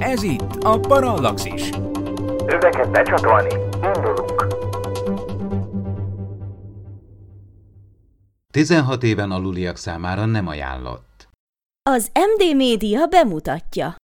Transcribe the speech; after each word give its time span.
Ez 0.00 0.22
itt 0.22 0.56
a 0.60 0.80
Parallaxis. 0.80 1.70
Öveket 2.46 2.90
becsatolni, 2.90 3.54
indulunk. 3.82 4.46
16 8.52 9.02
éven 9.02 9.30
aluliak 9.30 9.76
számára 9.76 10.24
nem 10.24 10.46
ajánlott. 10.46 11.28
Az 11.90 12.10
MD 12.14 12.56
Média 12.56 13.06
bemutatja. 13.06 13.94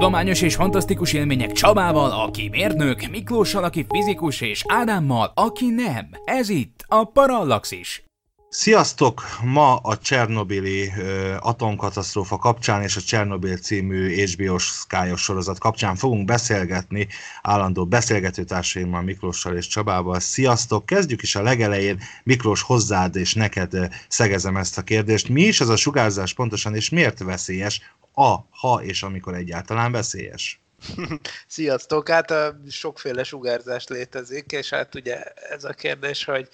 Tudományos 0.00 0.42
és 0.42 0.54
fantasztikus 0.54 1.12
élmények 1.12 1.52
Csabával, 1.52 2.10
aki 2.10 2.48
mérnök, 2.48 3.10
Miklóssal, 3.10 3.64
aki 3.64 3.86
fizikus, 3.88 4.40
és 4.40 4.64
Ádámmal, 4.66 5.32
aki 5.34 5.66
nem. 5.66 6.08
Ez 6.24 6.48
itt 6.48 6.84
a 6.88 7.04
Parallaxis. 7.04 8.09
Sziasztok! 8.52 9.22
Ma 9.42 9.76
a 9.76 9.98
Csernobili 9.98 10.92
ö, 10.98 11.36
atomkatasztrófa 11.40 12.36
kapcsán 12.36 12.82
és 12.82 12.96
a 12.96 13.00
Csernobil 13.00 13.56
című 13.56 14.24
HBO-s 14.24 14.64
sky 14.64 15.16
sorozat 15.16 15.58
kapcsán 15.58 15.96
fogunk 15.96 16.24
beszélgetni 16.24 17.08
állandó 17.42 17.86
beszélgetőtársaimmal 17.86 19.02
Miklóssal 19.02 19.56
és 19.56 19.66
Csabával. 19.66 20.20
Sziasztok! 20.20 20.86
Kezdjük 20.86 21.22
is 21.22 21.34
a 21.34 21.42
legelején. 21.42 22.00
Miklós, 22.22 22.62
hozzád 22.62 23.16
és 23.16 23.34
neked 23.34 23.76
szegezem 24.08 24.56
ezt 24.56 24.78
a 24.78 24.82
kérdést. 24.82 25.28
Mi 25.28 25.42
is 25.42 25.60
ez 25.60 25.68
a 25.68 25.76
sugárzás 25.76 26.34
pontosan, 26.34 26.74
és 26.74 26.88
miért 26.88 27.18
veszélyes? 27.18 27.80
A, 28.14 28.36
ha 28.50 28.82
és 28.82 29.02
amikor 29.02 29.34
egyáltalán 29.34 29.92
veszélyes? 29.92 30.60
Sziasztok! 31.46 32.08
Hát 32.08 32.34
sokféle 32.70 33.24
sugárzás 33.24 33.86
létezik, 33.86 34.52
és 34.52 34.70
hát 34.70 34.94
ugye 34.94 35.22
ez 35.50 35.64
a 35.64 35.72
kérdés, 35.72 36.24
hogy 36.24 36.48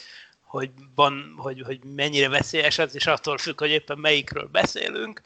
hogy, 0.47 0.71
van, 0.95 1.35
hogy, 1.37 1.63
hogy 1.63 1.85
mennyire 1.85 2.29
veszélyes 2.29 2.79
ez, 2.79 2.95
és 2.95 3.07
attól 3.07 3.39
függ, 3.39 3.59
hogy 3.59 3.71
éppen 3.71 3.99
melyikről 3.99 4.47
beszélünk. 4.47 5.21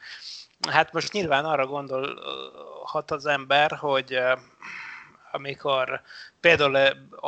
Hát 0.69 0.93
most 0.93 1.13
nyilván 1.13 1.45
arra 1.45 1.67
gondolhat 1.67 3.11
az 3.11 3.27
ember, 3.27 3.73
hogy 3.73 4.19
amikor 5.33 6.03
például 6.41 6.77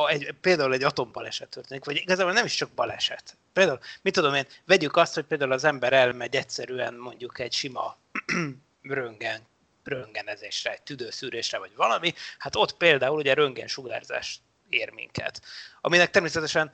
egy, 0.09 0.35
például 0.41 0.73
egy 0.73 0.83
atombaleset 0.83 1.49
történik, 1.49 1.85
vagy 1.85 1.97
igazából 1.97 2.33
nem 2.33 2.45
is 2.45 2.55
csak 2.55 2.71
baleset. 2.71 3.37
Például, 3.53 3.79
mit 4.03 4.15
tudom 4.15 4.35
én, 4.35 4.47
vegyük 4.65 4.97
azt, 4.97 5.15
hogy 5.15 5.25
például 5.25 5.53
az 5.53 5.65
ember 5.65 5.93
elmegy 5.93 6.37
egyszerűen 6.37 6.95
mondjuk 6.95 7.39
egy 7.39 7.53
sima 7.53 7.97
röngen, 8.83 9.41
röngenezésre, 9.85 10.73
egy 10.73 10.83
tüdőszűrésre, 10.83 11.59
vagy 11.59 11.75
valami, 11.77 12.15
hát 12.39 12.57
ott 12.57 12.77
például 12.77 13.19
ugye 13.19 13.35
röngen 13.35 13.67
sugárzás 13.67 14.41
ér 14.69 14.91
minket. 14.91 15.43
Aminek 15.81 16.11
természetesen 16.11 16.73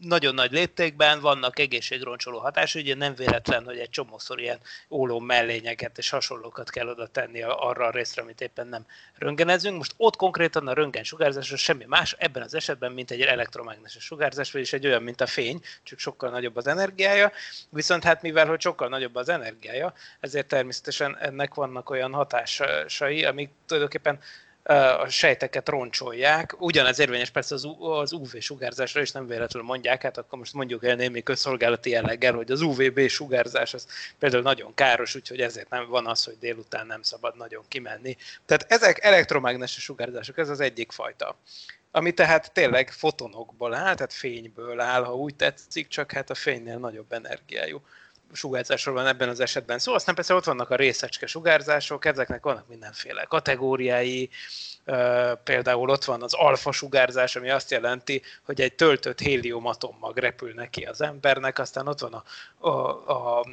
nagyon 0.00 0.34
nagy 0.34 0.52
léptékben 0.52 1.20
vannak 1.20 1.58
egészségroncsoló 1.58 2.38
hatásai, 2.38 2.82
ugye 2.82 2.94
nem 2.94 3.14
véletlen, 3.14 3.64
hogy 3.64 3.78
egy 3.78 3.90
csomószor 3.90 4.40
ilyen 4.40 4.58
óló 4.90 5.18
mellényeket 5.18 5.98
és 5.98 6.10
hasonlókat 6.10 6.70
kell 6.70 6.88
oda 6.88 7.06
tenni 7.06 7.42
arra 7.42 7.86
a 7.86 7.90
részre, 7.90 8.22
amit 8.22 8.40
éppen 8.40 8.66
nem 8.66 8.86
röngenezünk. 9.14 9.76
Most 9.76 9.94
ott 9.96 10.16
konkrétan 10.16 10.68
a 10.68 10.72
röntgen 10.72 11.04
sugárzás 11.04 11.52
semmi 11.56 11.84
más 11.84 12.14
ebben 12.18 12.42
az 12.42 12.54
esetben, 12.54 12.92
mint 12.92 13.10
egy 13.10 13.20
elektromágneses 13.20 14.04
sugárzás, 14.04 14.52
vagyis 14.52 14.72
egy 14.72 14.86
olyan, 14.86 15.02
mint 15.02 15.20
a 15.20 15.26
fény, 15.26 15.60
csak 15.82 15.98
sokkal 15.98 16.30
nagyobb 16.30 16.56
az 16.56 16.66
energiája. 16.66 17.32
Viszont 17.70 18.04
hát 18.04 18.22
mivel, 18.22 18.46
hogy 18.46 18.60
sokkal 18.60 18.88
nagyobb 18.88 19.14
az 19.16 19.28
energiája, 19.28 19.92
ezért 20.20 20.46
természetesen 20.46 21.16
ennek 21.18 21.54
vannak 21.54 21.90
olyan 21.90 22.12
hatásai, 22.12 23.24
amik 23.24 23.50
tulajdonképpen 23.66 24.18
a 24.64 25.08
sejteket 25.08 25.68
roncsolják. 25.68 26.54
Ugyanez 26.58 26.98
érvényes 26.98 27.30
persze 27.30 27.54
az, 27.54 28.12
UV-sugárzásra 28.12 29.00
is 29.00 29.12
nem 29.12 29.26
véletlenül 29.26 29.68
mondják, 29.68 30.02
hát 30.02 30.18
akkor 30.18 30.38
most 30.38 30.52
mondjuk 30.52 30.84
el 30.84 30.94
némi 30.94 31.22
közszolgálati 31.22 31.90
jelleggel, 31.90 32.34
hogy 32.34 32.50
az 32.50 32.60
UVB 32.60 33.08
sugárzás 33.08 33.74
az 33.74 33.86
például 34.18 34.42
nagyon 34.42 34.74
káros, 34.74 35.14
úgyhogy 35.14 35.40
ezért 35.40 35.70
nem 35.70 35.88
van 35.88 36.06
az, 36.06 36.24
hogy 36.24 36.36
délután 36.38 36.86
nem 36.86 37.02
szabad 37.02 37.36
nagyon 37.36 37.64
kimenni. 37.68 38.16
Tehát 38.46 38.66
ezek 38.68 39.04
elektromágneses 39.04 39.82
sugárzások, 39.82 40.38
ez 40.38 40.48
az 40.48 40.60
egyik 40.60 40.92
fajta 40.92 41.36
ami 41.96 42.12
tehát 42.12 42.52
tényleg 42.52 42.90
fotonokból 42.90 43.74
áll, 43.74 43.94
tehát 43.94 44.12
fényből 44.12 44.80
áll, 44.80 45.04
ha 45.04 45.16
úgy 45.16 45.34
tetszik, 45.34 45.88
csak 45.88 46.12
hát 46.12 46.30
a 46.30 46.34
fénynél 46.34 46.78
nagyobb 46.78 47.12
energiájú 47.12 47.82
sugárzásról 48.34 48.94
van 48.94 49.06
ebben 49.06 49.28
az 49.28 49.40
esetben 49.40 49.78
szó. 49.78 49.94
Aztán 49.94 50.14
persze 50.14 50.34
ott 50.34 50.44
vannak 50.44 50.70
a 50.70 50.76
részecske 50.76 51.26
sugárzások, 51.26 52.04
ezeknek 52.04 52.42
vannak 52.42 52.68
mindenféle 52.68 53.24
kategóriái, 53.24 54.30
például 55.44 55.90
ott 55.90 56.04
van 56.04 56.22
az 56.22 56.34
alfa 56.34 56.72
sugárzás, 56.72 57.36
ami 57.36 57.50
azt 57.50 57.70
jelenti, 57.70 58.22
hogy 58.42 58.60
egy 58.60 58.74
töltött 58.74 59.20
hélium 59.20 59.66
atommag 59.66 60.16
repül 60.16 60.52
neki 60.54 60.82
az 60.82 61.00
embernek, 61.00 61.58
aztán 61.58 61.86
ott 61.88 62.00
van 62.00 62.12
a, 62.12 62.24
a, 62.68 62.70
a, 63.10 63.44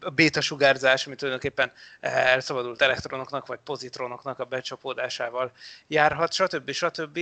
a 0.00 0.10
béta 0.10 0.40
sugárzás, 0.40 1.06
ami 1.06 1.14
tulajdonképpen 1.14 1.72
elszabadult 2.00 2.82
elektronoknak 2.82 3.46
vagy 3.46 3.58
pozitronoknak 3.64 4.38
a 4.38 4.44
becsapódásával 4.44 5.52
járhat, 5.86 6.32
stb. 6.32 6.70
stb. 6.70 7.18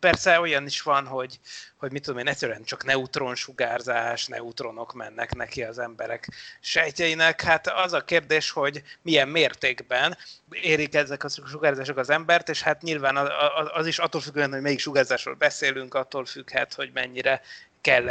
Persze 0.00 0.40
olyan 0.40 0.66
is 0.66 0.82
van, 0.82 1.06
hogy, 1.06 1.40
hogy 1.76 1.92
mit 1.92 2.02
tudom 2.02 2.18
én, 2.18 2.28
egyszerűen 2.28 2.64
csak 2.64 2.84
neutronsugárzás, 2.84 4.26
neutronok 4.26 4.92
mennek 4.92 5.34
neki 5.34 5.62
az 5.62 5.78
emberek 5.78 6.28
sejtjeinek. 6.60 7.40
Hát 7.42 7.66
az 7.66 7.92
a 7.92 8.04
kérdés, 8.04 8.50
hogy 8.50 8.82
milyen 9.02 9.28
mértékben 9.28 10.16
érik 10.50 10.94
ezek 10.94 11.24
a 11.24 11.28
sugárzások 11.28 11.96
az 11.96 12.10
embert, 12.10 12.48
és 12.48 12.62
hát 12.62 12.82
nyilván 12.82 13.16
az 13.72 13.86
is 13.86 13.98
attól 13.98 14.20
függően, 14.20 14.52
hogy 14.52 14.60
melyik 14.62 14.80
sugárzásról 14.80 15.34
beszélünk, 15.34 15.94
attól 15.94 16.24
függhet, 16.24 16.74
hogy 16.74 16.90
mennyire 16.92 17.40
kell, 17.84 18.08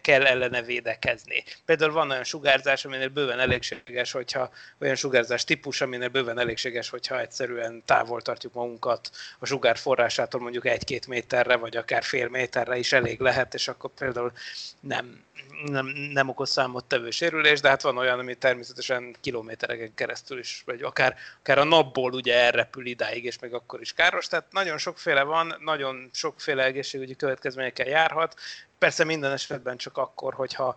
kell 0.00 0.26
ellene 0.26 0.62
védekezni. 0.62 1.44
Például 1.64 1.92
van 1.92 2.10
olyan 2.10 2.24
sugárzás, 2.24 2.84
aminél 2.84 3.08
bőven 3.08 3.38
elégséges, 3.38 4.12
hogyha 4.12 4.50
olyan 4.80 4.94
sugárzás 4.94 5.44
típus, 5.44 5.80
aminél 5.80 6.08
bőven 6.08 6.38
elégséges, 6.38 6.88
hogyha 6.88 7.20
egyszerűen 7.20 7.82
távol 7.84 8.22
tartjuk 8.22 8.52
magunkat 8.52 9.10
a 9.38 9.46
sugár 9.46 9.76
forrásától 9.76 10.40
mondjuk 10.40 10.66
egy-két 10.66 11.06
méterre, 11.06 11.56
vagy 11.56 11.76
akár 11.76 12.02
fél 12.02 12.28
méterre 12.28 12.78
is 12.78 12.92
elég 12.92 13.20
lehet, 13.20 13.54
és 13.54 13.68
akkor 13.68 13.90
például 13.98 14.32
nem, 14.80 15.24
nem, 15.64 15.86
nem 16.12 16.28
okoz 16.28 16.50
számottevő 16.50 17.10
sérülés, 17.10 17.60
de 17.60 17.68
hát 17.68 17.82
van 17.82 17.96
olyan, 17.96 18.18
ami 18.18 18.34
természetesen 18.34 19.16
kilométereken 19.20 19.94
keresztül 19.94 20.38
is, 20.38 20.62
vagy 20.66 20.82
akár, 20.82 21.16
akár 21.38 21.58
a 21.58 21.64
napból 21.64 22.12
ugye 22.12 22.34
elrepül 22.34 22.86
idáig, 22.86 23.24
és 23.24 23.38
még 23.38 23.54
akkor 23.54 23.80
is 23.80 23.92
káros. 23.92 24.26
Tehát 24.26 24.52
nagyon 24.52 24.78
sokféle 24.78 25.22
van, 25.22 25.56
nagyon 25.60 26.10
sokféle 26.12 26.64
egészségügyi 26.64 27.16
következményekkel 27.16 27.86
járhat. 27.86 28.34
Persze 28.82 29.04
minden 29.04 29.32
esetben 29.32 29.76
csak 29.76 29.96
akkor, 29.96 30.34
hogyha 30.34 30.76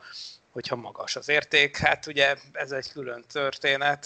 hogyha 0.51 0.75
magas 0.75 1.15
az 1.15 1.29
érték, 1.29 1.77
hát 1.77 2.07
ugye 2.07 2.35
ez 2.51 2.71
egy 2.71 2.91
külön 2.91 3.23
történet. 3.31 4.05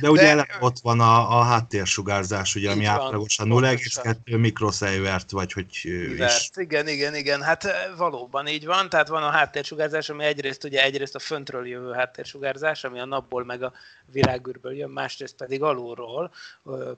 De 0.00 0.10
ugye 0.10 0.34
De, 0.34 0.46
ott 0.60 0.78
van 0.82 1.00
a, 1.00 1.38
a 1.38 1.42
háttérsugárzás, 1.42 2.54
ugye, 2.54 2.70
ami 2.70 2.84
átlagosan 2.84 3.48
0,2 3.48 4.38
mikroszievert, 4.38 5.30
vagy 5.30 5.52
hogy 5.52 5.66
is. 5.70 6.50
Igen, 6.54 6.88
igen, 6.88 7.14
igen, 7.14 7.42
hát 7.42 7.66
valóban 7.96 8.46
így 8.46 8.66
van, 8.66 8.88
tehát 8.88 9.08
van 9.08 9.22
a 9.22 9.30
háttérsugárzás, 9.30 10.08
ami 10.08 10.24
egyrészt 10.24 10.64
ugye 10.64 10.82
egyrészt 10.82 11.14
a 11.14 11.18
föntről 11.18 11.66
jövő 11.66 11.92
háttérsugárzás, 11.92 12.84
ami 12.84 13.00
a 13.00 13.04
napból 13.04 13.44
meg 13.44 13.62
a 13.62 13.72
világűrből 14.06 14.76
jön, 14.76 14.90
másrészt 14.90 15.36
pedig 15.36 15.62
alulról, 15.62 16.30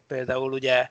például 0.07 0.53
ugye 0.53 0.91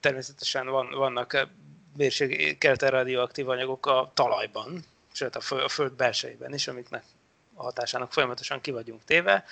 természetesen 0.00 0.66
van, 0.66 0.90
vannak 0.90 1.48
mérsékelten 1.96 2.90
radioaktív 2.90 3.48
anyagok 3.48 3.86
a 3.86 4.10
talajban, 4.14 4.84
sőt 5.12 5.36
a 5.36 5.68
föld 5.68 5.92
belsejében 5.92 6.54
is, 6.54 6.68
amiknek 6.68 7.02
a 7.54 7.62
hatásának 7.62 8.12
folyamatosan 8.12 8.60
ki 8.60 8.70
vagyunk 8.70 9.04
téve. 9.04 9.44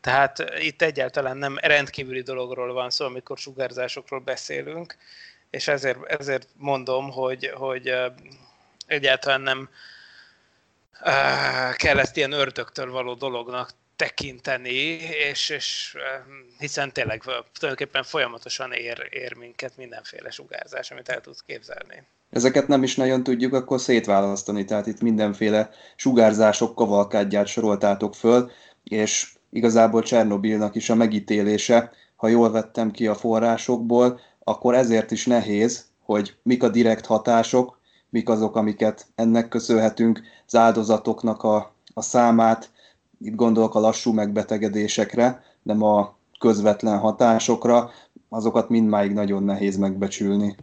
Tehát 0.00 0.44
itt 0.58 0.82
egyáltalán 0.82 1.36
nem 1.36 1.58
rendkívüli 1.58 2.22
dologról 2.22 2.72
van 2.72 2.90
szó, 2.90 3.04
amikor 3.04 3.38
sugárzásokról 3.38 4.20
beszélünk, 4.20 4.96
és 5.50 5.68
ezért, 5.68 6.04
ezért 6.04 6.48
mondom, 6.56 7.10
hogy, 7.10 7.50
hogy 7.54 7.94
egyáltalán 8.86 9.40
nem 9.40 9.68
kell 11.76 11.98
ezt 11.98 12.16
ilyen 12.16 12.32
ördögtől 12.32 12.90
való 12.90 13.14
dolognak 13.14 13.70
tekinteni, 13.96 14.98
és, 15.30 15.48
és 15.48 15.96
hiszen 16.58 16.92
tényleg 16.92 17.22
tulajdonképpen 17.58 18.02
folyamatosan 18.02 18.72
ér, 18.72 19.08
ér 19.10 19.34
minket 19.36 19.76
mindenféle 19.76 20.30
sugárzás, 20.30 20.90
amit 20.90 21.08
el 21.08 21.20
tudsz 21.20 21.42
képzelni. 21.46 22.02
Ezeket 22.30 22.68
nem 22.68 22.82
is 22.82 22.96
nagyon 22.96 23.22
tudjuk 23.22 23.52
akkor 23.52 23.80
szétválasztani, 23.80 24.64
tehát 24.64 24.86
itt 24.86 25.00
mindenféle 25.00 25.70
sugárzások 25.96 26.74
kavalkádját 26.74 27.46
soroltátok 27.46 28.14
föl, 28.14 28.50
és 28.84 29.32
igazából 29.50 30.02
Csernobilnak 30.02 30.74
is 30.74 30.90
a 30.90 30.94
megítélése, 30.94 31.92
ha 32.16 32.28
jól 32.28 32.50
vettem 32.50 32.90
ki 32.90 33.06
a 33.06 33.14
forrásokból, 33.14 34.20
akkor 34.44 34.74
ezért 34.74 35.10
is 35.10 35.26
nehéz, 35.26 35.84
hogy 36.00 36.36
mik 36.42 36.62
a 36.62 36.68
direkt 36.68 37.06
hatások, 37.06 37.80
mik 38.10 38.28
azok, 38.28 38.56
amiket 38.56 39.06
ennek 39.14 39.48
köszönhetünk, 39.48 40.20
az 40.46 40.54
áldozatoknak 40.54 41.42
a, 41.42 41.74
a 41.94 42.02
számát, 42.02 42.70
itt 43.24 43.34
gondolok 43.34 43.74
a 43.74 43.80
lassú 43.80 44.12
megbetegedésekre, 44.12 45.44
nem 45.62 45.82
a 45.82 46.16
közvetlen 46.38 46.98
hatásokra, 46.98 47.90
azokat 48.28 48.68
mindmáig 48.68 49.12
nagyon 49.12 49.42
nehéz 49.42 49.76
megbecsülni. 49.76 50.56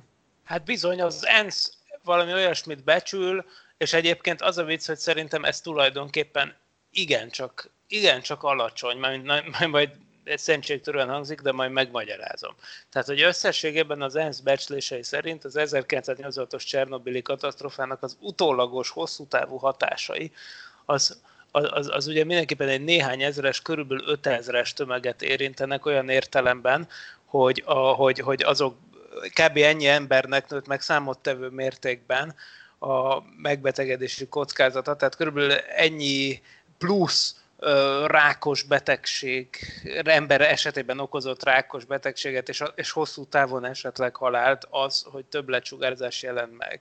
Hát 0.43 0.63
bizony, 0.63 1.01
az 1.01 1.25
ENSZ 1.25 1.73
valami 2.03 2.33
olyasmit 2.33 2.83
becsül, 2.83 3.45
és 3.77 3.93
egyébként 3.93 4.41
az 4.41 4.57
a 4.57 4.63
vicc, 4.63 4.87
hogy 4.87 4.97
szerintem 4.97 5.43
ez 5.43 5.61
tulajdonképpen 5.61 6.55
igencsak, 6.91 7.69
igencsak 7.87 8.43
alacsony, 8.43 8.97
majd, 8.97 9.23
majd, 9.23 9.43
majd 9.69 9.89
ez 10.23 10.41
szentségtörően 10.41 11.09
hangzik, 11.09 11.41
de 11.41 11.51
majd 11.51 11.71
megmagyarázom. 11.71 12.55
Tehát, 12.89 13.07
hogy 13.07 13.21
összességében 13.21 14.01
az 14.01 14.15
ENSZ 14.15 14.39
becslései 14.39 15.03
szerint 15.03 15.45
az 15.45 15.55
1986-os 15.57 16.65
Csernobili 16.65 17.21
katasztrofának 17.21 18.03
az 18.03 18.17
utólagos, 18.19 18.89
hosszú 18.89 19.25
távú 19.25 19.57
hatásai 19.57 20.31
az, 20.85 21.21
az, 21.51 21.89
az, 21.93 22.07
ugye 22.07 22.23
mindenképpen 22.23 22.67
egy 22.67 22.83
néhány 22.83 23.21
ezeres, 23.21 23.61
körülbelül 23.61 24.17
5000-es 24.23 24.69
tömeget 24.69 25.21
érintenek 25.21 25.85
olyan 25.85 26.09
értelemben, 26.09 26.87
hogy, 27.25 27.63
a, 27.65 27.73
hogy, 27.73 28.19
hogy 28.19 28.43
azok 28.43 28.77
kb. 29.33 29.57
ennyi 29.57 29.87
embernek 29.87 30.49
nőtt 30.49 30.67
meg 30.67 30.81
számottevő 30.81 31.47
mértékben 31.47 32.35
a 32.79 33.21
megbetegedési 33.37 34.27
kockázata, 34.27 34.95
tehát 34.95 35.15
körülbelül 35.15 35.51
ennyi 35.51 36.41
plusz 36.77 37.35
rákos 38.05 38.63
betegség, 38.63 39.47
ember 40.03 40.41
esetében 40.41 40.99
okozott 40.99 41.43
rákos 41.43 41.85
betegséget, 41.85 42.49
és, 42.49 42.63
és 42.75 42.91
hosszú 42.91 43.25
távon 43.25 43.65
esetleg 43.65 44.15
halált 44.15 44.67
az, 44.69 45.05
hogy 45.11 45.25
több 45.25 45.49
lecsugárzás 45.49 46.21
jelent 46.21 46.57
meg. 46.57 46.79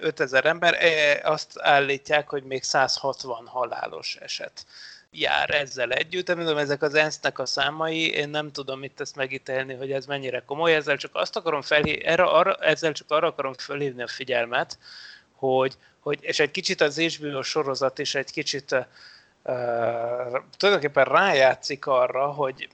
5000 0.00 0.46
ember, 0.46 0.76
azt 1.22 1.58
állítják, 1.58 2.28
hogy 2.28 2.42
még 2.42 2.62
160 2.62 3.46
halálos 3.46 4.16
eset 4.20 4.66
jár 5.12 5.50
ezzel 5.50 5.90
együtt. 5.90 6.26
Nem 6.26 6.38
tudom, 6.38 6.56
ezek 6.56 6.82
az 6.82 6.94
ENSZ-nek 6.94 7.38
a 7.38 7.46
számai, 7.46 8.10
én 8.10 8.28
nem 8.28 8.52
tudom 8.52 8.82
itt 8.82 9.00
ezt 9.00 9.16
megítélni, 9.16 9.74
hogy 9.74 9.92
ez 9.92 10.06
mennyire 10.06 10.42
komoly, 10.46 10.74
ezzel 10.74 10.96
csak 10.96 11.10
azt 11.14 11.36
akarom 11.36 11.62
felhívni, 11.62 12.04
erre, 12.04 12.22
arra, 12.22 12.54
ezzel 12.54 12.92
csak 12.92 13.10
arra 13.10 13.26
akarom 13.26 13.54
felhívni 13.54 14.02
a 14.02 14.08
figyelmet, 14.08 14.78
hogy, 15.34 15.76
hogy 16.00 16.18
és 16.20 16.40
egy 16.40 16.50
kicsit 16.50 16.80
az 16.80 16.98
HBO 16.98 17.42
sorozat 17.42 17.98
is 17.98 18.14
egy 18.14 18.30
kicsit 18.30 18.76
uh, 19.44 20.40
tulajdonképpen 20.56 21.04
rájátszik 21.04 21.86
arra, 21.86 22.26
hogy 22.26 22.68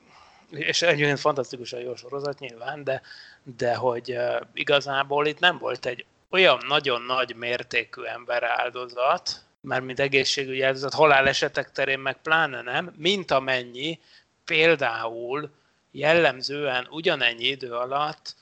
és 0.50 0.82
egyébként 0.82 1.20
fantasztikusan 1.20 1.80
jó 1.80 1.94
sorozat 1.94 2.38
nyilván, 2.38 2.84
de, 2.84 3.02
de 3.42 3.74
hogy 3.74 4.18
igazából 4.52 5.26
itt 5.26 5.40
nem 5.40 5.58
volt 5.58 5.86
egy 5.86 6.04
olyan 6.30 6.64
nagyon 6.68 7.02
nagy 7.02 7.34
mértékű 7.34 8.02
ember 8.02 8.42
áldozat, 8.42 9.42
mármint 9.60 10.00
egészségügyi 10.00 10.62
áldozat, 10.62 10.94
halálesetek 10.94 11.72
terén 11.72 11.98
meg 11.98 12.16
pláne 12.22 12.62
nem, 12.62 12.94
mint 12.96 13.30
amennyi 13.30 14.00
például 14.44 15.50
jellemzően 15.90 16.86
ugyanennyi 16.90 17.44
idő 17.44 17.72
alatt 17.72 18.34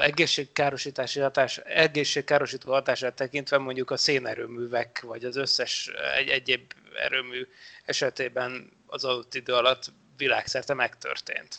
egészségkárosítási 0.00 1.20
hatás, 1.20 1.58
egészségkárosító 1.58 2.72
hatását 2.72 3.14
tekintve 3.14 3.58
mondjuk 3.58 3.90
a 3.90 3.96
szénerőművek, 3.96 5.00
vagy 5.00 5.24
az 5.24 5.36
összes 5.36 5.90
egy, 6.18 6.28
egyéb 6.28 6.72
erőmű 6.96 7.46
esetében 7.84 8.70
az 8.86 9.04
adott 9.04 9.34
idő 9.34 9.52
alatt 9.52 9.84
világszerte 10.16 10.74
megtörtént. 10.74 11.58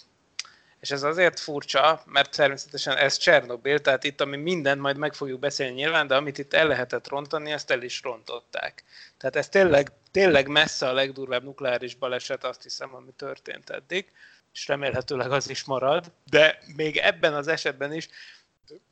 És 0.80 0.92
ez 0.92 1.04
azért 1.04 1.40
furcsa, 1.40 2.04
mert 2.06 2.36
természetesen 2.36 2.98
ez 2.98 3.18
Csernobil, 3.18 3.80
tehát 3.80 4.04
itt, 4.04 4.22
ami 4.22 4.38
mindent 4.38 4.82
majd 4.82 4.98
meg 4.98 5.14
fogjuk 5.14 5.40
beszélni 5.40 5.74
nyilván, 5.74 6.08
de 6.08 6.16
amit 6.16 6.38
itt 6.38 6.54
el 6.54 6.68
lehetett 6.68 7.08
rontani, 7.08 7.54
azt 7.54 7.72
el 7.72 7.82
is 7.82 8.02
rontották. 8.02 8.84
Tehát 9.18 9.36
ez 9.36 9.50
tényleg, 9.50 9.92
tényleg 10.12 10.48
messze 10.48 10.88
a 10.88 10.94
legdurvább 10.94 11.44
nukleáris 11.44 11.96
baleset, 11.96 12.44
azt 12.44 12.64
hiszem, 12.64 12.96
ami 12.96 13.12
történt 13.16 13.70
eddig 13.70 14.12
és 14.54 14.68
remélhetőleg 14.68 15.32
az 15.32 15.50
is 15.50 15.64
marad, 15.64 16.12
de 16.30 16.60
még 16.76 16.98
ebben 16.98 17.34
az 17.34 17.48
esetben 17.48 17.94
is 17.94 18.10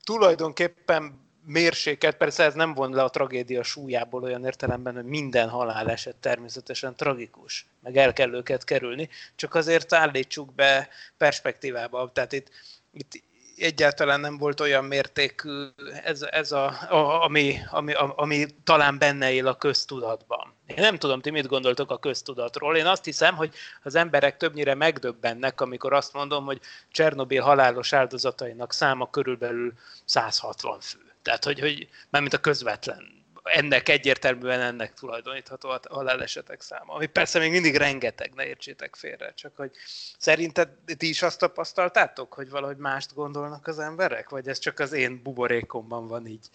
tulajdonképpen 0.03 1.29
mérséket, 1.45 2.17
persze 2.17 2.43
ez 2.43 2.53
nem 2.53 2.73
von 2.73 2.93
le 2.93 3.03
a 3.03 3.09
tragédia 3.09 3.63
súlyából 3.63 4.23
olyan 4.23 4.45
értelemben, 4.45 4.95
hogy 4.95 5.03
minden 5.03 5.49
haláleset 5.49 6.15
természetesen 6.15 6.95
tragikus, 6.95 7.65
meg 7.79 7.97
el 7.97 8.13
kell 8.13 8.33
őket 8.33 8.63
kerülni, 8.63 9.09
csak 9.35 9.55
azért 9.55 9.93
állítsuk 9.93 10.53
be 10.53 10.89
perspektívába. 11.17 12.11
Tehát 12.13 12.31
itt, 12.31 12.49
itt 12.91 13.23
egyáltalán 13.61 14.19
nem 14.19 14.37
volt 14.37 14.59
olyan 14.59 14.85
mértékű 14.85 15.65
ez, 16.03 16.21
ez 16.21 16.51
a, 16.51 16.65
a, 16.89 17.23
ami, 17.23 17.57
ami, 17.69 17.93
ami 18.15 18.45
talán 18.63 18.97
benne 18.97 19.31
él 19.31 19.47
a 19.47 19.55
köztudatban. 19.55 20.53
Én 20.65 20.75
nem 20.77 20.97
tudom, 20.97 21.21
ti 21.21 21.29
mit 21.29 21.47
gondoltok 21.47 21.91
a 21.91 21.99
köztudatról. 21.99 22.77
Én 22.77 22.85
azt 22.85 23.05
hiszem, 23.05 23.35
hogy 23.35 23.53
az 23.83 23.95
emberek 23.95 24.37
többnyire 24.37 24.75
megdöbbennek, 24.75 25.61
amikor 25.61 25.93
azt 25.93 26.13
mondom, 26.13 26.45
hogy 26.45 26.59
Csernobil 26.91 27.41
halálos 27.41 27.93
áldozatainak 27.93 28.73
száma 28.73 29.09
körülbelül 29.09 29.73
160 30.05 30.79
fő. 30.79 30.99
Tehát, 31.21 31.43
hogy, 31.43 31.59
hogy 31.59 31.89
mármint 32.09 32.33
a 32.33 32.37
közvetlen 32.37 33.20
ennek 33.43 33.89
egyértelműen 33.89 34.61
ennek 34.61 34.93
tulajdonítható 34.93 35.69
a 35.69 35.79
halálesetek 35.89 36.61
száma. 36.61 36.93
Ami 36.93 37.05
persze 37.05 37.39
még 37.39 37.51
mindig 37.51 37.75
rengeteg, 37.75 38.31
ne 38.35 38.45
értsétek 38.45 38.95
félre, 38.95 39.33
csak 39.35 39.55
hogy 39.55 39.71
szerinted 40.17 40.69
ti 40.97 41.09
is 41.09 41.21
azt 41.21 41.39
tapasztaltátok, 41.39 42.33
hogy 42.33 42.49
valahogy 42.49 42.77
mást 42.77 43.13
gondolnak 43.13 43.67
az 43.67 43.79
emberek, 43.79 44.29
vagy 44.29 44.47
ez 44.47 44.59
csak 44.59 44.79
az 44.79 44.91
én 44.93 45.21
buborékomban 45.23 46.07
van 46.07 46.27
így? 46.27 46.49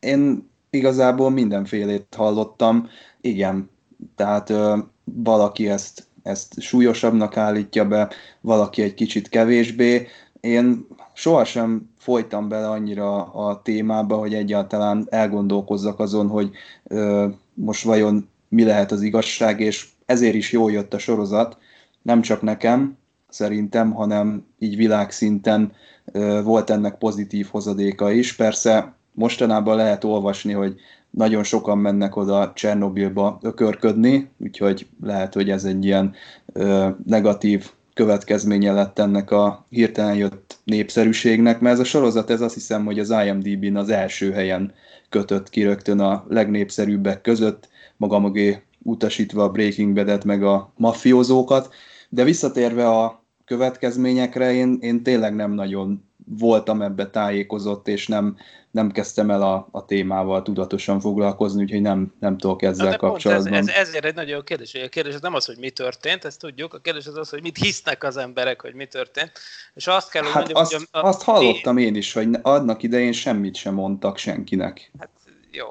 Én 0.00 0.50
igazából 0.70 1.30
mindenfélét 1.30 2.14
hallottam, 2.16 2.90
igen, 3.20 3.70
tehát 4.16 4.50
ö, 4.50 4.78
valaki 5.04 5.68
ezt, 5.68 6.06
ezt 6.22 6.60
súlyosabbnak 6.60 7.36
állítja 7.36 7.84
be, 7.84 8.10
valaki 8.40 8.82
egy 8.82 8.94
kicsit 8.94 9.28
kevésbé. 9.28 10.08
Én 10.42 10.86
sohasem 11.12 11.90
folytam 11.98 12.48
bele 12.48 12.68
annyira 12.68 13.24
a 13.24 13.62
témába, 13.62 14.16
hogy 14.16 14.34
egyáltalán 14.34 15.06
elgondolkozzak 15.10 15.98
azon, 15.98 16.28
hogy 16.28 16.50
ö, 16.84 17.26
most 17.54 17.84
vajon 17.84 18.28
mi 18.48 18.64
lehet 18.64 18.92
az 18.92 19.02
igazság, 19.02 19.60
és 19.60 19.88
ezért 20.06 20.34
is 20.34 20.52
jól 20.52 20.72
jött 20.72 20.94
a 20.94 20.98
sorozat, 20.98 21.58
nem 22.02 22.20
csak 22.20 22.42
nekem 22.42 22.96
szerintem, 23.28 23.92
hanem 23.92 24.46
így 24.58 24.76
világszinten 24.76 25.72
ö, 26.12 26.40
volt 26.44 26.70
ennek 26.70 26.98
pozitív 26.98 27.48
hozadéka 27.50 28.10
is. 28.10 28.36
Persze 28.36 28.94
mostanában 29.12 29.76
lehet 29.76 30.04
olvasni, 30.04 30.52
hogy 30.52 30.74
nagyon 31.10 31.42
sokan 31.42 31.78
mennek 31.78 32.16
oda 32.16 32.52
Csernobilba 32.54 33.38
ökörködni, 33.42 34.30
úgyhogy 34.38 34.86
lehet, 35.02 35.34
hogy 35.34 35.50
ez 35.50 35.64
egy 35.64 35.84
ilyen 35.84 36.14
ö, 36.52 36.88
negatív 37.06 37.70
következménye 37.94 38.72
lett 38.72 38.98
ennek 38.98 39.30
a 39.30 39.66
hirtelen 39.68 40.16
jött 40.16 40.58
népszerűségnek, 40.64 41.60
mert 41.60 41.74
ez 41.74 41.80
a 41.80 41.84
sorozat, 41.84 42.30
ez 42.30 42.40
azt 42.40 42.54
hiszem, 42.54 42.84
hogy 42.84 42.98
az 42.98 43.14
IMDb-n 43.24 43.76
az 43.76 43.88
első 43.88 44.32
helyen 44.32 44.72
kötött 45.08 45.48
ki 45.48 45.62
rögtön 45.62 46.00
a 46.00 46.24
legnépszerűbbek 46.28 47.20
között, 47.20 47.68
maga 47.96 48.18
mögé 48.18 48.62
utasítva 48.82 49.42
a 49.42 49.50
Breaking 49.50 49.94
Bad-et 49.94 50.24
meg 50.24 50.42
a 50.42 50.72
mafiózókat, 50.76 51.74
de 52.08 52.24
visszatérve 52.24 52.88
a 52.88 53.24
következményekre, 53.44 54.52
én, 54.52 54.78
én 54.80 55.02
tényleg 55.02 55.34
nem 55.34 55.52
nagyon 55.52 56.04
voltam 56.24 56.82
ebbe 56.82 57.10
tájékozott, 57.10 57.88
és 57.88 58.06
nem, 58.06 58.36
nem 58.70 58.90
kezdtem 58.90 59.30
el 59.30 59.42
a, 59.42 59.68
a 59.70 59.84
témával 59.84 60.42
tudatosan 60.42 61.00
foglalkozni, 61.00 61.62
úgyhogy 61.62 61.80
nem, 61.80 62.14
nem 62.20 62.38
tudok 62.38 62.62
ezzel 62.62 62.90
de 62.90 62.96
kapcsolatban. 62.96 63.52
Ez, 63.52 63.68
ez, 63.68 63.74
ezért 63.76 64.04
egy 64.04 64.14
nagyon 64.14 64.36
jó 64.36 64.42
kérdés. 64.42 64.74
A 64.74 64.88
kérdés 64.88 65.14
az 65.14 65.20
nem 65.20 65.34
az, 65.34 65.44
hogy 65.44 65.58
mi 65.58 65.70
történt, 65.70 66.24
ezt 66.24 66.40
tudjuk, 66.40 66.74
a 66.74 66.78
kérdés 66.78 67.06
az 67.06 67.16
az, 67.16 67.30
hogy 67.30 67.42
mit 67.42 67.56
hisznek 67.56 68.04
az 68.04 68.16
emberek, 68.16 68.60
hogy 68.60 68.74
mi 68.74 68.86
történt. 68.86 69.32
És 69.74 69.86
azt 69.86 70.10
kell, 70.10 70.22
hogy 70.22 70.32
hát 70.32 70.52
mondjam, 70.52 70.60
azt, 70.60 70.72
hogy 70.72 71.02
a, 71.02 71.06
azt 71.06 71.22
hallottam 71.22 71.76
én 71.76 71.94
is, 71.94 72.12
hogy 72.12 72.28
adnak 72.42 72.82
idején 72.82 73.12
semmit 73.12 73.54
sem 73.54 73.74
mondtak 73.74 74.16
senkinek. 74.16 74.90
Hát 74.98 75.10
jó, 75.50 75.66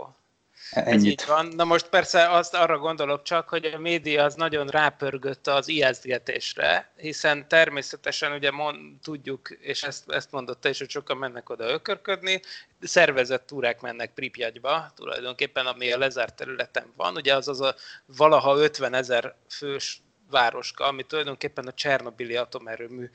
Ennyit. 0.71 0.93
Ez 0.93 1.03
így 1.03 1.23
van. 1.27 1.45
Na 1.45 1.63
most 1.63 1.87
persze 1.87 2.29
azt 2.29 2.53
arra 2.53 2.77
gondolok 2.77 3.23
csak, 3.23 3.49
hogy 3.49 3.65
a 3.65 3.79
média 3.79 4.23
az 4.23 4.35
nagyon 4.35 4.67
rápörgött 4.67 5.47
az 5.47 5.67
ijesztgetésre, 5.67 6.91
hiszen 6.95 7.47
természetesen 7.47 8.31
ugye 8.31 8.51
mond, 8.51 8.99
tudjuk, 9.03 9.49
és 9.49 9.83
ezt, 9.83 10.09
ezt 10.09 10.31
mondotta 10.31 10.69
is, 10.69 10.79
hogy 10.79 10.89
sokan 10.89 11.17
mennek 11.17 11.49
oda 11.49 11.69
ökörködni, 11.69 12.41
szervezett 12.81 13.45
túrák 13.45 13.81
mennek 13.81 14.13
Pripyatba, 14.13 14.91
tulajdonképpen 14.95 15.65
ami 15.65 15.91
a 15.91 15.97
lezárt 15.97 16.35
területen 16.35 16.93
van, 16.95 17.15
ugye 17.15 17.35
az 17.35 17.47
az 17.47 17.61
a 17.61 17.75
valaha 18.05 18.57
50 18.57 18.93
ezer 18.93 19.35
fős 19.49 20.01
városka, 20.29 20.85
ami 20.85 21.03
tulajdonképpen 21.03 21.67
a 21.67 21.73
Csernobili 21.73 22.35
atomerőmű 22.35 23.09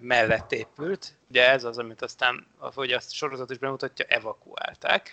mellett 0.00 0.52
épült. 0.52 1.12
Ugye 1.28 1.48
ez 1.48 1.64
az, 1.64 1.78
amit 1.78 2.02
aztán, 2.02 2.46
ahogy 2.58 2.92
a 2.92 3.00
sorozat 3.00 3.50
is 3.50 3.58
bemutatja, 3.58 4.04
evakuálták. 4.08 5.10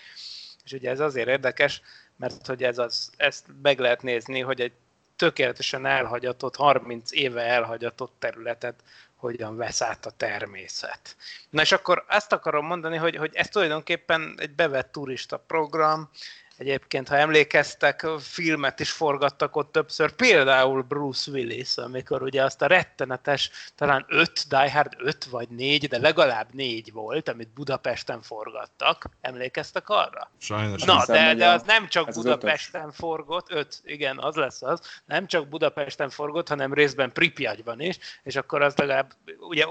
És 0.65 0.71
ugye 0.71 0.89
ez 0.89 0.99
azért 0.99 1.27
érdekes, 1.27 1.81
mert 2.15 2.47
hogy 2.47 2.63
ez 2.63 2.77
az, 2.77 3.11
ezt 3.17 3.45
meg 3.61 3.79
lehet 3.79 4.01
nézni, 4.01 4.39
hogy 4.39 4.61
egy 4.61 4.73
tökéletesen 5.15 5.85
elhagyatott, 5.85 6.55
30 6.55 7.11
éve 7.11 7.41
elhagyatott 7.41 8.15
területet 8.19 8.83
hogyan 9.15 9.57
vesz 9.57 9.81
át 9.81 10.05
a 10.05 10.11
természet. 10.11 11.15
Na 11.49 11.61
és 11.61 11.71
akkor 11.71 12.05
azt 12.07 12.31
akarom 12.31 12.65
mondani, 12.65 12.97
hogy, 12.97 13.15
hogy 13.15 13.31
ez 13.33 13.49
tulajdonképpen 13.49 14.35
egy 14.37 14.51
bevett 14.51 14.91
turista 14.91 15.37
program, 15.37 16.09
Egyébként, 16.57 17.07
ha 17.07 17.15
emlékeztek, 17.15 18.07
filmet 18.19 18.79
is 18.79 18.91
forgattak 18.91 19.55
ott 19.55 19.71
többször, 19.71 20.11
például 20.11 20.81
Bruce 20.81 21.31
Willis, 21.31 21.77
amikor 21.77 22.21
ugye 22.21 22.43
azt 22.43 22.61
a 22.61 22.67
rettenetes, 22.67 23.49
talán 23.75 24.05
5, 24.07 24.47
Die 24.47 24.71
Hard 24.71 24.93
5 24.97 25.25
vagy 25.25 25.49
4, 25.49 25.87
de 25.87 25.97
legalább 25.97 26.53
4 26.53 26.91
volt, 26.91 27.29
amit 27.29 27.53
Budapesten 27.53 28.21
forgattak. 28.21 29.09
Emlékeztek 29.21 29.89
arra? 29.89 30.31
Sajnos. 30.37 30.83
Na, 30.83 30.95
hiszem, 30.95 31.15
de, 31.15 31.33
de 31.33 31.49
az 31.49 31.63
nem 31.63 31.87
csak 31.87 32.07
ez 32.07 32.17
az 32.17 32.23
Budapesten 32.23 32.91
forgott, 32.91 33.51
5, 33.51 33.81
igen, 33.83 34.19
az 34.19 34.35
lesz 34.35 34.61
az, 34.61 34.81
nem 35.05 35.27
csak 35.27 35.47
Budapesten 35.47 36.09
forgott, 36.09 36.47
hanem 36.47 36.73
részben 36.73 37.11
Pripyatban 37.11 37.81
is, 37.81 37.97
és 38.23 38.35
akkor 38.35 38.61
az 38.61 38.75
legalább, 38.75 39.13
ugye 39.39 39.65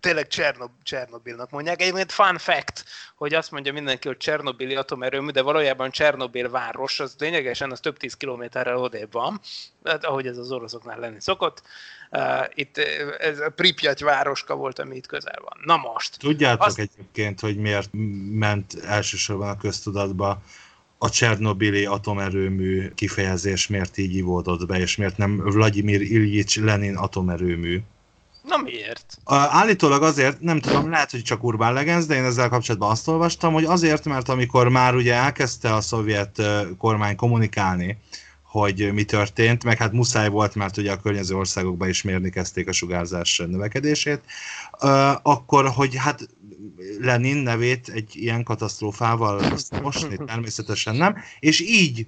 tényleg 0.00 0.26
Csernob, 0.26 0.70
Csernobilnak 0.82 1.50
mondják. 1.50 1.80
Egyébként 1.80 2.12
fun 2.12 2.38
fact, 2.38 2.84
hogy 3.16 3.34
azt 3.34 3.50
mondja 3.50 3.72
mindenki, 3.72 4.08
hogy 4.08 4.16
Csernobili 4.16 4.74
atomerőmű, 4.74 5.30
de 5.30 5.42
valójában 5.42 5.90
Csernobil 5.90 6.50
város, 6.50 7.00
az 7.00 7.14
lényegesen 7.18 7.70
az 7.70 7.80
több 7.80 7.96
tíz 7.96 8.14
kilométerrel 8.14 8.76
odébb 8.76 9.12
van, 9.12 9.40
hát, 9.84 10.04
ahogy 10.04 10.26
ez 10.26 10.36
az 10.36 10.50
oroszoknál 10.52 10.98
lenni 10.98 11.20
szokott. 11.20 11.62
Uh, 12.10 12.44
itt 12.54 12.78
ez 13.18 13.38
a 13.38 13.50
Pripyat 13.50 14.00
városka 14.00 14.54
volt, 14.54 14.78
ami 14.78 14.96
itt 14.96 15.06
közel 15.06 15.38
van. 15.42 15.60
Na 15.64 15.76
most, 15.76 16.18
Tudjátok 16.18 16.66
Azt- 16.66 16.78
egyébként, 16.78 17.40
hogy 17.40 17.56
miért 17.56 17.90
ment 18.32 18.74
elsősorban 18.84 19.48
a 19.48 19.56
köztudatba 19.56 20.42
a 20.98 21.10
Csernobili 21.10 21.84
atomerőmű 21.84 22.88
kifejezés, 22.94 23.66
miért 23.66 23.98
így 23.98 24.14
ivódott 24.14 24.66
be, 24.66 24.78
és 24.78 24.96
miért 24.96 25.16
nem 25.16 25.36
Vladimir 25.36 26.00
Ilyics 26.00 26.60
Lenin 26.60 26.96
atomerőmű? 26.96 27.80
Na 28.48 28.56
miért? 28.56 29.18
Állítólag 29.24 30.02
azért, 30.02 30.40
nem 30.40 30.60
tudom, 30.60 30.90
lehet, 30.90 31.10
hogy 31.10 31.22
csak 31.22 31.44
urbán 31.44 31.72
legenz, 31.72 32.06
de 32.06 32.14
én 32.14 32.24
ezzel 32.24 32.48
kapcsolatban 32.48 32.90
azt 32.90 33.08
olvastam, 33.08 33.52
hogy 33.52 33.64
azért, 33.64 34.04
mert 34.04 34.28
amikor 34.28 34.68
már 34.68 34.94
ugye 34.94 35.14
elkezdte 35.14 35.74
a 35.74 35.80
szovjet 35.80 36.42
kormány 36.78 37.16
kommunikálni, 37.16 37.98
hogy 38.42 38.92
mi 38.92 39.04
történt, 39.04 39.64
meg 39.64 39.78
hát 39.78 39.92
muszáj 39.92 40.28
volt, 40.28 40.54
mert 40.54 40.76
ugye 40.76 40.92
a 40.92 41.00
környező 41.00 41.36
országokban 41.36 41.88
is 41.88 42.02
mérni 42.02 42.30
kezdték 42.30 42.68
a 42.68 42.72
sugárzás 42.72 43.42
növekedését, 43.46 44.20
akkor, 45.22 45.68
hogy 45.68 45.96
hát 45.96 46.28
Lenin 47.00 47.36
nevét 47.36 47.88
egy 47.88 48.16
ilyen 48.16 48.42
katasztrófával 48.42 49.42
mosni 49.82 50.16
természetesen 50.26 50.96
nem, 50.96 51.16
és 51.40 51.60
így, 51.60 52.06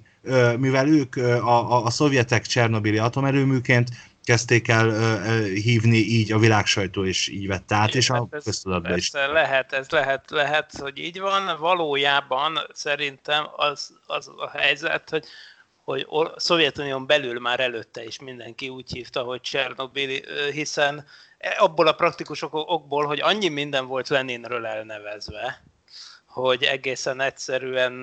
mivel 0.57 0.87
ők 0.87 1.15
a, 1.15 1.71
a, 1.71 1.85
a 1.85 1.89
szovjetek 1.89 2.45
Csernobili 2.45 2.97
atomerőműként 2.97 3.89
kezdték 4.23 4.67
el 4.67 4.87
ö, 4.89 5.43
hívni, 5.53 5.97
így 5.97 6.31
a 6.31 6.37
világsajtó 6.37 7.03
is 7.03 7.27
így 7.27 7.47
vette 7.47 7.75
át, 7.75 7.95
és 7.95 8.09
a 8.09 8.13
Hát 8.13 8.23
ez- 8.29 8.43
köztudatban 8.43 8.97
is. 8.97 9.11
Lehet, 9.11 9.73
ez 9.73 9.89
lehet, 9.89 10.29
lehet, 10.29 10.71
hogy 10.79 10.97
így 10.97 11.19
van. 11.19 11.57
Valójában 11.59 12.59
szerintem 12.73 13.47
az, 13.55 13.97
az 14.05 14.27
a 14.37 14.49
helyzet, 14.49 15.09
hogy 15.09 15.25
hogy 15.83 16.05
Or- 16.07 16.39
Szovjetunión 16.39 17.05
belül 17.05 17.39
már 17.39 17.59
előtte 17.59 18.03
is 18.03 18.19
mindenki 18.19 18.69
úgy 18.69 18.91
hívta, 18.91 19.21
hogy 19.21 19.41
Csernobil, 19.41 20.19
hiszen 20.51 21.05
abból 21.57 21.87
a 21.87 21.93
praktikus 21.93 22.41
ok- 22.41 22.53
okból, 22.53 23.05
hogy 23.05 23.19
annyi 23.21 23.47
minden 23.47 23.85
volt 23.87 24.07
Leninről 24.09 24.65
elnevezve, 24.65 25.63
hogy 26.31 26.63
egészen 26.63 27.21
egyszerűen 27.21 27.93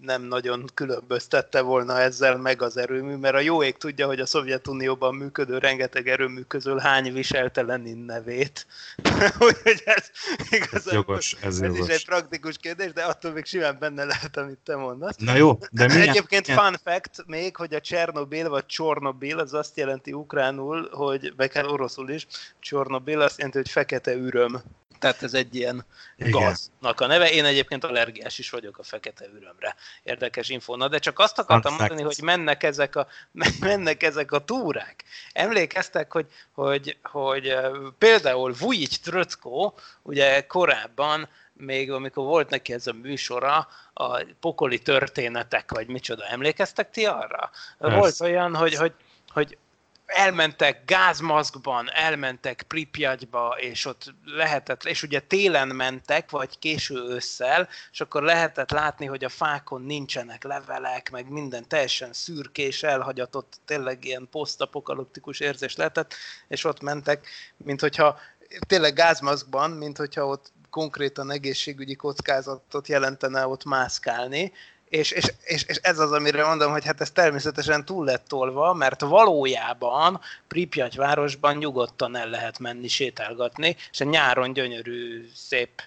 nem 0.00 0.22
nagyon 0.22 0.64
különböztette 0.74 1.60
volna 1.60 2.00
ezzel 2.00 2.36
meg 2.36 2.62
az 2.62 2.76
erőmű, 2.76 3.14
mert 3.14 3.34
a 3.34 3.40
jó 3.40 3.62
ég 3.62 3.76
tudja, 3.76 4.06
hogy 4.06 4.20
a 4.20 4.26
Szovjetunióban 4.26 5.14
működő 5.14 5.58
rengeteg 5.58 6.08
erőmű 6.08 6.40
közül 6.40 6.78
hány 6.78 7.12
viselte 7.12 7.62
Lenin 7.62 7.98
nevét. 7.98 8.66
Úgyhogy 9.46 9.82
ez 9.84 10.10
igazán 10.50 10.94
Jogos, 10.94 11.36
ez 11.42 11.60
ez 11.60 11.72
is 11.72 11.78
jogos. 11.78 11.94
egy 11.94 12.04
praktikus 12.04 12.56
kérdés, 12.56 12.92
de 12.92 13.02
attól 13.02 13.32
még 13.32 13.44
simán 13.44 13.76
benne 13.78 14.04
lehet, 14.04 14.36
amit 14.36 14.58
te 14.64 14.76
mondasz. 14.76 15.16
Na 15.16 15.34
jó, 15.34 15.58
de 15.70 15.86
milyen, 15.94 16.08
Egyébként 16.08 16.46
milyen, 16.46 16.62
fun 16.62 16.76
fact 16.84 17.26
még, 17.26 17.56
hogy 17.56 17.74
a 17.74 17.80
Csernobil 17.80 18.48
vagy 18.48 18.66
Csornobil, 18.66 19.38
az 19.38 19.54
azt 19.54 19.76
jelenti 19.76 20.12
ukránul, 20.12 20.88
hogy 20.90 21.32
meg 21.36 21.52
hát 21.52 21.66
oroszul 21.66 22.10
is, 22.10 22.26
Csornobil 22.60 23.20
azt 23.20 23.36
jelenti, 23.36 23.58
hogy 23.58 23.68
fekete 23.68 24.12
üröm. 24.12 24.62
Tehát 24.98 25.22
ez 25.22 25.34
egy 25.34 25.54
ilyen 25.54 25.84
Igen. 26.16 26.30
gaznak 26.30 27.00
a 27.00 27.06
neve. 27.06 27.30
Én 27.30 27.44
egyébként 27.44 27.84
allergiás 27.84 28.38
is 28.38 28.50
vagyok 28.50 28.78
a 28.78 28.82
fekete 28.82 29.26
ürömre. 29.34 29.74
Érdekes 30.02 30.48
info. 30.48 30.76
Na, 30.76 30.88
de 30.88 30.98
csak 30.98 31.18
azt 31.18 31.38
akartam 31.38 31.72
Fun 31.72 31.80
mondani, 31.80 32.02
hogy 32.02 32.24
mennek 32.24 32.62
ezek 32.62 32.96
a, 32.96 33.06
mennek 33.60 34.02
ezek 34.02 34.32
a 34.32 34.44
túrák. 34.44 35.04
Emlékeztek, 35.32 36.12
hogy, 36.12 36.26
hogy, 36.52 36.96
hogy 37.02 37.56
például 37.98 38.54
Vujic 38.58 38.98
Tröcko, 38.98 39.74
ugye 40.02 40.46
korábban 40.46 41.28
még 41.58 41.90
amikor 41.90 42.24
volt 42.24 42.50
neki 42.50 42.72
ez 42.72 42.86
a 42.86 42.92
műsora, 42.92 43.68
a 43.92 44.24
pokoli 44.40 44.78
történetek, 44.78 45.70
vagy 45.70 45.86
micsoda, 45.86 46.24
emlékeztek 46.24 46.90
ti 46.90 47.06
arra? 47.06 47.50
Persze. 47.78 47.96
Volt 47.96 48.20
olyan, 48.20 48.54
hogy, 48.54 48.74
hogy, 48.74 48.92
hogy 49.28 49.58
elmentek 50.08 50.84
gázmaszkban, 50.84 51.90
elmentek 51.92 52.62
Pripyatba, 52.68 53.56
és 53.58 53.84
ott 53.84 54.14
lehetett, 54.24 54.84
és 54.84 55.02
ugye 55.02 55.20
télen 55.20 55.68
mentek, 55.68 56.30
vagy 56.30 56.58
késő 56.58 56.94
ősszel, 56.94 57.68
és 57.92 58.00
akkor 58.00 58.22
lehetett 58.22 58.70
látni, 58.70 59.06
hogy 59.06 59.24
a 59.24 59.28
fákon 59.28 59.82
nincsenek 59.82 60.44
levelek, 60.44 61.10
meg 61.10 61.30
minden 61.30 61.68
teljesen 61.68 62.12
szürkés, 62.12 62.82
elhagyatott, 62.82 63.60
tényleg 63.64 64.04
ilyen 64.04 64.28
posztapokaliptikus 64.30 65.40
érzés 65.40 65.76
lehetett, 65.76 66.14
és 66.48 66.64
ott 66.64 66.80
mentek, 66.80 67.26
mint 67.56 67.80
hogyha 67.80 68.18
tényleg 68.66 68.94
gázmaszkban, 68.94 69.70
mint 69.70 69.96
hogyha 69.96 70.26
ott 70.26 70.52
konkrétan 70.70 71.30
egészségügyi 71.30 71.94
kockázatot 71.94 72.88
jelentene 72.88 73.46
ott 73.46 73.64
mászkálni, 73.64 74.52
és, 74.88 75.10
és, 75.10 75.32
és, 75.44 75.64
és 75.66 75.76
ez 75.76 75.98
az, 75.98 76.12
amire 76.12 76.46
mondom, 76.46 76.72
hogy 76.72 76.84
hát 76.84 77.00
ez 77.00 77.10
természetesen 77.10 77.84
túl 77.84 78.04
lett 78.04 78.24
tolva, 78.28 78.72
mert 78.72 79.00
valójában 79.00 80.20
Pripyat 80.48 80.94
városban 80.94 81.56
nyugodtan 81.56 82.16
el 82.16 82.28
lehet 82.28 82.58
menni 82.58 82.88
sétálgatni, 82.88 83.76
és 83.90 84.00
a 84.00 84.04
nyáron 84.04 84.52
gyönyörű, 84.52 85.28
szép 85.34 85.82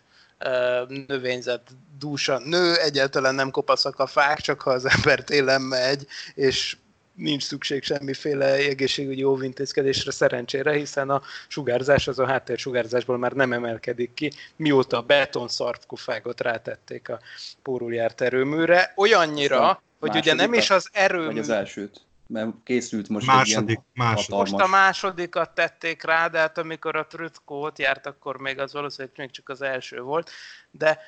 növényzet 1.07 1.61
dúsan 1.99 2.41
nő, 2.41 2.75
egyáltalán 2.75 3.35
nem 3.35 3.51
kopaszak 3.51 3.99
a 3.99 4.07
fák, 4.07 4.39
csak 4.39 4.61
ha 4.61 4.71
az 4.71 4.85
ember 4.85 5.23
télen 5.23 5.61
megy, 5.61 6.07
és 6.35 6.77
nincs 7.13 7.43
szükség 7.43 7.83
semmiféle 7.83 8.53
egészségügyi 8.53 9.23
óvintézkedésre 9.23 10.11
szerencsére, 10.11 10.71
hiszen 10.73 11.09
a 11.09 11.21
sugárzás 11.47 12.07
az 12.07 12.19
a 12.19 12.27
háttérsugárzásból 12.27 13.17
már 13.17 13.31
nem 13.31 13.53
emelkedik 13.53 14.13
ki, 14.13 14.31
mióta 14.55 14.97
a 14.97 15.01
beton 15.01 15.47
szarkofágot 15.47 16.41
rátették 16.41 17.09
a 17.09 17.19
póruljárt 17.61 18.21
erőműre. 18.21 18.93
Olyannyira, 18.95 19.81
hogy 19.99 20.15
ugye 20.15 20.33
nem 20.33 20.53
is 20.53 20.69
az 20.69 20.89
erőmű... 20.91 21.25
Vagy 21.25 21.37
az 21.37 21.49
elsőt? 21.49 22.01
Mert 22.27 22.49
készült 22.63 23.09
most 23.09 23.25
Második, 23.25 23.57
egy 23.57 23.69
ilyen 23.69 23.83
második. 23.93 24.51
Most 24.51 24.53
a 24.53 24.67
másodikat 24.67 25.49
tették 25.49 26.03
rá, 26.03 26.27
de 26.27 26.37
hát 26.37 26.57
amikor 26.57 26.95
a 26.95 27.07
Trutko 27.07 27.55
ott 27.55 27.79
járt, 27.79 28.05
akkor 28.05 28.37
még 28.37 28.59
az 28.59 28.73
valószínűleg 28.73 29.17
még 29.17 29.31
csak 29.31 29.49
az 29.49 29.61
első 29.61 30.01
volt. 30.01 30.29
De 30.71 30.99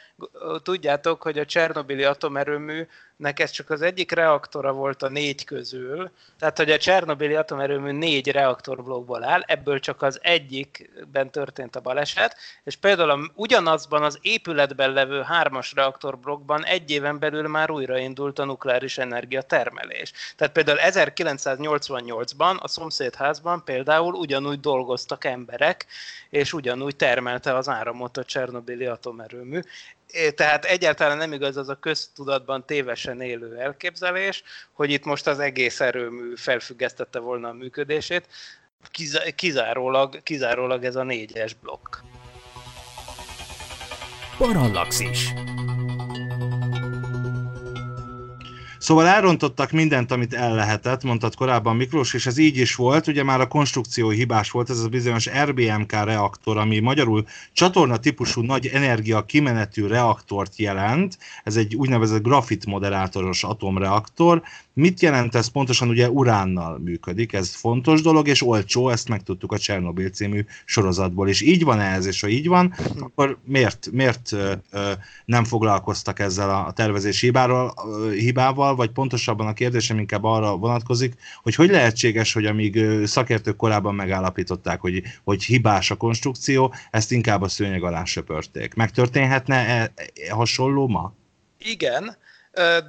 tudjátok, 0.64 1.22
hogy 1.22 1.40
a 1.40 1.46
Csernobili 1.46 2.04
atomerőműnek 3.24 3.40
ez 3.40 3.52
csak 3.52 3.70
az 3.70 3.82
egyik 3.82 4.12
reaktora 4.12 4.72
volt 4.72 5.04
a 5.04 5.10
négy 5.10 5.44
közül. 5.44 6.12
Tehát, 6.40 6.58
hogy 6.58 6.72
a 6.72 6.78
Csernobili 6.78 7.36
atomerőmű 7.36 7.92
négy 7.92 8.32
reaktorblokkból 8.32 9.24
áll, 9.24 9.42
ebből 9.42 9.80
csak 9.80 10.02
az 10.02 10.20
egyikben 10.22 11.32
történt 11.32 11.76
a 11.76 11.82
baleset, 11.82 12.36
és 12.64 12.76
például 12.76 13.10
a, 13.10 13.20
ugyanazban 13.36 14.04
az 14.04 14.20
épületben 14.22 14.92
levő 14.92 15.22
hármas 15.22 15.74
reaktorblokkban 15.74 16.66
egy 16.66 16.92
éven 16.92 17.20
belül 17.20 17.48
már 17.48 17.72
újraindult 17.72 18.40
a 18.40 18.46
nukleáris 18.46 18.98
energia 18.98 19.42
termelés. 19.42 20.12
Tehát 20.36 20.54
például 20.54 20.80
1988-ban 20.82 22.60
a 22.60 22.68
szomszédházban 22.68 23.64
például 23.64 24.14
ugyanúgy 24.14 24.60
dolgoztak 24.60 25.26
emberek, 25.26 25.86
és 26.30 26.54
ugyanúgy 26.54 26.96
termelte 26.96 27.56
az 27.56 27.70
áramot 27.70 28.18
a 28.18 28.24
Csernobili 28.24 28.86
atomerőmű. 28.86 29.60
Tehát 30.36 30.66
egyáltalán 30.66 31.18
nem 31.18 31.34
igaz 31.34 31.58
az 31.58 31.70
a 31.70 31.76
köztudatban 31.76 32.66
tévesen 32.66 33.22
élő 33.22 33.58
elképzelés, 33.58 34.44
hogy 34.72 34.92
itt 34.92 35.06
most 35.06 35.28
az 35.28 35.40
egész 35.40 35.80
erőmű 35.80 36.36
felfüggesztette 36.36 37.20
volna 37.20 37.48
a 37.48 37.54
működését. 37.54 38.28
Kizárólag, 39.36 40.24
kizárólag 40.24 40.84
ez 40.84 40.96
a 40.96 41.04
négyes 41.04 41.54
blokk. 41.54 41.96
Parallaxis. 44.38 45.34
Szóval 48.84 49.08
elrontottak 49.08 49.72
mindent, 49.72 50.12
amit 50.12 50.34
el 50.34 50.56
lehetett, 50.56 51.04
mondtad 51.04 51.36
korábban 51.36 51.76
Miklós, 51.76 52.14
és 52.14 52.26
ez 52.26 52.38
így 52.38 52.58
is 52.58 52.76
volt, 52.76 53.08
ugye 53.08 53.24
már 53.24 53.42
a 53.42 53.48
konstrukció 53.48 54.10
hibás 54.10 54.52
volt, 54.52 54.70
ez 54.70 54.80
a 54.80 54.88
bizonyos 54.88 55.30
RBMK 55.44 55.92
reaktor, 55.92 56.58
ami 56.58 56.80
magyarul 56.80 57.26
csatorna 57.54 57.98
típusú 57.98 58.42
nagy 58.42 58.68
energia 58.68 59.26
kimenetű 59.26 59.88
reaktort 59.88 60.56
jelent, 60.58 61.18
ez 61.44 61.56
egy 61.56 61.76
úgynevezett 61.76 62.24
grafit 62.24 62.66
moderátoros 62.66 63.44
atomreaktor, 63.44 64.42
Mit 64.76 65.02
jelent 65.02 65.36
ez 65.36 65.48
pontosan? 65.48 65.90
Ugye 65.90 66.10
uránnal 66.10 66.78
működik, 66.78 67.34
ez 67.34 67.56
fontos 67.56 68.02
dolog, 68.02 68.28
és 68.28 68.42
olcsó, 68.42 68.90
ezt 68.90 69.10
megtudtuk 69.10 69.52
a 69.52 69.58
Csernobil 69.58 70.10
című 70.10 70.46
sorozatból, 70.66 71.30
és 71.30 71.42
így 71.42 71.64
van 71.64 71.80
ez, 71.80 72.06
és 72.06 72.22
ha 72.22 72.28
így 72.28 72.48
van, 72.48 72.74
akkor 73.00 73.38
miért, 73.46 73.90
miért 73.92 74.32
ö, 74.32 74.54
ö, 74.72 74.92
nem 75.26 75.44
foglalkoztak 75.44 76.20
ezzel 76.20 76.50
a 76.50 76.72
tervezési 76.72 77.26
hibáról, 77.26 77.74
ö, 77.86 78.12
hibával, 78.12 78.76
vagy 78.76 78.90
pontosabban 78.90 79.48
a 79.48 79.54
kérdésem 79.54 80.00
inkább 80.00 80.24
arra 80.24 80.56
vonatkozik, 80.56 81.14
hogy 81.44 81.56
hogy 81.56 81.70
lehetséges, 81.70 82.34
hogy 82.34 82.46
amíg 82.46 82.86
szakértők 83.06 83.56
korábban 83.56 83.96
megállapították, 83.96 84.80
hogy, 84.80 85.04
hogy 85.24 85.44
hibás 85.44 85.92
a 85.92 85.96
konstrukció, 85.96 86.74
ezt 86.92 87.12
inkább 87.12 87.42
a 87.42 87.48
szőnyeg 87.48 87.84
alá 87.84 88.04
söpörték. 88.04 88.74
Megtörténhetne 88.74 89.56
-e, 89.56 89.94
hasonló 90.30 90.88
ma? 90.88 91.14
Igen, 91.58 92.18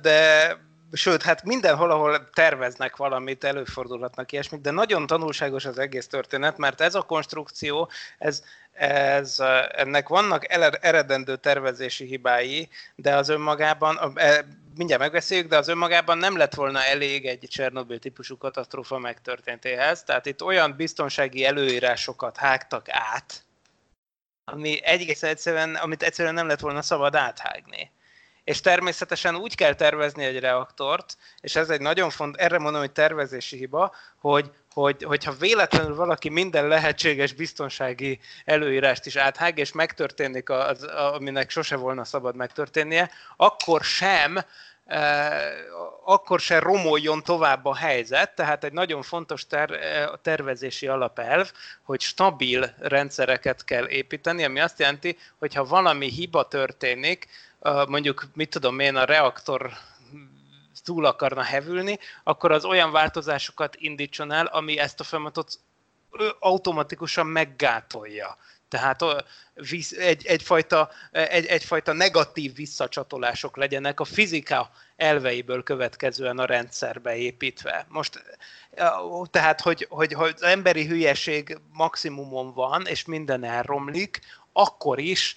de 0.02 0.58
sőt, 0.94 1.22
hát 1.22 1.44
mindenhol, 1.44 1.90
ahol 1.90 2.28
terveznek 2.30 2.96
valamit, 2.96 3.44
előfordulhatnak 3.44 4.32
ilyesmik, 4.32 4.60
de 4.60 4.70
nagyon 4.70 5.06
tanulságos 5.06 5.64
az 5.64 5.78
egész 5.78 6.06
történet, 6.06 6.58
mert 6.58 6.80
ez 6.80 6.94
a 6.94 7.02
konstrukció, 7.02 7.90
ez, 8.18 8.42
ez, 8.72 9.36
ennek 9.68 10.08
vannak 10.08 10.52
eredendő 10.80 11.36
tervezési 11.36 12.04
hibái, 12.04 12.68
de 12.94 13.16
az 13.16 13.28
önmagában, 13.28 14.12
e, 14.14 14.44
mindjárt 14.76 15.02
megbeszéljük, 15.02 15.48
de 15.48 15.56
az 15.56 15.68
önmagában 15.68 16.18
nem 16.18 16.36
lett 16.36 16.54
volna 16.54 16.84
elég 16.84 17.26
egy 17.26 17.46
Csernobyl 17.48 17.98
típusú 17.98 18.36
katasztrófa 18.36 18.98
megtörténtéhez, 18.98 20.02
tehát 20.02 20.26
itt 20.26 20.42
olyan 20.42 20.76
biztonsági 20.76 21.44
előírásokat 21.44 22.36
hágtak 22.36 22.86
át, 22.88 23.44
ami 24.44 24.84
egész 24.84 25.22
egyszerűen, 25.22 25.74
amit 25.74 26.02
egyszerűen 26.02 26.34
nem 26.34 26.46
lett 26.46 26.60
volna 26.60 26.82
szabad 26.82 27.14
áthágni. 27.14 27.90
És 28.44 28.60
természetesen 28.60 29.36
úgy 29.36 29.54
kell 29.54 29.74
tervezni 29.74 30.24
egy 30.24 30.38
reaktort, 30.38 31.16
és 31.40 31.56
ez 31.56 31.70
egy 31.70 31.80
nagyon 31.80 32.10
font, 32.10 32.36
erre 32.36 32.58
mondom, 32.58 32.80
hogy 32.80 32.92
tervezési 32.92 33.56
hiba, 33.56 33.94
hogy, 34.18 34.50
hogy, 34.72 35.02
hogyha 35.02 35.32
véletlenül 35.32 35.94
valaki 35.94 36.28
minden 36.28 36.68
lehetséges 36.68 37.32
biztonsági 37.32 38.20
előírást 38.44 39.06
is 39.06 39.16
áthág, 39.16 39.58
és 39.58 39.72
megtörténik 39.72 40.50
az, 40.50 40.82
aminek 40.82 41.50
sose 41.50 41.76
volna 41.76 42.04
szabad 42.04 42.36
megtörténnie, 42.36 43.10
akkor 43.36 43.82
sem 43.82 44.38
akkor 46.04 46.40
se 46.40 46.58
romoljon 46.58 47.22
tovább 47.22 47.64
a 47.64 47.74
helyzet, 47.74 48.34
tehát 48.34 48.64
egy 48.64 48.72
nagyon 48.72 49.02
fontos 49.02 49.46
ter- 49.46 50.20
tervezési 50.22 50.86
alapelv, 50.86 51.52
hogy 51.82 52.00
stabil 52.00 52.74
rendszereket 52.78 53.64
kell 53.64 53.88
építeni, 53.88 54.44
ami 54.44 54.60
azt 54.60 54.78
jelenti, 54.78 55.18
hogy 55.38 55.54
ha 55.54 55.64
valami 55.64 56.10
hiba 56.10 56.48
történik, 56.48 57.26
mondjuk, 57.88 58.26
mit 58.34 58.50
tudom 58.50 58.78
én, 58.78 58.96
a 58.96 59.04
reaktor 59.04 59.72
túl 60.84 61.04
akarna 61.04 61.42
hevülni, 61.42 61.98
akkor 62.24 62.52
az 62.52 62.64
olyan 62.64 62.90
változásokat 62.90 63.76
indítson 63.76 64.32
el, 64.32 64.46
ami 64.46 64.78
ezt 64.78 65.00
a 65.00 65.04
folyamatot 65.04 65.58
automatikusan 66.38 67.26
meggátolja. 67.26 68.36
Tehát 68.68 69.04
egy, 69.98 70.26
egyfajta, 70.26 70.90
egy, 71.10 71.46
egyfajta 71.46 71.92
negatív 71.92 72.54
visszacsatolások 72.54 73.56
legyenek 73.56 74.00
a 74.00 74.04
fizika 74.04 74.70
elveiből 74.96 75.62
következően 75.62 76.38
a 76.38 76.44
rendszerbe 76.44 77.16
építve. 77.16 77.86
Most 77.88 78.22
tehát, 79.30 79.60
hogy, 79.60 79.86
hogy, 79.90 80.12
hogy 80.12 80.32
az 80.34 80.42
emberi 80.42 80.86
hülyeség 80.86 81.58
maximumon 81.72 82.52
van, 82.52 82.86
és 82.86 83.04
minden 83.04 83.44
elromlik, 83.44 84.20
akkor 84.56 84.98
is 84.98 85.36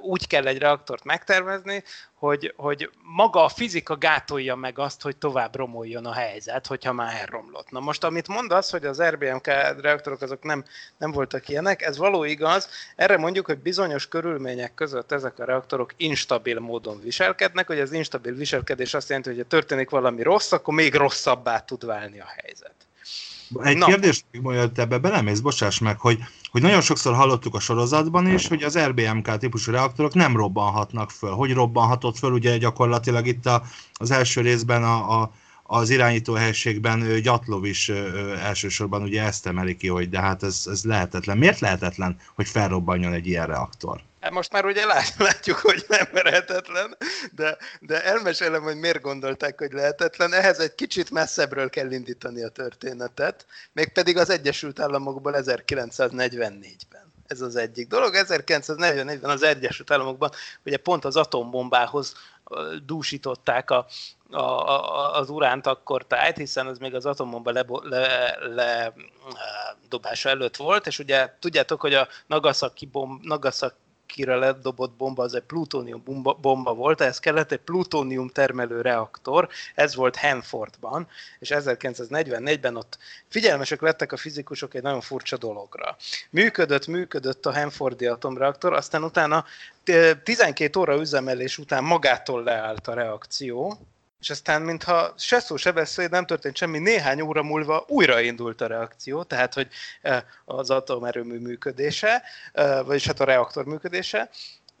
úgy 0.00 0.26
kell 0.26 0.46
egy 0.46 0.58
reaktort 0.58 1.04
megtervezni, 1.04 1.82
hogy, 2.14 2.54
hogy 2.56 2.90
maga 3.02 3.44
a 3.44 3.48
fizika 3.48 3.96
gátolja 3.96 4.54
meg 4.54 4.78
azt, 4.78 5.02
hogy 5.02 5.16
tovább 5.16 5.56
romoljon 5.56 6.06
a 6.06 6.12
helyzet, 6.12 6.66
hogyha 6.66 6.92
már 6.92 7.16
elromlott. 7.20 7.70
Na 7.70 7.80
most, 7.80 8.04
amit 8.04 8.28
mondasz, 8.28 8.70
hogy 8.70 8.84
az 8.84 9.02
RBMK 9.02 9.46
reaktorok 9.80 10.22
azok 10.22 10.42
nem, 10.42 10.64
nem 10.98 11.12
voltak 11.12 11.48
ilyenek, 11.48 11.82
ez 11.82 11.96
való 11.96 12.24
igaz. 12.24 12.68
Erre 12.96 13.16
mondjuk, 13.16 13.46
hogy 13.46 13.58
bizonyos 13.58 14.08
körülmények 14.08 14.74
között 14.74 15.12
ezek 15.12 15.38
a 15.38 15.44
reaktorok 15.44 15.92
instabil 15.96 16.58
módon 16.58 17.00
viselkednek, 17.00 17.66
hogy 17.66 17.80
az 17.80 17.92
instabil 17.92 18.34
viselkedés 18.34 18.94
azt 18.94 19.08
jelenti, 19.08 19.28
hogy 19.28 19.38
ha 19.38 19.44
történik 19.44 19.90
valami 19.90 20.22
rossz, 20.22 20.52
akkor 20.52 20.74
még 20.74 20.94
rosszabbá 20.94 21.60
tud 21.60 21.86
válni 21.86 22.20
a 22.20 22.28
helyzet. 22.36 22.74
Egy 23.62 23.76
Na. 23.76 23.86
kérdés, 23.86 24.24
majd 24.42 24.78
ebbe 24.78 24.98
belemész, 24.98 25.40
bocsáss 25.40 25.78
meg, 25.78 25.98
hogy, 25.98 26.18
hogy 26.50 26.62
nagyon 26.62 26.80
sokszor 26.80 27.14
hallottuk 27.14 27.54
a 27.54 27.60
sorozatban 27.60 28.26
is, 28.26 28.48
hogy 28.48 28.62
az 28.62 28.78
RBMK 28.78 29.36
típusú 29.36 29.72
reaktorok 29.72 30.14
nem 30.14 30.36
robbanhatnak 30.36 31.10
föl. 31.10 31.30
Hogy 31.30 31.52
robbanhatott 31.52 32.18
föl? 32.18 32.32
Ugye 32.32 32.56
gyakorlatilag 32.56 33.26
itt 33.26 33.46
a, 33.46 33.62
az 33.92 34.10
első 34.10 34.40
részben 34.40 34.82
a, 34.84 35.20
a, 35.20 35.32
az 35.62 35.90
irányítóhelységben 35.90 37.20
Gyatlov 37.22 37.64
is 37.64 37.88
ö, 37.88 38.34
elsősorban 38.34 39.02
ugye 39.02 39.22
ezt 39.22 39.46
emeli 39.46 39.76
ki, 39.76 39.88
hogy 39.88 40.08
de 40.08 40.20
hát 40.20 40.42
ez, 40.42 40.64
ez 40.66 40.84
lehetetlen. 40.84 41.38
Miért 41.38 41.60
lehetetlen, 41.60 42.16
hogy 42.34 42.48
felrobbanjon 42.48 43.12
egy 43.12 43.26
ilyen 43.26 43.46
reaktor? 43.46 44.00
Hát 44.20 44.30
most 44.30 44.52
már 44.52 44.64
ugye 44.64 44.86
látjuk, 45.18 45.58
hogy 45.58 45.84
nem 45.88 46.08
lehetetlen, 46.12 46.96
de, 47.32 47.56
de 47.80 48.04
elmesélem, 48.04 48.62
hogy 48.62 48.76
miért 48.76 49.00
gondolták, 49.00 49.58
hogy 49.58 49.72
lehetetlen. 49.72 50.32
Ehhez 50.32 50.58
egy 50.58 50.74
kicsit 50.74 51.10
messzebbről 51.10 51.70
kell 51.70 51.90
indítani 51.90 52.42
a 52.42 52.48
történetet, 52.48 53.46
mégpedig 53.72 54.16
az 54.16 54.30
Egyesült 54.30 54.80
Államokból 54.80 55.34
1944-ben. 55.36 57.12
Ez 57.26 57.40
az 57.40 57.56
egyik 57.56 57.88
dolog. 57.88 58.14
1944-ben 58.16 59.30
az 59.30 59.42
Egyesült 59.42 59.90
Államokban 59.90 60.30
ugye 60.64 60.76
pont 60.76 61.04
az 61.04 61.16
atombombához 61.16 62.14
dúsították 62.84 63.70
a, 63.70 63.86
a, 64.30 64.40
a, 64.40 65.14
az 65.14 65.30
uránt 65.30 65.66
akkor 65.66 66.06
tájt, 66.06 66.36
hiszen 66.36 66.66
az 66.66 66.78
még 66.78 66.94
az 66.94 67.06
atombomba 67.06 67.50
lebobása 67.50 67.88
le, 70.28 70.30
le, 70.30 70.30
előtt 70.30 70.56
volt, 70.56 70.86
és 70.86 70.98
ugye 70.98 71.30
tudjátok, 71.38 71.80
hogy 71.80 71.94
a 71.94 72.08
Nagasaki, 72.26 72.86
bomb, 72.86 73.24
Nagasaki 73.24 73.74
kire 74.10 74.34
ledobott 74.36 74.92
bomba 74.92 75.22
az 75.22 75.34
egy 75.34 75.42
plutónium 75.42 76.02
bomba, 76.04 76.34
bomba 76.34 76.74
volt, 76.74 77.00
ehhez 77.00 77.18
kellett 77.18 77.52
egy 77.52 77.60
plutónium 77.60 78.28
termelő 78.28 78.80
reaktor, 78.80 79.48
ez 79.74 79.94
volt 79.94 80.16
Hanfordban, 80.16 81.08
és 81.38 81.52
1944-ben 81.54 82.76
ott 82.76 82.98
figyelmesek 83.28 83.80
lettek 83.80 84.12
a 84.12 84.16
fizikusok 84.16 84.74
egy 84.74 84.82
nagyon 84.82 85.00
furcsa 85.00 85.36
dologra. 85.36 85.96
Működött, 86.30 86.86
működött 86.86 87.46
a 87.46 87.52
Hanfordi 87.52 88.06
atomreaktor, 88.06 88.72
aztán 88.72 89.04
utána 89.04 89.44
12 90.22 90.80
óra 90.80 90.96
üzemelés 90.96 91.58
után 91.58 91.84
magától 91.84 92.42
leállt 92.42 92.88
a 92.88 92.94
reakció, 92.94 93.78
és 94.20 94.30
aztán, 94.30 94.62
mintha 94.62 95.14
se 95.16 95.40
szó, 95.40 95.56
se 95.56 95.72
beszéd, 95.72 96.10
nem 96.10 96.26
történt 96.26 96.56
semmi, 96.56 96.78
néhány 96.78 97.20
óra 97.20 97.42
múlva 97.42 97.84
újraindult 97.88 98.60
a 98.60 98.66
reakció, 98.66 99.22
tehát, 99.22 99.54
hogy 99.54 99.68
eh, 100.02 100.22
az 100.44 100.70
atomerőmű 100.70 101.38
működése, 101.38 102.22
eh, 102.52 102.84
vagyis 102.84 103.06
hát 103.06 103.20
a 103.20 103.24
reaktor 103.24 103.64
működése, 103.64 104.30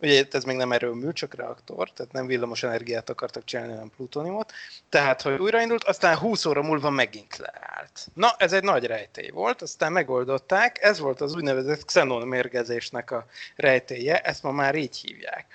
Ugye 0.02 0.24
ez 0.30 0.44
még 0.44 0.56
nem 0.56 0.72
erőmű, 0.72 1.12
csak 1.12 1.34
reaktor, 1.34 1.92
tehát 1.92 2.12
nem 2.12 2.26
villamos 2.26 2.62
energiát 2.62 3.10
akartak 3.10 3.44
csinálni, 3.44 3.72
hanem 3.72 3.90
plutóniumot. 3.96 4.52
Tehát, 4.88 5.22
hogy 5.22 5.40
újraindult, 5.40 5.84
aztán 5.84 6.16
20 6.16 6.44
óra 6.44 6.62
múlva 6.62 6.90
megint 6.90 7.36
leállt. 7.36 8.06
Na, 8.14 8.34
ez 8.38 8.52
egy 8.52 8.62
nagy 8.62 8.84
rejtély 8.84 9.30
volt, 9.30 9.62
aztán 9.62 9.92
megoldották, 9.92 10.82
ez 10.82 10.98
volt 10.98 11.20
az 11.20 11.34
úgynevezett 11.34 11.84
xenon 11.84 12.28
mérgezésnek 12.28 13.10
a 13.10 13.26
rejtélye, 13.56 14.18
ezt 14.18 14.42
ma 14.42 14.50
már 14.50 14.74
így 14.74 14.96
hívják. 14.96 15.46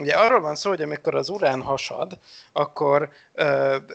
Ugye 0.00 0.14
arról 0.14 0.40
van 0.40 0.56
szó, 0.56 0.70
hogy 0.70 0.82
amikor 0.82 1.14
az 1.14 1.28
urán 1.28 1.62
hasad, 1.62 2.18
akkor 2.52 3.10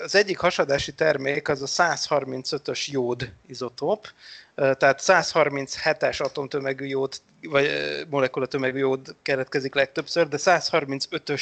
az 0.03 0.15
egyik 0.15 0.37
hasadási 0.37 0.93
termék 0.93 1.49
az 1.49 1.61
a 1.61 1.65
135-ös 1.65 2.85
jód 2.85 3.31
izotóp, 3.47 4.07
tehát 4.55 5.01
137-es 5.01 6.21
atomtömegű 6.21 6.85
jód, 6.85 7.21
vagy 7.41 7.69
molekulatömegű 8.09 8.77
jód 8.77 9.15
keletkezik 9.21 9.75
legtöbbször, 9.75 10.27
de 10.27 10.37
135-ös 10.39 11.41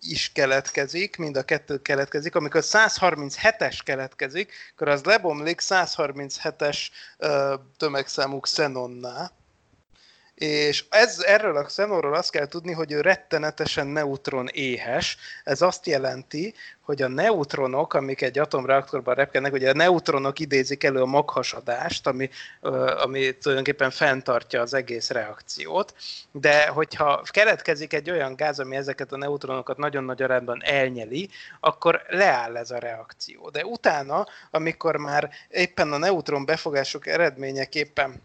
is 0.00 0.30
keletkezik, 0.34 1.16
mind 1.16 1.36
a 1.36 1.42
kettő 1.42 1.82
keletkezik. 1.82 2.34
Amikor 2.34 2.60
137-es 2.64 3.78
keletkezik, 3.84 4.52
akkor 4.74 4.88
az 4.88 5.04
lebomlik 5.04 5.60
137-es 5.62 6.78
tömegszámú 7.76 8.40
xenonná, 8.40 9.30
és 10.36 10.84
ez, 10.90 11.18
erről 11.26 11.56
a 11.56 11.62
Xenorról 11.62 12.14
azt 12.14 12.30
kell 12.30 12.46
tudni, 12.46 12.72
hogy 12.72 12.92
ő 12.92 13.00
rettenetesen 13.00 13.86
neutron 13.86 14.48
éhes. 14.52 15.16
Ez 15.44 15.62
azt 15.62 15.86
jelenti, 15.86 16.54
hogy 16.80 17.02
a 17.02 17.08
neutronok, 17.08 17.94
amik 17.94 18.22
egy 18.22 18.38
atomreaktorban 18.38 19.14
repkednek, 19.14 19.52
ugye 19.52 19.70
a 19.70 19.74
neutronok 19.74 20.38
idézik 20.38 20.84
elő 20.84 21.00
a 21.00 21.06
maghasadást, 21.06 22.06
ami, 22.06 22.30
ami 23.02 23.36
tulajdonképpen 23.38 23.90
fenntartja 23.90 24.60
az 24.60 24.74
egész 24.74 25.10
reakciót, 25.10 25.94
de 26.32 26.66
hogyha 26.66 27.22
keletkezik 27.30 27.92
egy 27.92 28.10
olyan 28.10 28.36
gáz, 28.36 28.58
ami 28.58 28.76
ezeket 28.76 29.12
a 29.12 29.16
neutronokat 29.16 29.76
nagyon 29.76 30.04
nagy 30.04 30.22
arányban 30.22 30.62
elnyeli, 30.64 31.28
akkor 31.60 32.02
leáll 32.08 32.56
ez 32.56 32.70
a 32.70 32.78
reakció. 32.78 33.50
De 33.50 33.64
utána, 33.64 34.26
amikor 34.50 34.96
már 34.96 35.30
éppen 35.48 35.92
a 35.92 35.98
neutron 35.98 36.44
befogások 36.44 37.06
eredményeképpen 37.06 38.22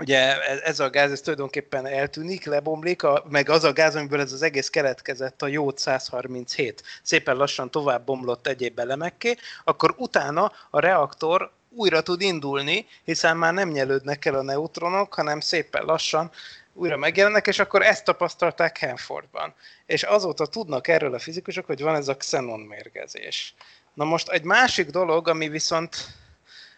ugye 0.00 0.42
ez 0.62 0.80
a 0.80 0.90
gáz 0.90 1.10
ez 1.10 1.20
tulajdonképpen 1.20 1.86
eltűnik, 1.86 2.44
lebomlik, 2.44 3.02
a, 3.02 3.24
meg 3.28 3.48
az 3.48 3.64
a 3.64 3.72
gáz, 3.72 3.96
amiből 3.96 4.20
ez 4.20 4.32
az 4.32 4.42
egész 4.42 4.68
keletkezett, 4.68 5.42
a 5.42 5.46
jót 5.46 5.78
137, 5.78 6.82
szépen 7.02 7.36
lassan 7.36 7.70
tovább 7.70 8.04
bomlott 8.04 8.46
egyéb 8.46 8.78
elemekké, 8.78 9.36
akkor 9.64 9.94
utána 9.96 10.52
a 10.70 10.80
reaktor 10.80 11.52
újra 11.70 12.02
tud 12.02 12.20
indulni, 12.20 12.86
hiszen 13.04 13.36
már 13.36 13.52
nem 13.52 13.68
nyelődnek 13.68 14.24
el 14.24 14.34
a 14.34 14.42
neutronok, 14.42 15.14
hanem 15.14 15.40
szépen 15.40 15.84
lassan 15.84 16.30
újra 16.72 16.96
megjelennek, 16.96 17.46
és 17.46 17.58
akkor 17.58 17.82
ezt 17.82 18.04
tapasztalták 18.04 18.78
Hanfordban. 18.80 19.54
És 19.86 20.02
azóta 20.02 20.46
tudnak 20.46 20.88
erről 20.88 21.14
a 21.14 21.18
fizikusok, 21.18 21.66
hogy 21.66 21.80
van 21.80 21.94
ez 21.94 22.08
a 22.08 22.16
xenon 22.16 22.60
mérgezés. 22.60 23.54
Na 23.94 24.04
most 24.04 24.28
egy 24.28 24.42
másik 24.42 24.90
dolog, 24.90 25.28
ami 25.28 25.48
viszont 25.48 25.96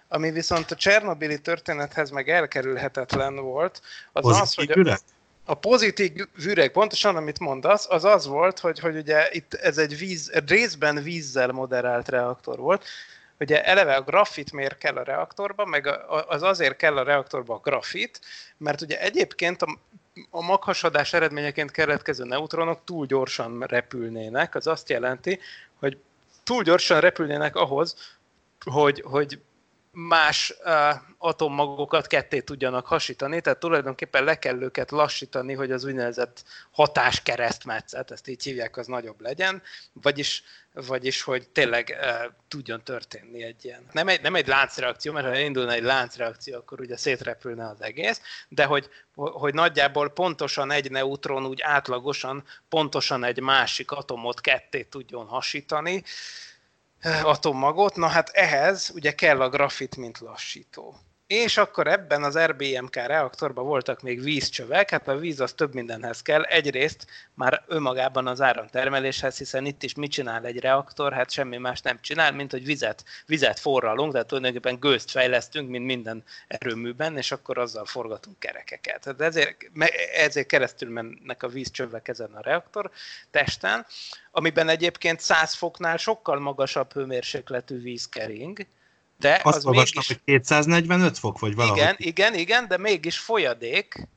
ami 0.09 0.31
viszont 0.31 0.71
a 0.71 0.75
Csernobili 0.75 1.41
történethez 1.41 2.11
meg 2.11 2.29
elkerülhetetlen 2.29 3.37
volt, 3.37 3.81
az 4.13 4.23
pozitív 4.23 4.43
az, 4.43 4.55
hogy 4.55 4.89
a, 4.89 4.99
a 5.45 5.55
pozitív 5.55 6.13
üreg, 6.45 6.73
pontosan 6.73 7.17
amit 7.17 7.39
mondasz, 7.39 7.87
az 7.89 8.05
az 8.05 8.27
volt, 8.27 8.59
hogy, 8.59 8.79
hogy 8.79 8.97
ugye 8.97 9.29
itt 9.31 9.55
ez 9.55 9.79
egy 9.79 9.99
víz, 9.99 10.33
részben 10.47 11.03
vízzel 11.03 11.53
moderált 11.53 12.09
reaktor 12.09 12.59
volt, 12.59 12.85
Ugye 13.41 13.65
eleve 13.65 13.95
a 13.95 14.03
grafit 14.03 14.53
miért 14.53 14.79
kell 14.79 14.97
a 14.97 15.03
reaktorba, 15.03 15.65
meg 15.65 15.87
az 16.29 16.43
azért 16.43 16.77
kell 16.77 16.97
a 16.97 17.03
reaktorba 17.03 17.55
a 17.55 17.61
grafit, 17.63 18.21
mert 18.57 18.81
ugye 18.81 19.01
egyébként 19.01 19.63
a, 19.63 19.79
a 20.31 20.43
maghasadás 20.43 21.13
eredményeként 21.13 21.71
keletkező 21.71 22.25
neutronok 22.25 22.85
túl 22.85 23.07
gyorsan 23.07 23.61
repülnének, 23.61 24.55
az 24.55 24.67
azt 24.67 24.89
jelenti, 24.89 25.39
hogy 25.79 25.99
túl 26.45 26.63
gyorsan 26.63 27.01
repülnének 27.01 27.57
ahhoz, 27.57 28.17
hogy, 28.65 29.03
hogy 29.07 29.41
más 29.99 30.55
atommagokat 31.19 32.07
ketté 32.07 32.41
tudjanak 32.41 32.87
hasítani, 32.87 33.41
tehát 33.41 33.59
tulajdonképpen 33.59 34.25
le 34.25 34.39
kell 34.39 34.63
őket 34.63 34.91
lassítani, 34.91 35.53
hogy 35.53 35.71
az 35.73 35.85
úgynevezett 35.85 36.45
hatáskeresztmetszet, 36.71 38.11
ezt 38.11 38.29
így 38.29 38.43
hívják, 38.43 38.77
az 38.77 38.87
nagyobb 38.87 39.21
legyen, 39.21 39.63
vagyis, 39.93 40.43
vagyis 40.73 41.23
hogy 41.23 41.49
tényleg 41.49 41.99
uh, 42.01 42.33
tudjon 42.49 42.83
történni 42.85 43.43
egy 43.43 43.65
ilyen. 43.65 43.87
Nem 43.93 44.09
egy, 44.09 44.21
nem 44.21 44.35
egy 44.35 44.47
láncreakció, 44.47 45.13
mert 45.13 45.27
ha 45.27 45.39
indulna 45.39 45.73
egy 45.73 45.83
láncreakció, 45.83 46.57
akkor 46.57 46.81
ugye 46.81 46.97
szétrepülne 46.97 47.69
az 47.69 47.83
egész, 47.83 48.21
de 48.49 48.65
hogy, 48.65 48.89
hogy 49.15 49.55
nagyjából 49.55 50.11
pontosan 50.11 50.71
egy 50.71 50.91
neutron 50.91 51.47
úgy 51.47 51.61
átlagosan 51.63 52.45
pontosan 52.69 53.25
egy 53.25 53.41
másik 53.41 53.91
atomot 53.91 54.41
ketté 54.41 54.83
tudjon 54.83 55.27
hasítani, 55.27 56.03
atommagot, 57.23 57.97
na 57.97 58.07
hát 58.07 58.29
ehhez 58.29 58.91
ugye 58.95 59.15
kell 59.15 59.41
a 59.41 59.49
grafit, 59.49 59.97
mint 59.97 60.19
lassító. 60.19 60.97
És 61.27 61.57
akkor 61.57 61.87
ebben 61.87 62.23
az 62.23 62.39
RBMK 62.39 62.95
reaktorban 62.95 63.65
voltak 63.65 64.03
még 64.03 64.23
vízcsövek, 64.23 64.91
hát 64.91 65.09
a 65.09 65.17
víz 65.17 65.41
az 65.41 65.53
több 65.53 65.75
mindenhez 65.75 66.23
kell. 66.23 66.43
Egyrészt 66.43 67.07
már 67.35 67.65
önmagában 67.67 68.27
az 68.27 68.41
áramtermeléshez, 68.41 69.39
hiszen 69.39 69.67
itt 69.67 69.83
is 69.83 69.95
mit 69.95 70.11
csinál 70.11 70.45
egy 70.45 70.61
reaktor? 70.61 71.13
Hát 71.13 71.31
semmi 71.31 71.57
más 71.57 71.81
nem 71.81 72.01
csinál, 72.01 72.33
mint 72.33 72.51
hogy 72.51 72.65
vizet, 72.65 73.05
vizet 73.27 73.59
forralunk, 73.59 74.13
tehát 74.13 74.27
tulajdonképpen 74.27 74.81
gőzt 74.81 75.11
fejlesztünk, 75.11 75.69
mint 75.71 75.85
minden 75.85 76.25
erőműben, 76.49 77.17
és 77.17 77.33
akkor 77.33 77.59
azzal 77.59 77.85
forgatunk 77.85 78.39
kerekeket. 78.39 79.01
Tehát 79.01 79.21
ezért, 79.21 79.57
ezért 80.15 80.47
keresztül 80.47 80.91
mennek 80.91 81.43
a 81.43 81.49
vízcsövek 81.49 82.09
ezen 82.09 82.35
a 82.35 82.41
reaktor 82.41 82.91
testen, 83.31 83.87
amiben 84.31 84.69
egyébként 84.69 85.21
100 85.21 85.55
foknál 85.55 85.97
sokkal 85.97 86.39
magasabb 86.39 86.93
hőmérsékletű 86.93 87.81
víz 87.81 88.09
kering, 88.09 88.67
de 89.19 89.41
Azt 89.43 89.57
az 89.57 89.65
mégis... 89.65 90.07
hogy 90.07 90.21
245 90.25 91.19
fok, 91.19 91.39
vagy 91.39 91.55
valami. 91.55 91.79
Igen, 91.79 91.95
igen, 91.99 92.35
igen, 92.35 92.69
de 92.69 92.79
mégis 92.79 93.19
folyadék, 93.19 94.09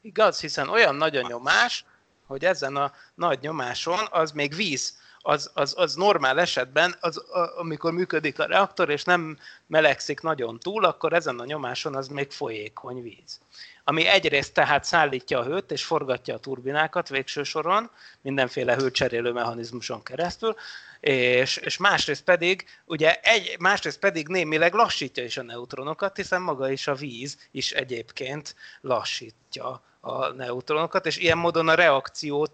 igaz, 0.00 0.40
hiszen 0.40 0.68
olyan 0.68 0.94
nagy 0.94 1.16
a 1.16 1.26
nyomás, 1.28 1.84
hogy 2.26 2.44
ezen 2.44 2.76
a 2.76 2.92
nagy 3.14 3.38
nyomáson 3.40 3.98
az 4.10 4.30
még 4.30 4.54
víz, 4.54 4.96
az, 5.20 5.50
az, 5.54 5.74
az 5.76 5.94
normál 5.94 6.40
esetben, 6.40 6.96
az, 7.00 7.16
a, 7.16 7.58
amikor 7.58 7.92
működik 7.92 8.38
a 8.38 8.46
reaktor, 8.46 8.90
és 8.90 9.04
nem 9.04 9.38
melegszik 9.66 10.20
nagyon 10.20 10.58
túl, 10.58 10.84
akkor 10.84 11.12
ezen 11.12 11.38
a 11.38 11.44
nyomáson 11.44 11.94
az 11.94 12.08
még 12.08 12.30
folyékony 12.30 13.02
víz. 13.02 13.40
Ami 13.88 14.06
egyrészt 14.06 14.54
tehát 14.54 14.84
szállítja 14.84 15.38
a 15.38 15.44
hőt, 15.44 15.70
és 15.70 15.84
forgatja 15.84 16.34
a 16.34 16.38
turbinákat 16.38 17.08
végső 17.08 17.42
soron, 17.42 17.90
mindenféle 18.20 18.74
hőcserélő 18.74 19.32
mechanizmuson 19.32 20.02
keresztül, 20.02 20.56
és, 21.00 21.56
és 21.56 21.76
másrészt 21.76 22.24
pedig, 22.24 22.64
ugye 22.84 23.14
egy, 23.14 23.56
másrészt 23.58 23.98
pedig 23.98 24.28
némileg 24.28 24.74
lassítja 24.74 25.24
is 25.24 25.36
a 25.36 25.42
neutronokat, 25.42 26.16
hiszen 26.16 26.42
maga 26.42 26.70
is 26.70 26.86
a 26.86 26.94
víz 26.94 27.48
is 27.50 27.72
egyébként 27.72 28.54
lassítja 28.80 29.82
a 30.00 30.28
neutronokat, 30.28 31.06
és 31.06 31.16
ilyen 31.16 31.38
módon 31.38 31.68
a 31.68 31.74
reakció 31.74 32.48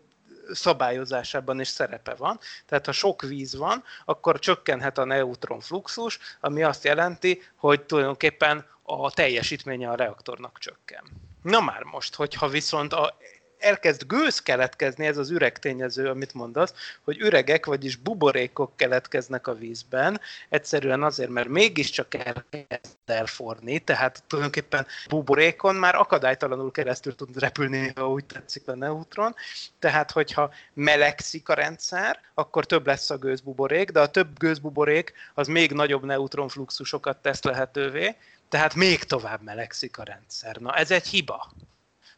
szabályozásában 0.52 1.60
is 1.60 1.68
szerepe 1.68 2.14
van. 2.14 2.40
Tehát 2.66 2.86
ha 2.86 2.92
sok 2.92 3.22
víz 3.22 3.56
van, 3.56 3.84
akkor 4.04 4.38
csökkenhet 4.38 4.98
a 4.98 5.04
neutron 5.04 5.60
fluxus, 5.60 6.18
ami 6.40 6.62
azt 6.62 6.84
jelenti, 6.84 7.42
hogy 7.56 7.82
tulajdonképpen 7.82 8.72
a 8.84 9.10
teljesítménye 9.10 9.90
a 9.90 9.94
reaktornak 9.94 10.58
csökken. 10.58 11.02
Na 11.42 11.60
már 11.60 11.82
most, 11.82 12.14
hogyha 12.14 12.48
viszont 12.48 12.92
a 12.92 13.16
elkezd 13.64 14.06
gőz 14.06 14.42
keletkezni, 14.42 15.06
ez 15.06 15.16
az 15.16 15.30
üreg 15.30 15.58
tényező, 15.58 16.08
amit 16.08 16.34
mondasz, 16.34 16.74
hogy 17.04 17.18
üregek, 17.18 17.66
vagyis 17.66 17.96
buborékok 17.96 18.76
keletkeznek 18.76 19.46
a 19.46 19.54
vízben, 19.54 20.20
egyszerűen 20.48 21.02
azért, 21.02 21.30
mert 21.30 21.48
mégiscsak 21.48 22.14
elkezd 22.14 22.96
elforni, 23.06 23.78
tehát 23.78 24.22
tulajdonképpen 24.26 24.86
buborékon 25.08 25.74
már 25.74 25.94
akadálytalanul 25.94 26.70
keresztül 26.70 27.14
tud 27.14 27.38
repülni, 27.38 27.92
ha 27.96 28.08
úgy 28.08 28.24
tetszik 28.24 28.68
a 28.68 28.74
neutron, 28.74 29.34
tehát 29.78 30.10
hogyha 30.10 30.50
melegszik 30.74 31.48
a 31.48 31.54
rendszer, 31.54 32.20
akkor 32.34 32.66
több 32.66 32.86
lesz 32.86 33.10
a 33.10 33.16
gőzbuborék, 33.16 33.90
de 33.90 34.00
a 34.00 34.10
több 34.10 34.38
gőzbuborék 34.38 35.12
az 35.34 35.46
még 35.46 35.72
nagyobb 35.72 36.04
neutronfluxusokat 36.04 37.16
tesz 37.16 37.42
lehetővé, 37.42 38.16
tehát 38.54 38.74
még 38.74 39.04
tovább 39.04 39.42
melegszik 39.42 39.98
a 39.98 40.02
rendszer. 40.02 40.56
Na 40.56 40.74
ez 40.74 40.90
egy 40.90 41.06
hiba. 41.06 41.52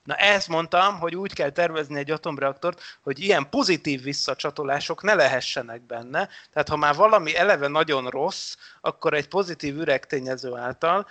Na 0.04 0.14
ezt 0.14 0.48
mondtam, 0.48 0.98
hogy 0.98 1.14
úgy 1.14 1.32
kell 1.32 1.50
tervezni 1.50 1.98
egy 1.98 2.10
atomreaktort, 2.10 2.80
hogy 3.00 3.18
ilyen 3.20 3.48
pozitív 3.50 4.02
visszacsatolások 4.02 5.02
ne 5.02 5.14
lehessenek 5.14 5.80
benne. 5.80 6.28
Tehát 6.52 6.68
ha 6.68 6.76
már 6.76 6.94
valami 6.94 7.36
eleve 7.36 7.68
nagyon 7.68 8.08
rossz, 8.08 8.56
akkor 8.80 9.14
egy 9.14 9.28
pozitív 9.28 9.76
üregtényező 9.78 10.54
által 10.54 11.06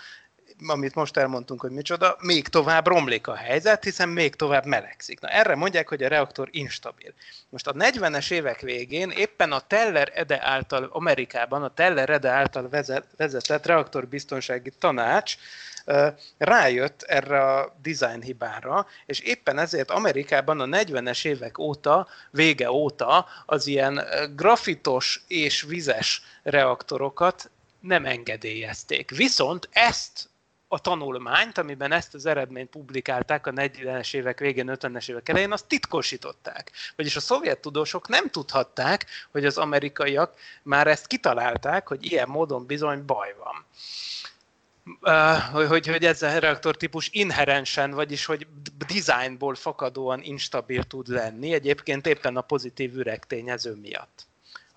amit 0.67 0.95
most 0.95 1.17
elmondtunk, 1.17 1.61
hogy 1.61 1.71
micsoda, 1.71 2.17
még 2.19 2.47
tovább 2.47 2.87
romlik 2.87 3.27
a 3.27 3.35
helyzet, 3.35 3.83
hiszen 3.83 4.09
még 4.09 4.35
tovább 4.35 4.65
melegszik. 4.65 5.19
Na 5.19 5.27
erre 5.27 5.55
mondják, 5.55 5.87
hogy 5.87 6.03
a 6.03 6.07
reaktor 6.07 6.47
instabil. 6.51 7.13
Most 7.49 7.67
a 7.67 7.73
40-es 7.73 8.31
évek 8.31 8.59
végén 8.59 9.09
éppen 9.09 9.51
a 9.51 9.59
Teller 9.59 10.11
Ede 10.13 10.39
által, 10.41 10.89
Amerikában 10.91 11.63
a 11.63 11.73
Teller 11.73 12.09
Ede 12.09 12.29
által 12.29 12.69
vezetett 13.17 13.65
reaktorbiztonsági 13.65 14.71
tanács 14.79 15.35
rájött 16.37 17.01
erre 17.01 17.41
a 17.41 17.75
design 17.81 18.21
hibára, 18.21 18.87
és 19.05 19.19
éppen 19.19 19.57
ezért 19.59 19.91
Amerikában 19.91 20.59
a 20.59 20.65
40-es 20.65 21.25
évek 21.25 21.57
óta, 21.57 22.07
vége 22.31 22.71
óta 22.71 23.27
az 23.45 23.67
ilyen 23.67 24.03
grafitos 24.35 25.23
és 25.27 25.61
vizes 25.61 26.21
reaktorokat 26.43 27.49
nem 27.79 28.05
engedélyezték. 28.05 29.09
Viszont 29.09 29.69
ezt 29.71 30.29
a 30.67 30.79
tanulmányt, 30.79 31.57
amiben 31.57 31.91
ezt 31.91 32.13
az 32.13 32.25
eredményt 32.25 32.69
publikálták 32.69 33.47
a 33.47 33.51
40-es 33.51 34.13
évek 34.13 34.39
végén, 34.39 34.69
50-es 34.73 35.09
évek 35.09 35.29
elején, 35.29 35.51
azt 35.51 35.67
titkosították. 35.67 36.71
Vagyis 36.95 37.15
a 37.15 37.19
szovjet 37.19 37.59
tudósok 37.59 38.07
nem 38.07 38.29
tudhatták, 38.29 39.05
hogy 39.31 39.45
az 39.45 39.57
amerikaiak 39.57 40.33
már 40.63 40.87
ezt 40.87 41.07
kitalálták, 41.07 41.87
hogy 41.87 42.11
ilyen 42.11 42.27
módon 42.29 42.65
bizony 42.65 43.05
baj 43.05 43.35
van. 43.37 43.65
Uh, 45.01 45.67
hogy, 45.67 45.87
hogy 45.87 46.05
ez 46.05 46.21
a 46.21 46.39
reaktortípus 46.39 47.09
inherensen, 47.11 47.91
vagyis 47.91 48.25
hogy 48.25 48.47
designból 48.87 49.55
fakadóan 49.55 50.21
instabil 50.21 50.83
tud 50.83 51.07
lenni, 51.07 51.53
egyébként 51.53 52.07
éppen 52.07 52.37
a 52.37 52.41
pozitív 52.41 52.95
üregtényező 52.95 53.75
miatt. 53.75 54.24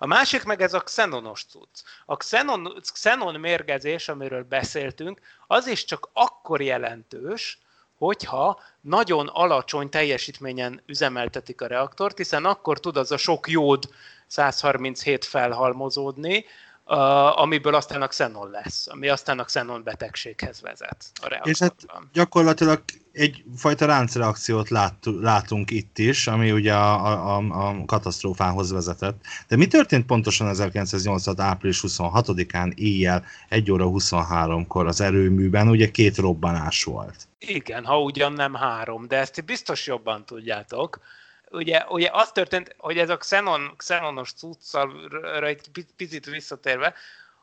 A 0.01 0.05
másik 0.05 0.43
meg 0.43 0.61
ez 0.61 0.73
a 0.73 0.79
xenonos 0.79 1.45
cucc. 1.45 1.83
A 2.05 2.17
xenon, 2.17 2.81
xenon 2.93 3.39
mérgezés, 3.39 4.09
amiről 4.09 4.43
beszéltünk, 4.43 5.21
az 5.47 5.67
is 5.67 5.85
csak 5.85 6.09
akkor 6.13 6.61
jelentős, 6.61 7.59
hogyha 7.97 8.59
nagyon 8.81 9.27
alacsony 9.27 9.89
teljesítményen 9.89 10.81
üzemeltetik 10.85 11.61
a 11.61 11.67
reaktort, 11.67 12.17
hiszen 12.17 12.45
akkor 12.45 12.79
tud 12.79 12.97
az 12.97 13.11
a 13.11 13.17
sok 13.17 13.49
jód 13.49 13.83
137 14.27 15.25
felhalmozódni, 15.25 16.45
amiből 17.35 17.75
aztán 17.75 18.01
a 18.01 18.07
xenon 18.07 18.49
lesz, 18.49 18.87
ami 18.87 19.07
aztán 19.07 19.39
a 19.39 19.43
xenon 19.43 19.83
betegséghez 19.83 20.61
vezet 20.61 21.05
a 21.21 21.27
reaktorban. 21.27 21.51
És 21.51 21.59
hát 21.59 21.75
gyakorlatilag 22.13 22.83
egyfajta 23.11 23.85
láncreakciót 23.85 24.69
lát, 24.69 24.93
látunk 25.21 25.71
itt 25.71 25.97
is, 25.97 26.27
ami 26.27 26.51
ugye 26.51 26.73
a, 26.73 27.35
a, 27.35 27.67
a 27.67 27.85
katasztrófához 27.85 28.71
vezetett. 28.71 29.21
De 29.47 29.55
mi 29.55 29.67
történt 29.67 30.05
pontosan 30.05 30.47
1986. 30.47 31.39
április 31.39 31.79
26-án 31.87 32.73
éjjel 32.75 33.25
1 33.49 33.71
óra 33.71 33.85
23-kor 33.87 34.87
az 34.87 35.01
erőműben? 35.01 35.67
Ugye 35.67 35.91
két 35.91 36.17
robbanás 36.17 36.83
volt. 36.83 37.27
Igen, 37.39 37.85
ha 37.85 38.01
ugyan 38.01 38.33
nem 38.33 38.53
három, 38.53 39.07
de 39.07 39.17
ezt 39.17 39.45
biztos 39.45 39.87
jobban 39.87 40.25
tudjátok 40.25 40.99
ugye, 41.51 41.85
ugye 41.87 42.09
az 42.11 42.31
történt, 42.31 42.75
hogy 42.77 42.97
ez 42.97 43.09
a 43.09 43.17
Xenon, 43.17 43.73
Xenonos 43.77 44.33
cuccal 44.33 45.09
egy 45.45 45.69
picit 45.95 46.25
visszatérve, 46.25 46.93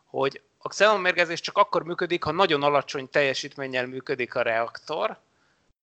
hogy 0.05 0.43
a 0.59 0.69
Xenon 0.69 1.01
mérgezés 1.01 1.41
csak 1.41 1.59
akkor 1.59 1.85
működik, 1.85 2.25
ha 2.25 2.31
nagyon 2.31 2.63
alacsony 2.63 3.11
teljesítménnyel 3.11 3.87
működik 3.87 4.35
a 4.35 4.43
reaktor. 4.43 5.19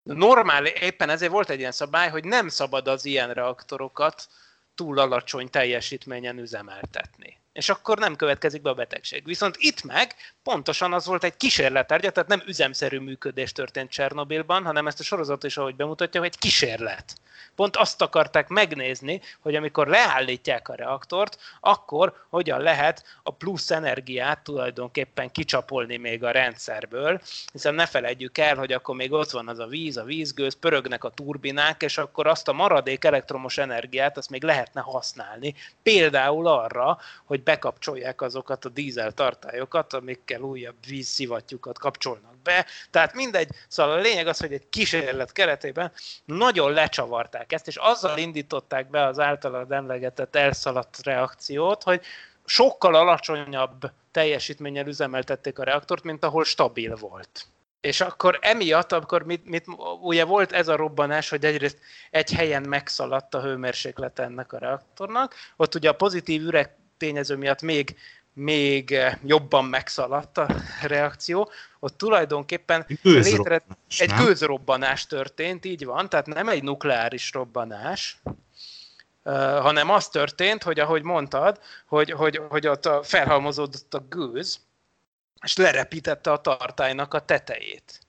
Normál, 0.04 0.66
éppen 0.66 1.10
ezért 1.10 1.32
volt 1.32 1.50
egy 1.50 1.60
ilyen 1.60 1.72
szabály, 1.72 2.10
hogy 2.10 2.24
nem 2.24 2.48
szabad 2.48 2.88
az 2.88 3.06
ilyen 3.06 3.34
reaktorokat 3.34 4.28
túl 4.76 5.00
alacsony 5.00 5.50
teljesítményen 5.50 6.38
üzemeltetni 6.38 7.42
és 7.54 7.70
akkor 7.70 7.98
nem 7.98 8.16
következik 8.16 8.62
be 8.62 8.70
a 8.70 8.74
betegség. 8.74 9.26
Viszont 9.26 9.56
itt 9.60 9.84
meg 9.84 10.16
pontosan 10.44 10.94
az 10.94 11.06
volt 11.06 11.24
egy 11.24 11.38
kísérletárgya, 11.38 12.12
tehát 12.12 12.30
nem 12.30 12.44
üzemszerű 12.46 13.00
működés 13.00 13.52
történt 13.52 13.90
Csernobilban, 13.90 14.66
hanem 14.66 14.88
ezt 14.88 15.00
a 15.00 15.04
sorozat 15.04 15.44
is, 15.44 15.58
ahogy 15.58 15.76
bemutatja, 15.76 16.20
hogy 16.20 16.30
egy 16.34 16.40
kísérlet. 16.40 17.14
Pont 17.56 17.76
azt 17.76 18.02
akarták 18.02 18.48
megnézni, 18.48 19.22
hogy 19.40 19.56
amikor 19.56 19.88
leállítják 19.88 20.70
a 20.70 20.76
reaktort, 20.76 21.38
akkor 21.60 22.26
hogyan 22.30 22.62
lehet 22.62 23.04
a 23.24 23.34
plusz 23.34 23.72
energiát 23.72 24.44
tulajdonképpen 24.44 25.32
kicsapolni 25.32 25.98
még 25.98 26.24
a 26.24 26.32
rendszerből, 26.32 27.22
hiszen 27.52 27.76
ne 27.76 27.86
felejtjük 27.86 28.38
el, 28.38 28.56
hogy 28.56 28.72
akkor 28.74 28.96
még 28.96 29.12
ott 29.12 29.30
van 29.30 29.48
az 29.48 29.60
a 29.60 29.66
víz, 29.66 29.98
a 29.98 30.04
vízgőz, 30.04 30.56
pörögnek 30.60 31.04
a 31.04 31.10
turbinák, 31.10 31.82
és 31.82 31.98
akkor 31.98 32.28
azt 32.28 32.48
a 32.48 32.54
maradék 32.54 33.04
elektromos 33.04 33.58
energiát 33.58 34.18
azt 34.18 34.30
még 34.30 34.44
lehetne 34.44 34.82
használni. 34.82 35.56
Például 35.84 36.48
arra, 36.48 36.98
hogy 37.26 37.43
bekapcsolják 37.44 38.22
azokat 38.22 38.66
a 38.66 38.70
dízel 38.70 39.12
tartályokat, 39.12 39.94
amikkel 39.94 40.42
újabb 40.42 40.76
vízszivattyúkat 40.88 41.80
kapcsolnak 41.80 42.38
be. 42.44 42.66
Tehát 42.92 43.14
mindegy, 43.14 43.50
szóval 43.68 43.94
a 43.94 44.02
lényeg 44.02 44.28
az, 44.28 44.40
hogy 44.40 44.54
egy 44.54 44.70
kísérlet 44.70 45.32
keretében 45.32 45.92
nagyon 46.26 46.72
lecsavarták 46.72 47.54
ezt, 47.54 47.68
és 47.68 47.76
azzal 47.76 48.18
indították 48.18 48.90
be 48.90 49.06
az 49.06 49.20
általad 49.20 49.72
emlegetett 49.72 50.36
elszaladt 50.36 51.04
reakciót, 51.04 51.84
hogy 51.84 52.02
sokkal 52.46 52.96
alacsonyabb 52.96 53.92
teljesítménnyel 54.12 54.88
üzemeltették 54.88 55.60
a 55.60 55.64
reaktort, 55.64 56.04
mint 56.04 56.24
ahol 56.24 56.44
stabil 56.44 56.96
volt. 56.96 57.48
És 57.82 58.02
akkor 58.02 58.40
emiatt, 58.42 58.92
akkor 58.92 59.24
mit, 59.24 59.46
mit, 59.46 59.66
ugye 60.02 60.26
volt 60.26 60.52
ez 60.52 60.68
a 60.68 60.76
robbanás, 60.76 61.30
hogy 61.30 61.46
egyrészt 61.46 61.80
egy 62.12 62.34
helyen 62.34 62.64
megszaladt 62.64 63.34
a 63.34 63.42
hőmérséklet 63.42 64.20
ennek 64.20 64.54
a 64.54 64.58
reaktornak, 64.58 65.36
ott 65.56 65.76
ugye 65.76 65.90
a 65.90 65.96
pozitív 65.96 66.42
üreg 66.42 66.76
tényező 67.04 67.36
miatt 67.36 67.62
még, 67.62 67.98
még 68.34 68.92
eh, 68.92 69.18
jobban 69.24 69.66
megszaladt 69.66 70.38
a 70.38 70.48
reakció, 70.82 71.52
ott 71.80 71.98
tulajdonképpen 71.98 72.86
létre, 73.02 73.62
egy 73.98 74.14
gőzrobbanás 74.14 75.06
történt, 75.08 75.66
így 75.66 75.86
van, 75.86 76.10
tehát 76.10 76.26
nem 76.26 76.50
egy 76.50 76.64
nukleáris 76.64 77.32
robbanás, 77.32 78.22
Uh, 79.26 79.60
hanem 79.60 79.90
az 79.90 80.08
történt, 80.08 80.64
hogy 80.64 80.80
ahogy 80.80 81.04
mondtad, 81.04 81.60
hogy, 81.86 82.12
hogy, 82.12 82.42
hogy 82.50 82.68
ott 82.68 83.06
felhalmozódott 83.06 83.94
a 83.94 84.06
gőz, 84.10 84.60
és 85.44 85.58
lerepítette 85.58 86.32
a 86.32 86.42
tartálynak 86.42 87.14
a 87.14 87.20
tetejét. 87.20 88.00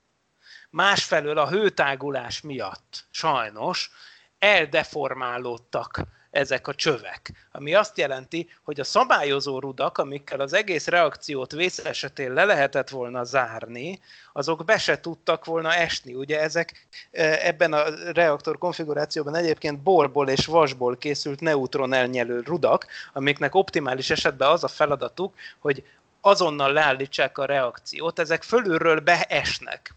Másfelől 0.69 1.37
a 1.37 1.49
hőtágulás 1.49 2.41
miatt 2.41 3.05
sajnos 3.11 3.91
eldeformálódtak 4.39 6.01
ezek 6.35 6.67
a 6.67 6.75
csövek. 6.75 7.31
Ami 7.51 7.73
azt 7.73 7.97
jelenti, 7.97 8.49
hogy 8.63 8.79
a 8.79 8.83
szabályozó 8.83 9.59
rudak, 9.59 9.97
amikkel 9.97 10.39
az 10.39 10.53
egész 10.53 10.87
reakciót 10.87 11.51
vész 11.51 11.77
esetén 11.77 12.33
le 12.33 12.43
lehetett 12.43 12.89
volna 12.89 13.23
zárni, 13.23 13.99
azok 14.33 14.65
be 14.65 14.77
se 14.77 14.99
tudtak 14.99 15.45
volna 15.45 15.73
esni. 15.73 16.13
Ugye 16.13 16.39
ezek 16.41 16.87
e, 17.11 17.47
ebben 17.47 17.73
a 17.73 17.83
reaktor 18.13 18.57
konfigurációban 18.57 19.35
egyébként 19.35 19.79
borból 19.79 20.29
és 20.29 20.45
vasból 20.45 20.97
készült 20.97 21.39
neutron 21.39 21.93
elnyelő 21.93 22.39
rudak, 22.39 22.87
amiknek 23.13 23.55
optimális 23.55 24.09
esetben 24.09 24.49
az 24.49 24.63
a 24.63 24.67
feladatuk, 24.67 25.33
hogy 25.59 25.83
azonnal 26.21 26.71
leállítsák 26.73 27.37
a 27.37 27.45
reakciót, 27.45 28.19
ezek 28.19 28.43
fölülről 28.43 28.99
beesnek. 28.99 29.95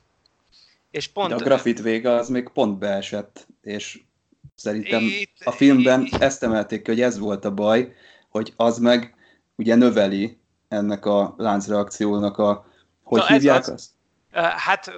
És 0.90 1.06
pont... 1.06 1.28
De 1.28 1.34
a 1.34 1.38
grafit 1.38 1.80
vége 1.80 2.10
az 2.10 2.28
még 2.28 2.48
pont 2.48 2.78
beesett, 2.78 3.46
és 3.62 4.00
Szerintem 4.54 5.02
a 5.44 5.50
filmben 5.50 6.08
ezt 6.20 6.42
emelték 6.42 6.82
ki, 6.82 6.90
hogy 6.90 7.00
ez 7.00 7.18
volt 7.18 7.44
a 7.44 7.50
baj, 7.50 7.94
hogy 8.28 8.52
az 8.56 8.78
meg 8.78 9.14
ugye 9.56 9.74
növeli 9.74 10.38
ennek 10.68 11.06
a 11.06 11.34
láncreakciónak 11.36 12.38
a, 12.38 12.66
hogy 13.02 13.20
Na 13.20 13.26
hívják 13.26 13.58
az, 13.58 13.68
azt? 13.68 13.90
Hát 14.56 14.92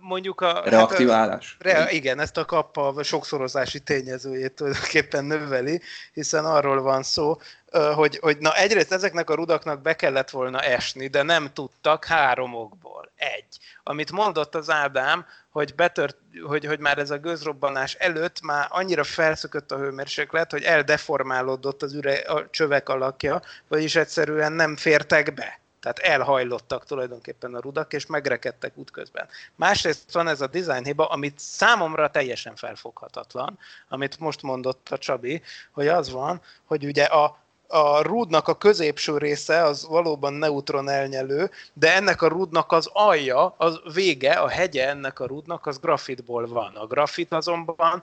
mondjuk 0.00 0.40
a... 0.40 0.62
Reaktiválás. 0.64 1.56
Hát 1.64 1.74
a, 1.74 1.78
re, 1.78 1.90
igen, 1.90 2.20
ezt 2.20 2.36
a 2.36 2.44
kappa 2.44 3.02
sokszorozási 3.02 3.80
tényezőjét 3.80 4.52
tulajdonképpen 4.52 5.24
növeli, 5.24 5.80
hiszen 6.12 6.44
arról 6.44 6.82
van 6.82 7.02
szó, 7.02 7.36
hogy, 7.94 8.18
hogy 8.18 8.38
na 8.38 8.56
egyrészt 8.56 8.92
ezeknek 8.92 9.30
a 9.30 9.34
rudaknak 9.34 9.82
be 9.82 9.96
kellett 9.96 10.30
volna 10.30 10.60
esni, 10.60 11.06
de 11.06 11.22
nem 11.22 11.50
tudtak 11.52 12.04
három 12.04 12.54
okból. 12.54 13.12
Egy. 13.16 13.58
Amit 13.82 14.12
mondott 14.12 14.54
az 14.54 14.70
Ádám, 14.70 15.26
hogy, 15.54 15.74
betört, 15.74 16.16
hogy, 16.46 16.64
hogy 16.64 16.78
már 16.78 16.98
ez 16.98 17.10
a 17.10 17.18
gőzrobbanás 17.18 17.94
előtt 17.94 18.40
már 18.40 18.66
annyira 18.70 19.04
felszökött 19.04 19.72
a 19.72 19.78
hőmérséklet, 19.78 20.50
hogy 20.50 20.62
eldeformálódott 20.62 21.82
az 21.82 21.94
üre, 21.94 22.14
a 22.14 22.48
csövek 22.50 22.88
alakja, 22.88 23.42
vagyis 23.68 23.96
egyszerűen 23.96 24.52
nem 24.52 24.76
fértek 24.76 25.34
be. 25.34 25.60
Tehát 25.80 25.98
elhajlottak 25.98 26.84
tulajdonképpen 26.84 27.54
a 27.54 27.60
rudak, 27.60 27.92
és 27.92 28.06
megrekedtek 28.06 28.76
útközben. 28.76 29.28
Másrészt 29.54 30.12
van 30.12 30.28
ez 30.28 30.40
a 30.40 30.46
design 30.46 30.84
hiba, 30.84 31.06
amit 31.06 31.38
számomra 31.38 32.10
teljesen 32.10 32.56
felfoghatatlan, 32.56 33.58
amit 33.88 34.18
most 34.18 34.42
mondott 34.42 34.88
a 34.88 34.98
Csabi, 34.98 35.42
hogy 35.72 35.88
az 35.88 36.10
van, 36.10 36.40
hogy 36.64 36.84
ugye 36.84 37.04
a 37.04 37.43
a 37.68 38.02
rúdnak 38.02 38.48
a 38.48 38.58
középső 38.58 39.18
része 39.18 39.62
az 39.62 39.86
valóban 39.86 40.32
neutron 40.32 40.88
elnyelő, 40.88 41.50
de 41.72 41.94
ennek 41.94 42.22
a 42.22 42.28
rúdnak 42.28 42.72
az 42.72 42.90
alja, 42.92 43.54
az 43.56 43.80
vége, 43.94 44.32
a 44.32 44.48
hegye 44.48 44.88
ennek 44.88 45.20
a 45.20 45.26
rúdnak 45.26 45.66
az 45.66 45.78
grafitból 45.78 46.46
van. 46.46 46.74
A 46.74 46.86
grafit 46.86 47.32
azonban 47.32 48.02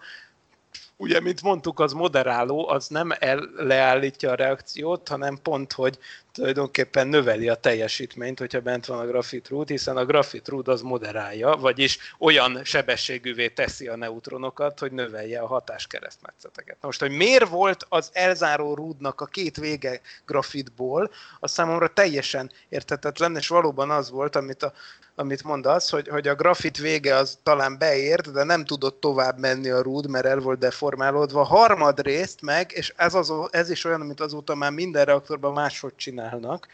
ugye, 1.01 1.19
mint 1.19 1.41
mondtuk, 1.41 1.79
az 1.79 1.93
moderáló, 1.93 2.67
az 2.67 2.87
nem 2.87 3.11
el, 3.19 3.49
leállítja 3.55 4.31
a 4.31 4.35
reakciót, 4.35 5.07
hanem 5.07 5.39
pont, 5.43 5.71
hogy 5.71 5.97
tulajdonképpen 6.31 7.07
növeli 7.07 7.49
a 7.49 7.55
teljesítményt, 7.55 8.39
hogyha 8.39 8.59
bent 8.59 8.85
van 8.85 8.99
a 8.99 9.05
grafit 9.05 9.47
rúd, 9.47 9.69
hiszen 9.69 9.97
a 9.97 10.05
grafit 10.05 10.47
rúd 10.47 10.67
az 10.67 10.81
moderálja, 10.81 11.55
vagyis 11.55 11.97
olyan 12.19 12.63
sebességűvé 12.63 13.47
teszi 13.47 13.87
a 13.87 13.95
neutronokat, 13.95 14.79
hogy 14.79 14.91
növelje 14.91 15.39
a 15.39 15.47
hatáskeresztmetszeteket. 15.47 16.77
Most, 16.81 16.99
hogy 16.99 17.11
miért 17.11 17.47
volt 17.47 17.85
az 17.89 18.09
elzáró 18.13 18.73
rúdnak 18.73 19.21
a 19.21 19.25
két 19.25 19.57
vége 19.57 20.01
grafitból, 20.25 21.11
az 21.39 21.51
számomra 21.51 21.87
teljesen 21.87 22.51
értetetlen, 22.69 23.35
és 23.35 23.47
valóban 23.47 23.89
az 23.89 24.09
volt, 24.09 24.35
amit 24.35 24.63
a 24.63 24.73
amit 25.15 25.43
mondasz, 25.43 25.89
hogy, 25.89 26.07
hogy 26.07 26.27
a 26.27 26.35
grafit 26.35 26.77
vége 26.77 27.15
az 27.15 27.37
talán 27.43 27.77
beért, 27.77 28.31
de 28.31 28.43
nem 28.43 28.65
tudott 28.65 28.99
tovább 28.99 29.37
menni 29.37 29.69
a 29.69 29.81
rúd, 29.81 30.09
mert 30.09 30.25
el 30.25 30.39
volt 30.39 30.59
deformálódva. 30.91 31.43
Harmadrészt 31.43 32.41
meg, 32.41 32.71
és 32.71 32.93
ez, 32.95 33.13
az, 33.13 33.33
ez 33.51 33.69
is 33.69 33.85
olyan, 33.85 34.01
amit 34.01 34.19
azóta 34.19 34.55
már 34.55 34.71
minden 34.71 35.05
reaktorban 35.05 35.53
máshogy 35.53 35.95
csinálnak, 35.95 36.67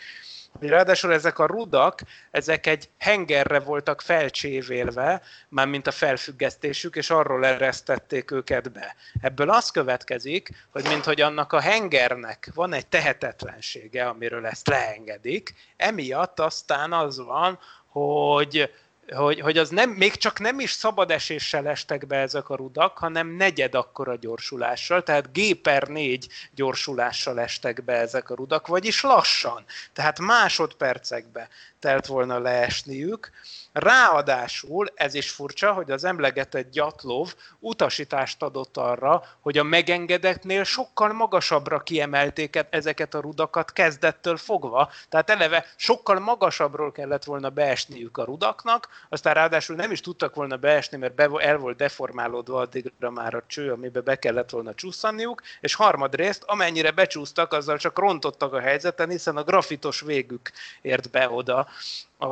Ráadásul 0.60 1.13
ezek 1.13 1.39
a 1.39 1.45
rudak, 1.45 2.01
ezek 2.32 2.65
egy 2.65 2.89
hengerre 2.97 3.60
voltak 3.60 4.01
felcsévélve, 4.01 5.21
már 5.49 5.67
mint 5.67 5.88
a 5.88 5.91
felfüggesztésük, 5.91 6.95
és 6.95 7.10
arról 7.10 7.45
eresztették 7.45 8.32
őket 8.32 8.71
be. 8.71 8.95
Ebből 9.21 9.49
az 9.49 9.71
következik, 9.71 10.49
hogy 10.71 10.84
minthogy 10.88 11.21
annak 11.21 11.53
a 11.53 11.60
hengernek 11.60 12.49
van 12.53 12.73
egy 12.73 12.88
tehetetlensége, 12.88 14.06
amiről 14.08 14.45
ezt 14.45 14.67
leengedik, 14.67 15.53
emiatt 15.75 16.39
aztán 16.39 16.93
az 16.93 17.17
van, 17.17 17.60
hogy, 17.88 18.71
hogy, 19.15 19.39
hogy 19.39 19.58
az 19.58 19.70
nem, 19.70 19.89
még 19.89 20.15
csak 20.15 20.39
nem 20.39 20.60
is 20.60 20.72
szabad 20.72 21.12
eséssel 21.12 21.67
estek 21.67 22.08
be 22.08 22.17
ezek 22.17 22.50
a 22.50 22.56
rudak, 22.56 22.98
hanem 22.98 23.28
negyed 23.28 23.76
akkora 23.76 24.15
gyorsulással, 24.15 25.04
tehát 25.04 25.32
G 25.34 25.54
per 25.62 25.88
4 25.88 26.28
gyorsulással 26.56 27.39
estek 27.39 27.84
be 27.84 27.93
ezek 27.93 28.30
a 28.30 28.36
rudak, 28.36 28.67
vagyis 28.67 29.02
lassan, 29.02 29.65
tehát 29.93 30.20
másodpercekbe 30.20 31.50
telt 31.80 32.06
volna 32.06 32.39
leesniük, 32.39 33.32
Ráadásul, 33.80 34.88
ez 34.96 35.13
is 35.13 35.30
furcsa, 35.30 35.74
hogy 35.74 35.92
az 35.92 36.04
emlegetett 36.04 36.72
Gyatlov 36.72 37.34
utasítást 37.60 38.44
adott 38.44 38.78
arra, 38.78 39.24
hogy 39.40 39.58
a 39.58 39.63
megengedettnél 39.63 40.63
sokkal 40.63 41.13
magasabbra 41.13 41.80
kiemelték 41.80 42.66
ezeket 42.70 43.13
a 43.13 43.20
rudakat 43.20 43.74
kezdettől 43.74 44.38
fogva. 44.38 44.90
Tehát 45.10 45.30
eleve 45.30 45.66
sokkal 45.76 46.20
magasabbról 46.20 46.92
kellett 46.92 47.24
volna 47.24 47.50
beesniük 47.50 48.18
a 48.18 48.24
rudaknak, 48.24 48.88
aztán 49.10 49.34
ráadásul 49.34 49.76
nem 49.76 49.92
is 49.92 50.02
tudtak 50.02 50.36
volna 50.36 50.58
beesni, 50.58 50.98
mert 50.98 51.16
be, 51.16 51.30
el 51.38 51.58
volt 51.58 51.78
deformálódva 51.78 52.60
addigra 52.60 53.10
már 53.10 53.34
a 53.34 53.44
cső, 53.48 53.72
amiben 53.72 54.04
be 54.04 54.16
kellett 54.16 54.50
volna 54.50 54.74
csúszaniuk, 54.74 55.42
és 55.62 55.74
harmadrészt, 55.74 56.44
amennyire 56.44 56.92
becsúsztak, 56.92 57.54
azzal 57.54 57.78
csak 57.78 58.00
rontottak 58.00 58.54
a 58.54 58.60
helyzeten, 58.60 59.10
hiszen 59.10 59.38
a 59.38 59.44
grafitos 59.44 60.02
végük 60.02 60.52
ért 60.82 61.12
be 61.12 61.30
oda 61.30 61.68
a, 62.17 62.27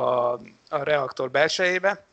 a 0.68 0.82
reaktor 0.82 1.30
belsejébe, 1.30 2.04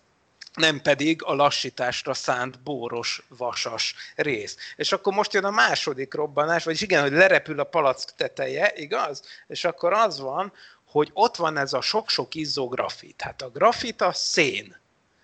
nem 0.54 0.82
pedig 0.82 1.24
a 1.24 1.34
lassításra 1.34 2.14
szánt 2.14 2.60
bóros, 2.60 3.24
vasas 3.28 3.96
rész. 4.16 4.58
És 4.76 4.92
akkor 4.92 5.14
most 5.14 5.34
jön 5.34 5.44
a 5.44 5.50
második 5.50 6.14
robbanás, 6.14 6.64
vagyis 6.64 6.82
igen, 6.82 7.02
hogy 7.02 7.12
lerepül 7.12 7.60
a 7.60 7.64
palack 7.64 8.16
teteje, 8.16 8.72
igaz? 8.76 9.24
És 9.48 9.66
akkor 9.66 9.94
az 9.94 10.20
van, 10.20 10.54
hogy 10.86 11.10
ott 11.14 11.36
van 11.36 11.58
ez 11.58 11.74
a 11.74 11.82
sok-sok 11.82 12.36
izzó 12.36 12.68
grafit. 12.68 13.22
Hát 13.22 13.42
a 13.42 13.50
grafit 13.50 14.02
a 14.02 14.14
szén. 14.14 14.78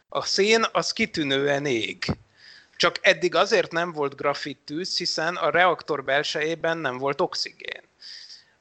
A 0.09 0.23
szén 0.23 0.65
az 0.71 0.93
kitűnően 0.93 1.65
ég. 1.65 2.05
Csak 2.75 2.99
eddig 3.01 3.35
azért 3.35 3.71
nem 3.71 3.91
volt 3.91 4.15
grafit 4.15 4.57
tűz, 4.65 4.97
hiszen 4.97 5.35
a 5.35 5.49
reaktor 5.49 6.03
belsejében 6.03 6.77
nem 6.77 6.97
volt 6.97 7.21
oxigén. 7.21 7.88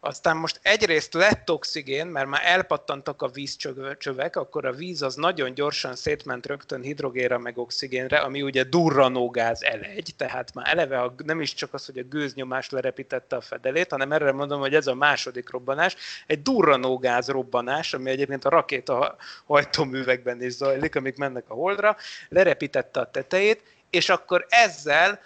Aztán 0.01 0.37
most 0.37 0.61
egyrészt 0.63 1.15
lett 1.15 1.51
oxigén, 1.51 2.07
mert 2.07 2.29
már 2.29 2.41
elpattantak 2.45 3.23
a 3.23 3.29
vízcsövek, 3.29 4.37
akkor 4.37 4.67
a 4.67 4.73
víz 4.73 5.03
az 5.03 5.15
nagyon 5.15 5.55
gyorsan 5.55 5.97
szétment 5.97 6.47
rögtön 6.47 6.81
hidrogénre 6.81 7.39
meg 7.39 7.59
oxigénre, 7.59 8.19
ami 8.19 8.43
ugye 8.43 8.65
durranógáz 8.65 9.63
elegy, 9.63 10.15
tehát 10.17 10.55
már 10.55 10.69
eleve 10.69 11.01
a, 11.01 11.15
nem 11.25 11.41
is 11.41 11.55
csak 11.55 11.75
az, 11.75 11.87
hogy 11.87 11.99
a 11.99 12.03
gőznyomás 12.03 12.71
lerepítette 12.71 13.37
a 13.37 13.41
fedelét, 13.41 13.91
hanem 13.91 14.13
erre 14.13 14.33
mondom, 14.33 14.61
hogy 14.61 14.75
ez 14.75 14.87
a 14.87 14.95
második 14.95 15.51
robbanás, 15.51 15.97
egy 16.27 16.43
durranógáz 16.43 17.29
robbanás, 17.29 17.95
ami 17.95 18.11
egyébként 18.11 18.45
a 18.45 18.49
rakéta 18.49 19.17
hajtóművekben 19.47 20.43
is 20.43 20.53
zajlik, 20.53 20.97
amik 20.97 21.17
mennek 21.17 21.45
a 21.49 21.55
holdra, 21.55 21.97
lerepítette 22.29 23.01
a 23.01 23.11
tetejét, 23.11 23.63
és 23.91 24.09
akkor 24.09 24.47
ezzel 24.49 25.21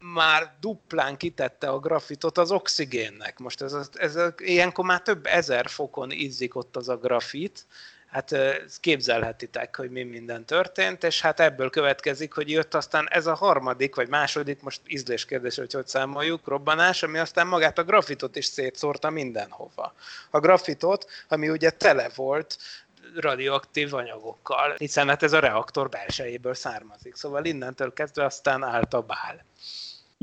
már 0.00 0.52
duplán 0.60 1.16
kitette 1.16 1.68
a 1.68 1.78
grafitot 1.78 2.38
az 2.38 2.50
oxigénnek. 2.50 3.38
Most 3.38 3.62
ez, 3.62 3.72
ez, 3.72 3.88
ez 4.16 4.32
ilyenkor 4.36 4.84
már 4.84 5.02
több 5.02 5.26
ezer 5.26 5.68
fokon 5.68 6.10
izzik 6.10 6.54
ott 6.56 6.76
az 6.76 6.88
a 6.88 6.96
grafit, 6.96 7.66
hát 8.10 8.34
képzelhetitek, 8.80 9.76
hogy 9.76 9.90
mi 9.90 10.02
minden 10.02 10.44
történt, 10.44 11.04
és 11.04 11.20
hát 11.20 11.40
ebből 11.40 11.70
következik, 11.70 12.32
hogy 12.32 12.50
jött 12.50 12.74
aztán 12.74 13.08
ez 13.10 13.26
a 13.26 13.34
harmadik, 13.34 13.94
vagy 13.94 14.08
második, 14.08 14.62
most 14.62 14.80
ízléskérdés, 14.86 15.56
hogy 15.56 15.72
hogy 15.72 15.86
számoljuk, 15.86 16.46
robbanás, 16.46 17.02
ami 17.02 17.18
aztán 17.18 17.46
magát 17.46 17.78
a 17.78 17.84
grafitot 17.84 18.36
is 18.36 18.44
szétszórta 18.44 19.10
mindenhova. 19.10 19.94
A 20.30 20.40
grafitot, 20.40 21.06
ami 21.28 21.48
ugye 21.48 21.70
tele 21.70 22.10
volt 22.14 22.58
radioaktív 23.14 23.94
anyagokkal, 23.94 24.74
hiszen 24.78 25.08
hát 25.08 25.22
ez 25.22 25.32
a 25.32 25.38
reaktor 25.38 25.88
belsejéből 25.88 26.54
származik. 26.54 27.14
Szóval 27.14 27.44
innentől 27.44 27.92
kezdve 27.92 28.24
aztán 28.24 28.62
állt 28.62 28.94
a 28.94 29.00
bál. 29.00 29.44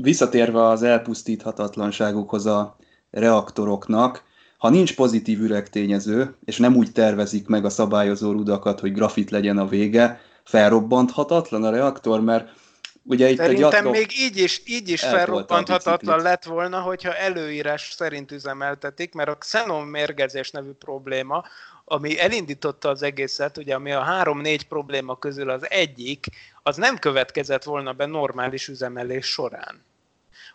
Visszatérve 0.02 0.62
az 0.64 0.82
elpusztíthatatlanságukhoz 0.82 2.46
a 2.46 2.76
reaktoroknak, 3.10 4.22
ha 4.58 4.68
nincs 4.70 4.94
pozitív 4.94 5.40
üregtényező, 5.40 6.36
és 6.44 6.56
nem 6.56 6.76
úgy 6.76 6.92
tervezik 6.92 7.46
meg 7.46 7.64
a 7.64 7.70
szabályozó 7.70 8.32
rudakat, 8.32 8.80
hogy 8.80 8.92
grafit 8.92 9.30
legyen 9.30 9.58
a 9.58 9.66
vége, 9.66 10.20
felrobbanthatatlan 10.44 11.64
a 11.64 11.70
reaktor, 11.70 12.20
mert 12.20 12.50
ugye 13.02 13.30
itt 13.30 13.36
Szerintem 13.36 13.68
egy 13.68 13.74
atom... 13.74 13.92
még 13.92 14.06
így 14.20 14.36
is, 14.36 14.62
így 14.66 14.88
is 14.88 15.00
felrobbanthatatlan 15.00 16.22
lett 16.22 16.44
volna, 16.44 16.80
hogyha 16.80 17.14
előírás 17.14 17.92
szerint 17.96 18.32
üzemeltetik, 18.32 19.14
mert 19.14 19.28
a 19.28 19.38
xenon 19.38 19.86
mérgezés 19.86 20.50
nevű 20.50 20.70
probléma, 20.70 21.44
ami 21.88 22.20
elindította 22.20 22.88
az 22.88 23.02
egészet, 23.02 23.56
ugye 23.56 23.74
ami 23.74 23.92
a 23.92 24.02
három-négy 24.02 24.66
probléma 24.66 25.18
közül 25.18 25.50
az 25.50 25.70
egyik, 25.70 26.26
az 26.62 26.76
nem 26.76 26.98
következett 26.98 27.62
volna 27.64 27.92
be 27.92 28.06
normális 28.06 28.68
üzemelés 28.68 29.26
során. 29.26 29.84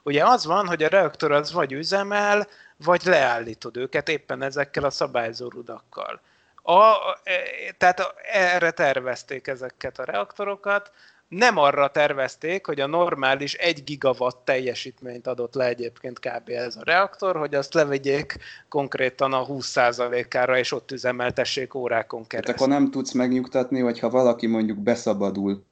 Ugye 0.04 0.26
az 0.26 0.46
van, 0.46 0.68
hogy 0.68 0.84
a 0.84 0.88
reaktor 0.88 1.32
az 1.32 1.52
vagy 1.52 1.72
üzemel, 1.72 2.48
vagy 2.78 3.02
leállítod 3.06 3.78
őket 3.78 4.10
éppen 4.10 4.42
ezekkel 4.42 4.84
a 4.84 4.90
szabályzó 4.90 5.50
rudakkal. 5.50 6.22
A, 6.64 6.94
e, 7.24 7.34
tehát 7.78 8.14
erre 8.32 8.72
tervezték 8.72 9.48
ezeket 9.48 10.00
a 10.00 10.04
reaktorokat, 10.04 10.92
nem 11.36 11.58
arra 11.58 11.88
tervezték, 11.88 12.66
hogy 12.66 12.80
a 12.80 12.88
normális 12.88 13.54
1 13.54 13.84
gigawatt 13.84 14.46
teljesítményt 14.46 15.28
adott 15.28 15.54
le 15.54 15.66
egyébként 15.66 16.20
kb. 16.20 16.50
ez 16.50 16.76
a 16.76 16.82
reaktor, 16.84 17.36
hogy 17.36 17.56
azt 17.56 17.74
levegyék 17.74 18.38
konkrétan 18.70 19.34
a 19.34 19.46
20%-ára, 19.46 20.58
és 20.58 20.72
ott 20.72 20.92
üzemeltessék 20.92 21.74
órákon 21.74 22.28
keresztül. 22.28 22.54
Tehát 22.56 22.62
akkor 22.62 22.82
nem 22.82 22.92
tudsz 22.92 23.12
megnyugtatni, 23.12 23.80
hogyha 23.80 24.10
valaki 24.10 24.48
mondjuk 24.48 24.78
beszabadul 24.78 25.66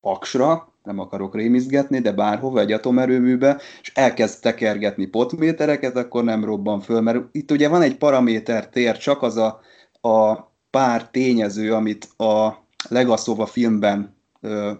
Paksra, 0.00 0.72
nem 0.82 0.98
akarok 0.98 1.34
rémizgetni, 1.34 2.00
de 2.00 2.12
bárhova, 2.12 2.60
egy 2.60 2.72
atomerőműbe, 2.72 3.60
és 3.82 3.92
elkezd 3.94 4.40
tekergetni 4.40 5.06
potmétereket, 5.06 5.96
akkor 5.96 6.24
nem 6.24 6.44
robban 6.44 6.80
föl, 6.80 7.00
mert 7.00 7.18
itt 7.32 7.50
ugye 7.50 7.68
van 7.68 7.82
egy 7.82 7.96
paraméter 7.96 8.68
tér, 8.68 8.96
csak 8.96 9.22
az 9.22 9.36
a, 9.36 9.60
a 10.08 10.34
pár 10.70 11.10
tényező, 11.10 11.74
amit 11.74 12.08
a 12.16 12.62
Legaszova 12.88 13.46
filmben 13.46 14.16
ö, 14.40 14.72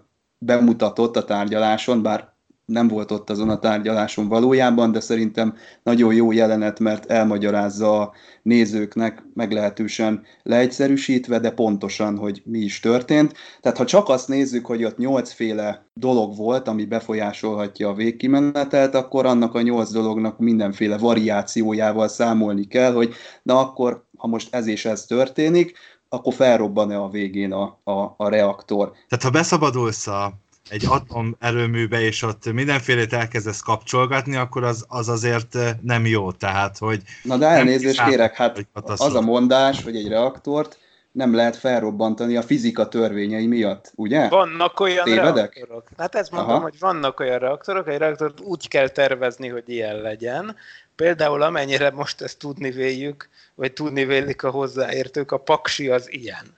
bemutatott 0.45 1.17
a 1.17 1.25
tárgyaláson, 1.25 2.03
bár 2.03 2.33
nem 2.65 2.89
volt 2.89 3.11
ott 3.11 3.31
azon 3.31 3.49
a 3.49 3.59
tárgyaláson 3.59 4.29
valójában, 4.29 4.93
de 4.93 5.01
szerintem 5.01 5.55
nagyon 5.83 6.15
jó 6.15 6.33
jelenet, 6.33 6.81
mert 6.81 7.11
elmagyarázza 7.11 8.01
a 8.01 8.13
nézőknek 8.43 9.23
meglehetősen 9.35 10.23
leegyszerűsítve, 10.43 11.39
de 11.39 11.51
pontosan, 11.51 12.17
hogy 12.17 12.43
mi 12.45 12.59
is 12.59 12.81
történt. 12.81 13.35
Tehát 13.61 13.79
ha 13.79 13.85
csak 13.85 14.09
azt 14.09 14.29
nézzük, 14.29 14.67
hogy 14.67 14.85
ott 14.85 14.99
nyolcféle 14.99 15.87
dolog 15.95 16.37
volt, 16.37 16.69
ami 16.69 16.85
befolyásolhatja 16.85 17.89
a 17.89 17.95
végkimenetet, 17.95 18.95
akkor 18.95 19.27
annak 19.27 19.55
a 19.55 19.63
nyolc 19.63 19.91
dolognak 19.91 20.39
mindenféle 20.39 20.99
variációjával 20.99 22.09
számolni 22.09 22.67
kell, 22.67 22.93
hogy 22.93 23.15
na 23.43 23.61
akkor, 23.61 24.05
ha 24.17 24.27
most 24.27 24.55
ez 24.55 24.67
és 24.67 24.85
ez 24.85 25.05
történik, 25.05 25.77
akkor 26.15 26.35
felrobban-e 26.35 26.99
a 26.99 27.09
végén 27.09 27.53
a, 27.53 27.79
a, 27.85 28.15
a 28.17 28.29
reaktor. 28.29 28.93
Tehát 29.09 29.25
ha 29.25 29.31
beszabadulsz 29.31 30.07
a 30.07 30.33
egy 30.69 30.87
atomerőműbe, 30.89 32.01
és 32.01 32.23
ott 32.23 32.53
mindenfélét 32.53 33.13
elkezdesz 33.13 33.61
kapcsolgatni, 33.61 34.37
akkor 34.37 34.65
az, 34.65 34.85
az 34.89 35.09
azért 35.09 35.59
nem 35.81 36.07
jó. 36.07 36.33
Tehát, 36.33 36.79
hogy 36.79 37.03
Na 37.23 37.37
de 37.37 37.47
elnézést 37.47 38.05
kérek, 38.05 38.37
hát 38.37 38.67
az 38.73 39.15
a 39.15 39.21
mondás, 39.21 39.83
hogy 39.83 39.97
egy 39.97 40.09
reaktort 40.09 40.79
nem 41.13 41.35
lehet 41.35 41.57
felrobbantani 41.57 42.37
a 42.37 42.43
fizika 42.43 42.89
törvényei 42.89 43.47
miatt, 43.47 43.93
ugye? 43.95 44.29
Vannak 44.29 44.81
olyan 44.81 45.05
Tévedek? 45.05 45.35
reaktorok. 45.35 45.89
Hát 45.97 46.15
ezt 46.15 46.31
mondom, 46.31 46.51
Aha. 46.51 46.63
hogy 46.63 46.79
vannak 46.79 47.21
olyan 47.21 47.39
reaktorok, 47.39 47.89
egy 47.89 47.99
reaktort 47.99 48.41
úgy 48.41 48.69
kell 48.69 48.89
tervezni, 48.89 49.49
hogy 49.49 49.63
ilyen 49.67 49.97
legyen. 50.01 50.57
Például 50.97 51.43
amennyire 51.43 51.91
most 51.91 52.21
ezt 52.21 52.39
tudni 52.39 52.71
véljük, 52.71 53.29
vagy 53.55 53.73
tudni 53.73 54.05
vélik 54.05 54.43
a 54.43 54.51
hozzáértők, 54.51 55.33
a 55.33 55.39
paksi 55.39 55.89
az 55.89 56.13
ilyen. 56.13 56.57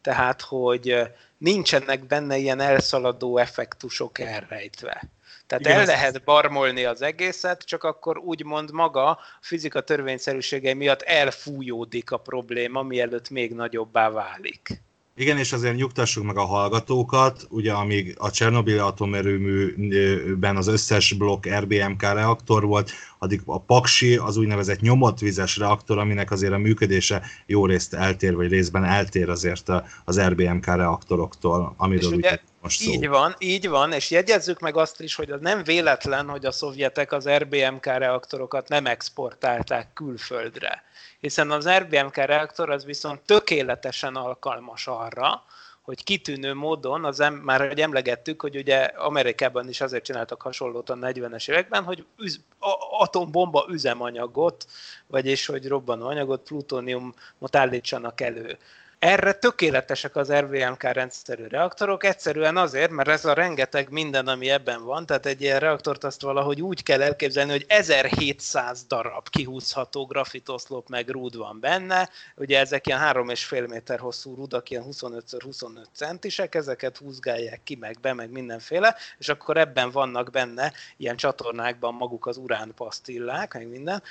Tehát, 0.00 0.40
hogy 0.40 1.02
nincsenek 1.38 2.06
benne 2.06 2.36
ilyen 2.36 2.60
elszaladó 2.60 3.38
effektusok 3.38 4.18
elrejtve. 4.18 5.02
Tehát 5.46 5.66
Igen, 5.66 5.78
el 5.78 5.86
lehet 5.86 6.24
barmolni 6.24 6.84
az 6.84 7.02
egészet, 7.02 7.62
csak 7.62 7.84
akkor 7.84 8.18
úgymond 8.18 8.70
maga 8.70 9.06
a 9.06 9.18
fizika 9.40 9.80
törvényszerűsége 9.80 10.74
miatt 10.74 11.02
elfújódik 11.02 12.10
a 12.10 12.16
probléma, 12.16 12.82
mielőtt 12.82 13.30
még 13.30 13.54
nagyobbá 13.54 14.10
válik. 14.10 14.82
Igen, 15.16 15.38
és 15.38 15.52
azért 15.52 15.76
nyugtassuk 15.76 16.24
meg 16.24 16.36
a 16.36 16.44
hallgatókat, 16.44 17.46
ugye 17.50 17.72
amíg 17.72 18.14
a 18.18 18.30
Csernobyl 18.30 18.78
atomerőműben 18.78 20.56
az 20.56 20.66
összes 20.66 21.12
blokk 21.12 21.46
RBMK 21.46 22.02
reaktor 22.02 22.64
volt, 22.64 22.90
addig 23.18 23.40
a 23.44 23.60
Paksi 23.60 24.16
az 24.16 24.36
úgynevezett 24.36 24.80
nyomott 24.80 25.18
vizes 25.18 25.56
reaktor, 25.56 25.98
aminek 25.98 26.30
azért 26.30 26.52
a 26.52 26.58
működése 26.58 27.22
jó 27.46 27.66
részt 27.66 27.94
eltér, 27.94 28.34
vagy 28.34 28.48
részben 28.48 28.84
eltér 28.84 29.28
azért 29.28 29.70
az 30.04 30.20
RBMK 30.20 30.66
reaktoroktól, 30.66 31.74
amiről 31.76 32.12
ugye 32.12 32.38
most 32.62 32.80
szó. 32.80 32.90
Így 32.90 33.08
van, 33.08 33.34
így 33.38 33.68
van, 33.68 33.92
és 33.92 34.10
jegyezzük 34.10 34.60
meg 34.60 34.76
azt 34.76 35.00
is, 35.00 35.14
hogy 35.14 35.30
az 35.30 35.40
nem 35.40 35.62
véletlen, 35.62 36.28
hogy 36.28 36.46
a 36.46 36.52
szovjetek 36.52 37.12
az 37.12 37.28
RBMK 37.28 37.86
reaktorokat 37.86 38.68
nem 38.68 38.86
exportálták 38.86 39.92
külföldre 39.92 40.82
hiszen 41.22 41.50
az 41.50 41.68
RBMK 41.68 42.16
reaktor 42.16 42.70
az 42.70 42.84
viszont 42.84 43.20
tökéletesen 43.20 44.16
alkalmas 44.16 44.86
arra, 44.86 45.44
hogy 45.82 46.04
kitűnő 46.04 46.54
módon, 46.54 47.04
az 47.04 47.20
em, 47.20 47.34
már 47.34 47.68
hogy 47.68 47.80
emlegettük, 47.80 48.40
hogy 48.40 48.56
ugye 48.56 48.76
Amerikában 48.78 49.68
is 49.68 49.80
azért 49.80 50.04
csináltak 50.04 50.42
hasonlót 50.42 50.90
a 50.90 50.94
40-es 50.94 51.50
években, 51.50 51.84
hogy 51.84 52.04
üz, 52.18 52.40
atombomba 52.98 53.66
üzemanyagot, 53.68 54.66
vagyis 55.06 55.46
hogy 55.46 55.68
robbanó 55.68 56.06
anyagot, 56.06 56.42
plutóniumot 56.42 57.56
állítsanak 57.56 58.20
elő. 58.20 58.58
Erre 59.02 59.32
tökéletesek 59.32 60.16
az 60.16 60.32
RVMK 60.32 60.82
rendszerű 60.82 61.46
reaktorok, 61.46 62.04
egyszerűen 62.04 62.56
azért, 62.56 62.90
mert 62.90 63.08
ez 63.08 63.24
a 63.24 63.32
rengeteg 63.32 63.90
minden, 63.90 64.28
ami 64.28 64.50
ebben 64.50 64.84
van, 64.84 65.06
tehát 65.06 65.26
egy 65.26 65.40
ilyen 65.40 65.58
reaktort 65.58 66.04
azt 66.04 66.22
valahogy 66.22 66.60
úgy 66.62 66.82
kell 66.82 67.02
elképzelni, 67.02 67.50
hogy 67.50 67.64
1700 67.68 68.84
darab 68.84 69.28
kihúzható 69.28 70.06
grafitoszlop 70.06 70.88
meg 70.88 71.08
rúd 71.08 71.36
van 71.36 71.60
benne, 71.60 72.08
ugye 72.36 72.58
ezek 72.58 72.86
ilyen 72.86 73.00
3,5 73.00 73.68
méter 73.68 73.98
hosszú 73.98 74.34
rudak, 74.34 74.70
ilyen 74.70 74.84
25x25 74.90 75.84
centisek, 75.92 76.54
ezeket 76.54 76.96
húzgálják 76.96 77.60
ki 77.64 77.74
meg 77.74 77.98
be, 78.00 78.12
meg 78.12 78.30
mindenféle, 78.30 78.96
és 79.18 79.28
akkor 79.28 79.56
ebben 79.56 79.90
vannak 79.90 80.30
benne 80.30 80.72
ilyen 80.96 81.16
csatornákban 81.16 81.94
maguk 81.94 82.26
az 82.26 82.36
uránpasztillák, 82.36 83.54
meg 83.54 83.68
minden. 83.68 84.02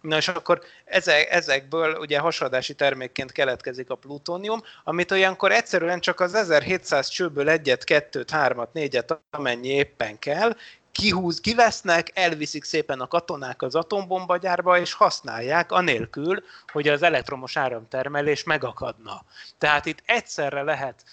Na 0.00 0.16
és 0.16 0.28
akkor 0.28 0.62
ezek, 0.84 1.30
ezekből 1.30 1.94
ugye 1.94 2.18
hasadási 2.18 2.74
termékként 2.74 3.32
keletkezik 3.32 3.90
a 3.90 3.94
plutónium, 4.36 4.62
amit 4.84 5.10
olyankor 5.10 5.52
egyszerűen 5.52 6.00
csak 6.00 6.20
az 6.20 6.34
1700 6.34 7.08
csőből 7.08 7.48
egyet, 7.48 7.84
kettőt, 7.84 8.30
hármat, 8.30 8.72
négyet, 8.72 9.20
amennyi 9.30 9.68
éppen 9.68 10.18
kell, 10.18 10.56
kihúz, 10.92 11.40
kivesznek, 11.40 12.10
elviszik 12.14 12.64
szépen 12.64 13.00
a 13.00 13.06
katonák 13.06 13.62
az 13.62 13.74
atombombagyárba, 13.74 14.78
és 14.78 14.92
használják 14.92 15.72
anélkül, 15.72 16.42
hogy 16.72 16.88
az 16.88 17.02
elektromos 17.02 17.56
áramtermelés 17.56 18.44
megakadna. 18.44 19.22
Tehát 19.58 19.86
itt 19.86 20.02
egyszerre 20.06 20.62
lehet 20.62 21.04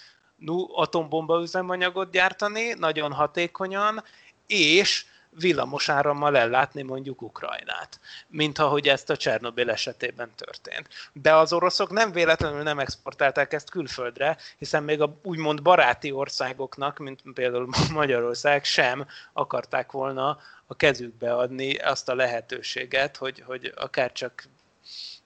atombomba 0.74 1.40
üzemanyagot 1.42 2.10
gyártani, 2.10 2.74
nagyon 2.78 3.12
hatékonyan, 3.12 4.04
és 4.46 5.04
villamos 5.38 5.88
árammal 5.88 6.36
ellátni 6.36 6.82
mondjuk 6.82 7.22
Ukrajnát, 7.22 8.00
mint 8.26 8.58
ahogy 8.58 8.88
ezt 8.88 9.10
a 9.10 9.16
Csernobyl 9.16 9.70
esetében 9.70 10.30
történt. 10.36 10.88
De 11.12 11.34
az 11.34 11.52
oroszok 11.52 11.90
nem 11.90 12.12
véletlenül 12.12 12.62
nem 12.62 12.78
exportálták 12.78 13.52
ezt 13.52 13.70
külföldre, 13.70 14.36
hiszen 14.58 14.82
még 14.82 15.00
a 15.00 15.16
úgymond 15.22 15.62
baráti 15.62 16.12
országoknak, 16.12 16.98
mint 16.98 17.20
például 17.34 17.68
Magyarország 17.92 18.64
sem 18.64 19.06
akarták 19.32 19.92
volna 19.92 20.38
a 20.66 20.76
kezükbe 20.76 21.34
adni 21.34 21.74
azt 21.74 22.08
a 22.08 22.14
lehetőséget, 22.14 23.16
hogy, 23.16 23.42
hogy 23.46 23.72
akár 23.76 24.12
csak 24.12 24.44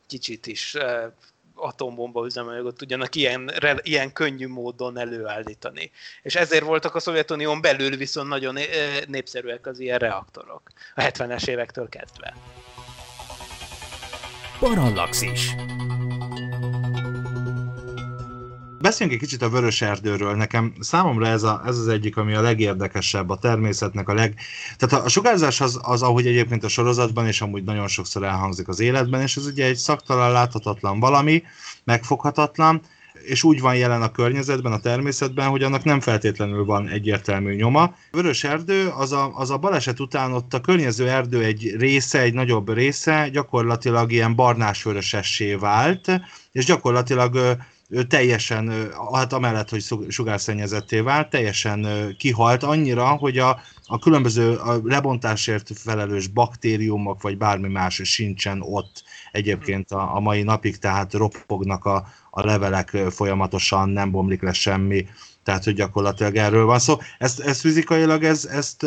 kicsit 0.06 0.46
is 0.46 0.74
eh, 0.74 1.04
atombomba 1.58 2.26
üzemanyagot 2.26 2.76
tudjanak 2.76 3.14
ilyen, 3.14 3.52
ilyen 3.82 4.12
könnyű 4.12 4.48
módon 4.48 4.98
előállítani. 4.98 5.90
És 6.22 6.34
ezért 6.34 6.64
voltak 6.64 6.94
a 6.94 7.00
Szovjetunión 7.00 7.60
belül 7.60 7.96
viszont 7.96 8.28
nagyon 8.28 8.58
népszerűek 9.06 9.66
az 9.66 9.80
ilyen 9.80 9.98
reaktorok, 9.98 10.62
a 10.94 11.00
70-es 11.00 11.48
évektől 11.48 11.88
kezdve. 11.88 12.34
Parallaxis. 14.58 15.54
Beszéljünk 18.80 19.20
egy 19.20 19.26
kicsit 19.26 19.42
a 19.42 19.48
vörös 19.48 19.82
erdőről. 19.82 20.34
Nekem 20.34 20.72
számomra 20.80 21.26
ez, 21.26 21.42
a, 21.42 21.62
ez 21.66 21.78
az 21.78 21.88
egyik, 21.88 22.16
ami 22.16 22.34
a 22.34 22.40
legérdekesebb 22.40 23.30
a 23.30 23.36
természetnek. 23.36 24.08
A 24.08 24.14
leg... 24.14 24.34
Tehát 24.76 25.04
a 25.04 25.08
sugárzás 25.08 25.60
az, 25.60 25.78
az, 25.82 26.02
ahogy 26.02 26.26
egyébként 26.26 26.64
a 26.64 26.68
sorozatban, 26.68 27.26
és 27.26 27.40
amúgy 27.40 27.64
nagyon 27.64 27.88
sokszor 27.88 28.24
elhangzik 28.24 28.68
az 28.68 28.80
életben, 28.80 29.20
és 29.20 29.36
ez 29.36 29.46
ugye 29.46 29.64
egy 29.64 29.76
szaktalan, 29.76 30.32
láthatatlan 30.32 31.00
valami, 31.00 31.42
megfoghatatlan, 31.84 32.80
és 33.24 33.42
úgy 33.42 33.60
van 33.60 33.76
jelen 33.76 34.02
a 34.02 34.10
környezetben, 34.10 34.72
a 34.72 34.80
természetben, 34.80 35.48
hogy 35.48 35.62
annak 35.62 35.84
nem 35.84 36.00
feltétlenül 36.00 36.64
van 36.64 36.88
egyértelmű 36.88 37.54
nyoma. 37.54 37.94
Vörös 38.10 38.44
erdő, 38.44 38.88
az 38.88 39.12
a, 39.12 39.32
az 39.34 39.50
a 39.50 39.58
baleset 39.58 40.00
után 40.00 40.32
ott 40.32 40.54
a 40.54 40.60
környező 40.60 41.08
erdő 41.08 41.44
egy 41.44 41.74
része, 41.78 42.20
egy 42.20 42.34
nagyobb 42.34 42.72
része 42.72 43.28
gyakorlatilag 43.28 44.12
ilyen 44.12 44.34
barnás-vörösessé 44.34 45.54
vált, 45.54 46.20
és 46.52 46.64
gyakorlatilag 46.64 47.58
ő 47.88 48.02
teljesen, 48.02 48.92
hát 49.12 49.32
amellett, 49.32 49.68
hogy 49.68 49.84
sugárszennyezetté 50.08 51.00
vált, 51.00 51.30
teljesen 51.30 51.86
kihalt 52.18 52.62
annyira, 52.62 53.06
hogy 53.06 53.38
a, 53.38 53.60
a 53.86 53.98
különböző 53.98 54.54
a 54.54 54.80
lebontásért 54.84 55.70
felelős 55.74 56.26
baktériumok, 56.26 57.22
vagy 57.22 57.38
bármi 57.38 57.68
más 57.68 58.00
sincsen 58.04 58.60
ott 58.62 59.02
egyébként 59.32 59.90
a, 59.90 60.16
a 60.16 60.20
mai 60.20 60.42
napig, 60.42 60.78
tehát 60.78 61.12
ropognak 61.12 61.84
a, 61.84 62.06
a 62.30 62.44
levelek 62.44 62.88
folyamatosan, 63.10 63.88
nem 63.88 64.10
bomlik 64.10 64.42
le 64.42 64.52
semmi, 64.52 65.06
tehát 65.42 65.64
hogy 65.64 65.74
gyakorlatilag 65.74 66.36
erről 66.36 66.64
van 66.64 66.78
szó. 66.78 66.96
Ezt, 67.18 67.40
ezt 67.40 67.60
fizikailag, 67.60 68.24
ez, 68.24 68.44
ezt, 68.44 68.86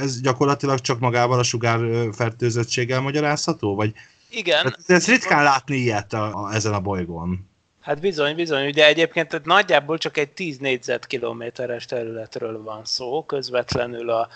ez 0.00 0.20
gyakorlatilag 0.20 0.80
csak 0.80 0.98
magával 1.00 1.38
a 1.38 1.42
sugárfertőzöttséggel 1.42 3.00
magyarázható? 3.00 3.74
Vagy 3.74 3.92
igen. 4.30 4.76
Ez 4.86 5.06
ritkán 5.06 5.42
látni 5.42 5.76
ilyet 5.76 6.12
a, 6.12 6.44
a, 6.44 6.54
ezen 6.54 6.72
a 6.72 6.80
bolygón. 6.80 7.54
Hát 7.86 8.00
bizony, 8.00 8.34
bizony, 8.34 8.66
ugye 8.66 8.86
egyébként 8.86 9.28
tehát 9.28 9.46
nagyjából 9.46 9.98
csak 9.98 10.16
egy 10.16 10.30
10 10.30 10.58
négyzetkilométeres 10.58 11.84
területről 11.84 12.62
van 12.62 12.84
szó, 12.84 13.24
közvetlenül 13.24 14.10
a, 14.10 14.28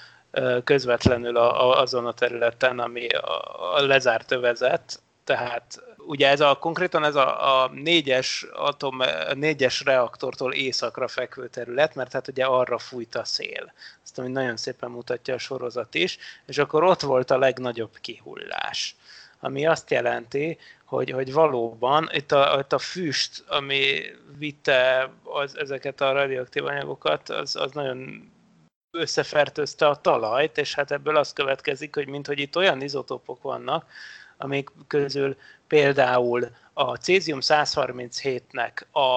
közvetlenül 0.64 1.36
a, 1.36 1.68
a, 1.68 1.80
azon 1.80 2.06
a 2.06 2.12
területen, 2.12 2.78
ami 2.78 3.08
a, 3.08 3.74
a 3.74 3.86
lezárt 3.86 4.30
övezet, 4.30 5.00
tehát 5.24 5.82
ugye 5.96 6.28
ez 6.28 6.40
a 6.40 6.54
konkrétan 6.54 7.04
ez 7.04 7.14
a, 7.14 7.62
a 7.62 7.70
négyes 7.74 8.46
atom, 8.52 9.00
a 9.00 9.34
négyes 9.34 9.84
reaktortól 9.84 10.52
északra 10.52 11.08
fekvő 11.08 11.48
terület, 11.48 11.94
mert 11.94 12.12
hát 12.12 12.28
ugye 12.28 12.44
arra 12.44 12.78
fújt 12.78 13.14
a 13.14 13.24
szél. 13.24 13.72
Azt, 14.02 14.18
ami 14.18 14.28
nagyon 14.28 14.56
szépen 14.56 14.90
mutatja 14.90 15.34
a 15.34 15.38
sorozat 15.38 15.94
is, 15.94 16.18
és 16.46 16.58
akkor 16.58 16.84
ott 16.84 17.00
volt 17.00 17.30
a 17.30 17.38
legnagyobb 17.38 17.98
kihullás 18.00 18.96
ami 19.40 19.66
azt 19.66 19.90
jelenti, 19.90 20.58
hogy, 20.84 21.10
hogy 21.10 21.32
valóban 21.32 22.08
itt 22.12 22.32
a, 22.32 22.56
itt 22.60 22.72
a 22.72 22.78
füst, 22.78 23.44
ami 23.48 24.00
vitte 24.38 25.10
az, 25.22 25.58
ezeket 25.58 26.00
a 26.00 26.12
radioaktív 26.12 26.64
anyagokat, 26.64 27.28
az, 27.28 27.56
az 27.56 27.72
nagyon 27.72 28.30
összefertőzte 28.90 29.88
a 29.88 30.00
talajt, 30.00 30.58
és 30.58 30.74
hát 30.74 30.90
ebből 30.90 31.16
az 31.16 31.32
következik, 31.32 31.94
hogy 31.94 32.08
minthogy 32.08 32.38
itt 32.38 32.56
olyan 32.56 32.82
izotópok 32.82 33.42
vannak, 33.42 33.90
amik 34.36 34.70
közül 34.86 35.36
például 35.70 36.50
a 36.72 36.94
cézium 36.94 37.38
137-nek, 37.42 38.92
a, 38.92 39.08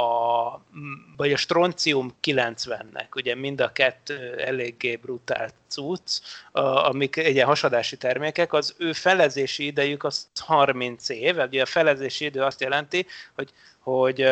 vagy 1.18 1.32
a 1.32 1.38
stroncium 1.38 2.16
90-nek, 2.24 3.16
ugye 3.16 3.36
mind 3.36 3.62
a 3.62 3.72
kettő 3.72 4.36
eléggé 4.38 4.95
brutál 4.95 5.49
cucc, 5.68 6.22
amik 6.51 7.16
egy 7.16 7.41
hasadási 7.41 7.97
termékek, 7.97 8.54
az 8.54 8.76
ő 8.78 8.93
felezési 8.93 9.66
idejük 9.66 10.04
az 10.04 10.28
30 10.39 11.10
év, 11.10 11.38
ugye 11.38 11.62
a 11.62 11.66
felezési 11.66 12.26
idő 12.26 12.41
azt 12.41 12.62
jelenti, 12.62 13.06
hogy 13.36 13.54
hogy 13.84 14.30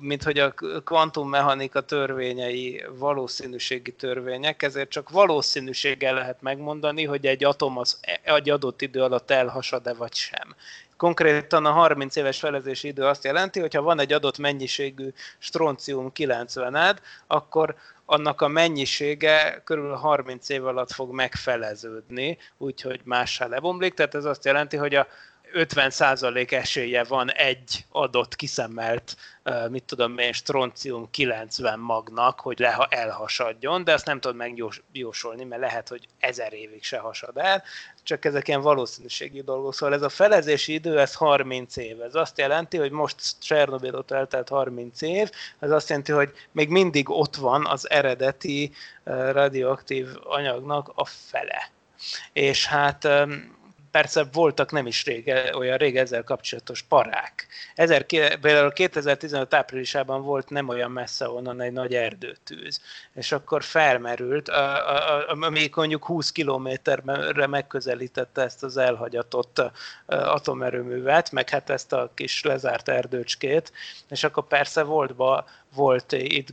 mint 0.00 0.22
hogy 0.22 0.38
a 0.38 0.54
kvantummechanika 0.84 1.80
törvényei 1.80 2.84
valószínűségi 2.98 3.92
törvények, 3.92 4.62
ezért 4.62 4.90
csak 4.90 5.10
valószínűséggel 5.10 6.14
lehet 6.14 6.42
megmondani, 6.42 7.04
hogy 7.04 7.26
egy 7.26 7.44
atom 7.44 7.78
az 7.78 8.00
egy 8.22 8.50
adott 8.50 8.82
idő 8.82 9.02
alatt 9.02 9.30
elhasad-e 9.30 9.94
vagy 9.94 10.14
sem. 10.14 10.54
Konkrétan 10.96 11.66
a 11.66 11.70
30 11.70 12.16
éves 12.16 12.38
felezési 12.38 12.88
idő 12.88 13.04
azt 13.04 13.24
jelenti, 13.24 13.60
hogy 13.60 13.74
ha 13.74 13.82
van 13.82 14.00
egy 14.00 14.12
adott 14.12 14.38
mennyiségű 14.38 15.08
stroncium 15.38 16.12
90-ed, 16.14 16.96
akkor 17.26 17.74
annak 18.04 18.40
a 18.40 18.48
mennyisége 18.48 19.62
körül 19.64 19.94
30 19.94 20.48
év 20.48 20.66
alatt 20.66 20.92
fog 20.92 21.14
megfeleződni, 21.14 22.38
úgyhogy 22.58 23.00
mássá 23.04 23.46
lebomlik, 23.46 23.94
tehát 23.94 24.14
ez 24.14 24.24
azt 24.24 24.44
jelenti, 24.44 24.76
hogy 24.76 24.94
a 24.94 25.06
50% 25.56 26.52
esélye 26.52 27.04
van 27.04 27.32
egy 27.32 27.84
adott 27.90 28.36
kiszemelt, 28.36 29.16
mit 29.70 29.84
tudom 29.84 30.18
én, 30.18 30.32
stroncium 30.32 31.10
90 31.10 31.78
magnak, 31.78 32.40
hogy 32.40 32.58
le, 32.58 32.86
elhasadjon, 32.90 33.84
de 33.84 33.92
ezt 33.92 34.06
nem 34.06 34.20
tudod 34.20 34.36
megjósolni, 34.36 35.44
mert 35.44 35.60
lehet, 35.60 35.88
hogy 35.88 36.06
ezer 36.18 36.52
évig 36.52 36.84
se 36.84 36.98
hasad 36.98 37.36
el, 37.36 37.62
csak 38.02 38.24
ezek 38.24 38.48
ilyen 38.48 38.60
valószínűségi 38.60 39.42
dolgok. 39.42 39.74
Szóval 39.74 39.94
ez 39.94 40.02
a 40.02 40.08
felezési 40.08 40.72
idő, 40.72 41.00
ez 41.00 41.14
30 41.14 41.76
év. 41.76 42.00
Ez 42.00 42.14
azt 42.14 42.38
jelenti, 42.38 42.76
hogy 42.76 42.90
most 42.90 43.16
Csernobyl 43.40 43.94
ott 43.94 44.10
eltelt 44.10 44.48
30 44.48 45.02
év, 45.02 45.30
ez 45.58 45.70
azt 45.70 45.88
jelenti, 45.88 46.12
hogy 46.12 46.32
még 46.52 46.68
mindig 46.68 47.10
ott 47.10 47.36
van 47.36 47.66
az 47.66 47.90
eredeti 47.90 48.72
radioaktív 49.04 50.08
anyagnak 50.22 50.92
a 50.94 51.04
fele. 51.04 51.70
És 52.32 52.66
hát 52.66 53.08
persze 53.96 54.26
voltak 54.32 54.72
nem 54.72 54.86
is 54.86 55.04
rége, 55.04 55.56
olyan 55.56 55.76
rég 55.76 55.96
ezzel 55.96 56.24
kapcsolatos 56.24 56.82
parák. 56.82 57.46
Ezer, 57.74 58.02
például 58.40 58.72
2015 58.72 59.54
áprilisában 59.54 60.22
volt 60.22 60.50
nem 60.50 60.68
olyan 60.68 60.90
messze 60.90 61.28
onnan 61.28 61.60
egy 61.60 61.72
nagy 61.72 61.94
erdőtűz, 61.94 62.80
és 63.14 63.32
akkor 63.32 63.62
felmerült, 63.62 64.50
amíg 65.40 65.72
mondjuk 65.74 66.04
20 66.04 66.32
kilométerre 66.32 67.46
megközelítette 67.46 68.42
ezt 68.42 68.62
az 68.62 68.76
elhagyatott 68.76 69.62
atomerőművet, 70.06 71.32
meg 71.32 71.48
hát 71.48 71.70
ezt 71.70 71.92
a 71.92 72.10
kis 72.14 72.42
lezárt 72.42 72.88
erdőcskét, 72.88 73.72
és 74.08 74.24
akkor 74.24 74.46
persze 74.46 74.82
volt, 74.82 75.12
volt 75.74 76.12
itt 76.12 76.48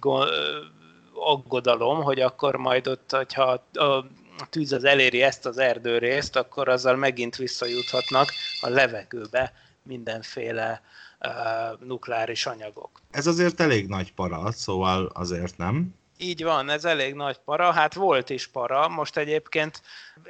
aggodalom, 1.14 2.04
hogy 2.04 2.20
akkor 2.20 2.56
majd 2.56 2.88
ott, 2.88 3.12
hogyha 3.12 3.62
a 3.74 4.06
a 4.38 4.50
tűz 4.50 4.72
az 4.72 4.84
eléri 4.84 5.22
ezt 5.22 5.46
az 5.46 5.58
erdőrészt, 5.58 6.36
akkor 6.36 6.70
azzal 6.70 6.96
megint 6.96 7.36
visszajuthatnak 7.36 8.34
a 8.60 8.70
levegőbe 8.70 9.54
mindenféle 9.84 10.82
nukleáris 11.80 12.46
anyagok. 12.46 13.02
Ez 13.12 13.28
azért 13.28 13.60
elég 13.60 13.88
nagy 13.88 14.14
para, 14.14 14.52
szóval 14.52 15.06
azért 15.14 15.58
nem. 15.58 15.96
Így 16.24 16.44
van, 16.44 16.70
ez 16.70 16.86
elég 16.86 17.14
nagy 17.14 17.38
para, 17.38 17.72
hát 17.72 17.94
volt 17.94 18.30
is 18.30 18.48
para, 18.48 18.88
most 18.88 19.18
egyébként 19.18 19.82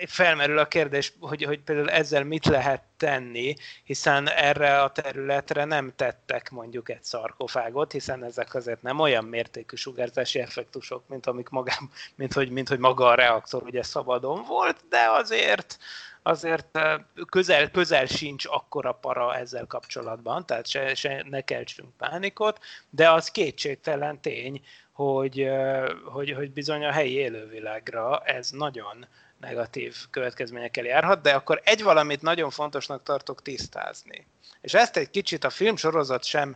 felmerül 0.05 0.57
a 0.57 0.67
kérdés, 0.67 1.13
hogy, 1.19 1.43
hogy 1.43 1.59
például 1.59 1.89
ezzel 1.89 2.23
mit 2.23 2.45
lehet 2.45 2.83
tenni, 2.97 3.55
hiszen 3.83 4.29
erre 4.29 4.81
a 4.81 4.91
területre 4.91 5.65
nem 5.65 5.93
tettek 5.95 6.49
mondjuk 6.49 6.89
egy 6.89 7.03
szarkofágot, 7.03 7.91
hiszen 7.91 8.23
ezek 8.23 8.55
azért 8.55 8.81
nem 8.81 8.99
olyan 8.99 9.23
mértékű 9.23 9.75
sugárzási 9.75 10.39
effektusok, 10.39 11.07
mint, 11.07 11.25
amik 11.25 11.49
magám, 11.49 11.91
mint, 12.15 12.33
hogy, 12.33 12.49
mint 12.49 12.67
hogy 12.67 12.79
maga 12.79 13.05
a 13.07 13.15
reaktor 13.15 13.63
ugye 13.63 13.83
szabadon 13.83 14.43
volt, 14.43 14.77
de 14.89 15.09
azért 15.09 15.77
azért 16.23 16.79
közel, 17.29 17.71
közel 17.71 18.05
sincs 18.05 18.45
akkora 18.45 18.91
para 18.91 19.35
ezzel 19.35 19.65
kapcsolatban, 19.65 20.45
tehát 20.45 20.67
se, 20.67 20.95
se 20.95 21.25
ne 21.29 21.41
keltsünk 21.41 21.97
pánikot, 21.97 22.59
de 22.89 23.09
az 23.11 23.31
kétségtelen 23.31 24.21
tény, 24.21 24.61
hogy, 24.93 25.49
hogy, 26.05 26.31
hogy 26.31 26.51
bizony 26.51 26.85
a 26.85 26.91
helyi 26.91 27.13
élővilágra 27.13 28.19
ez 28.19 28.49
nagyon 28.49 29.05
negatív 29.37 29.95
következményekkel 30.09 30.85
járhat, 30.85 31.21
de 31.21 31.33
akkor 31.33 31.61
egy 31.63 31.83
valamit 31.83 32.21
nagyon 32.21 32.49
fontosnak 32.49 33.03
tartok 33.03 33.41
tisztázni. 33.41 34.27
És 34.61 34.73
ezt 34.73 34.97
egy 34.97 35.09
kicsit 35.09 35.43
a 35.43 35.49
filmsorozat 35.49 36.23
sem 36.23 36.55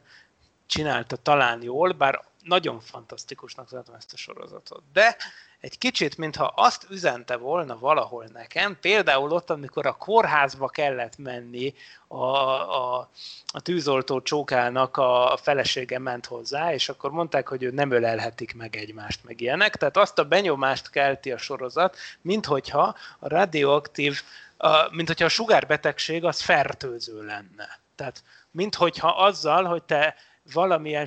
csinálta 0.66 1.16
talán 1.16 1.62
jól, 1.62 1.92
bár 1.92 2.24
nagyon 2.44 2.80
fantasztikusnak 2.80 3.70
tartom 3.70 3.96
ezt 3.96 4.14
a 4.14 4.18
sorozatot. 4.18 4.84
De 4.94 5.18
egy 5.60 5.78
kicsit, 5.78 6.18
mintha 6.18 6.46
azt 6.56 6.86
üzente 6.90 7.36
volna 7.36 7.78
valahol 7.80 8.26
nekem, 8.34 8.78
például 8.82 9.32
ott, 9.32 9.50
amikor 9.50 9.86
a 9.86 9.98
kórházba 9.98 10.68
kellett 10.68 11.18
menni, 11.18 11.74
a, 12.08 12.16
a, 12.16 13.10
a 13.48 13.62
tűzoltó 13.62 14.22
csókának 14.22 14.98
a 14.98 15.38
felesége 15.42 16.00
ment 16.00 16.26
hozzá, 16.26 16.74
és 16.74 16.90
akkor 16.90 17.12
mondták, 17.12 17.48
hogy 17.48 17.64
ő 17.64 17.72
nem 17.72 17.92
ölelhetik 17.92 18.56
meg 18.56 18.76
egymást, 18.76 19.24
meg 19.24 19.42
ilyenek. 19.42 19.76
Tehát 19.76 19.98
azt 19.98 20.20
a 20.20 20.26
benyomást 20.26 20.90
kelti 20.90 21.32
a 21.32 21.38
sorozat, 21.38 21.98
minthogyha 22.22 22.96
a 23.20 23.28
radioaktív, 23.28 24.22
a, 24.58 24.96
mint 24.96 25.08
hogyha 25.08 25.26
a 25.26 25.30
sugárbetegség 25.30 26.24
az 26.24 26.42
fertőző 26.42 27.26
lenne. 27.26 27.80
Tehát 27.96 28.24
minthogyha 28.52 29.10
azzal, 29.10 29.64
hogy 29.64 29.84
te 29.84 30.16
valamilyen 30.54 31.06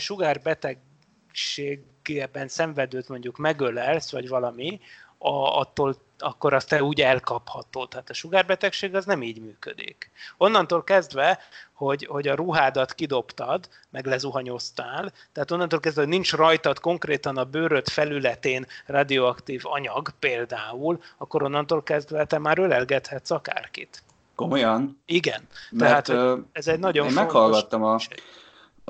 sugárbetegség 2.10 2.18
ebben 2.18 2.48
szenvedőt 2.48 3.08
mondjuk 3.08 3.36
megölelsz, 3.36 4.10
vagy 4.10 4.28
valami, 4.28 4.80
a, 5.18 5.58
attól 5.58 5.96
akkor 6.18 6.52
azt 6.52 6.68
te 6.68 6.82
úgy 6.82 7.00
elkaphatod. 7.00 7.88
Tehát 7.88 8.10
a 8.10 8.14
sugárbetegség 8.14 8.94
az 8.94 9.04
nem 9.04 9.22
így 9.22 9.40
működik. 9.40 10.10
Onnantól 10.38 10.84
kezdve, 10.84 11.38
hogy, 11.72 12.06
hogy 12.06 12.28
a 12.28 12.34
ruhádat 12.34 12.94
kidobtad, 12.94 13.68
meg 13.90 14.06
lezuhanyoztál, 14.06 15.12
tehát 15.32 15.50
onnantól 15.50 15.80
kezdve, 15.80 16.02
hogy 16.02 16.10
nincs 16.10 16.32
rajtad 16.32 16.78
konkrétan 16.78 17.36
a 17.36 17.44
bőröd 17.44 17.88
felületén 17.88 18.66
radioaktív 18.86 19.62
anyag 19.64 20.10
például, 20.18 21.00
akkor 21.18 21.42
onnantól 21.42 21.82
kezdve 21.82 22.24
te 22.24 22.38
már 22.38 22.58
ölelgethetsz 22.58 23.30
akárkit. 23.30 24.02
Komolyan? 24.34 25.00
Igen. 25.06 25.42
Mert, 25.70 26.06
Tehát 26.06 26.38
ez 26.52 26.68
egy 26.68 26.78
nagyon 26.78 27.06
én 27.06 27.12
fontos... 27.12 27.32
meghallgattam 27.32 27.82
a, 27.82 27.98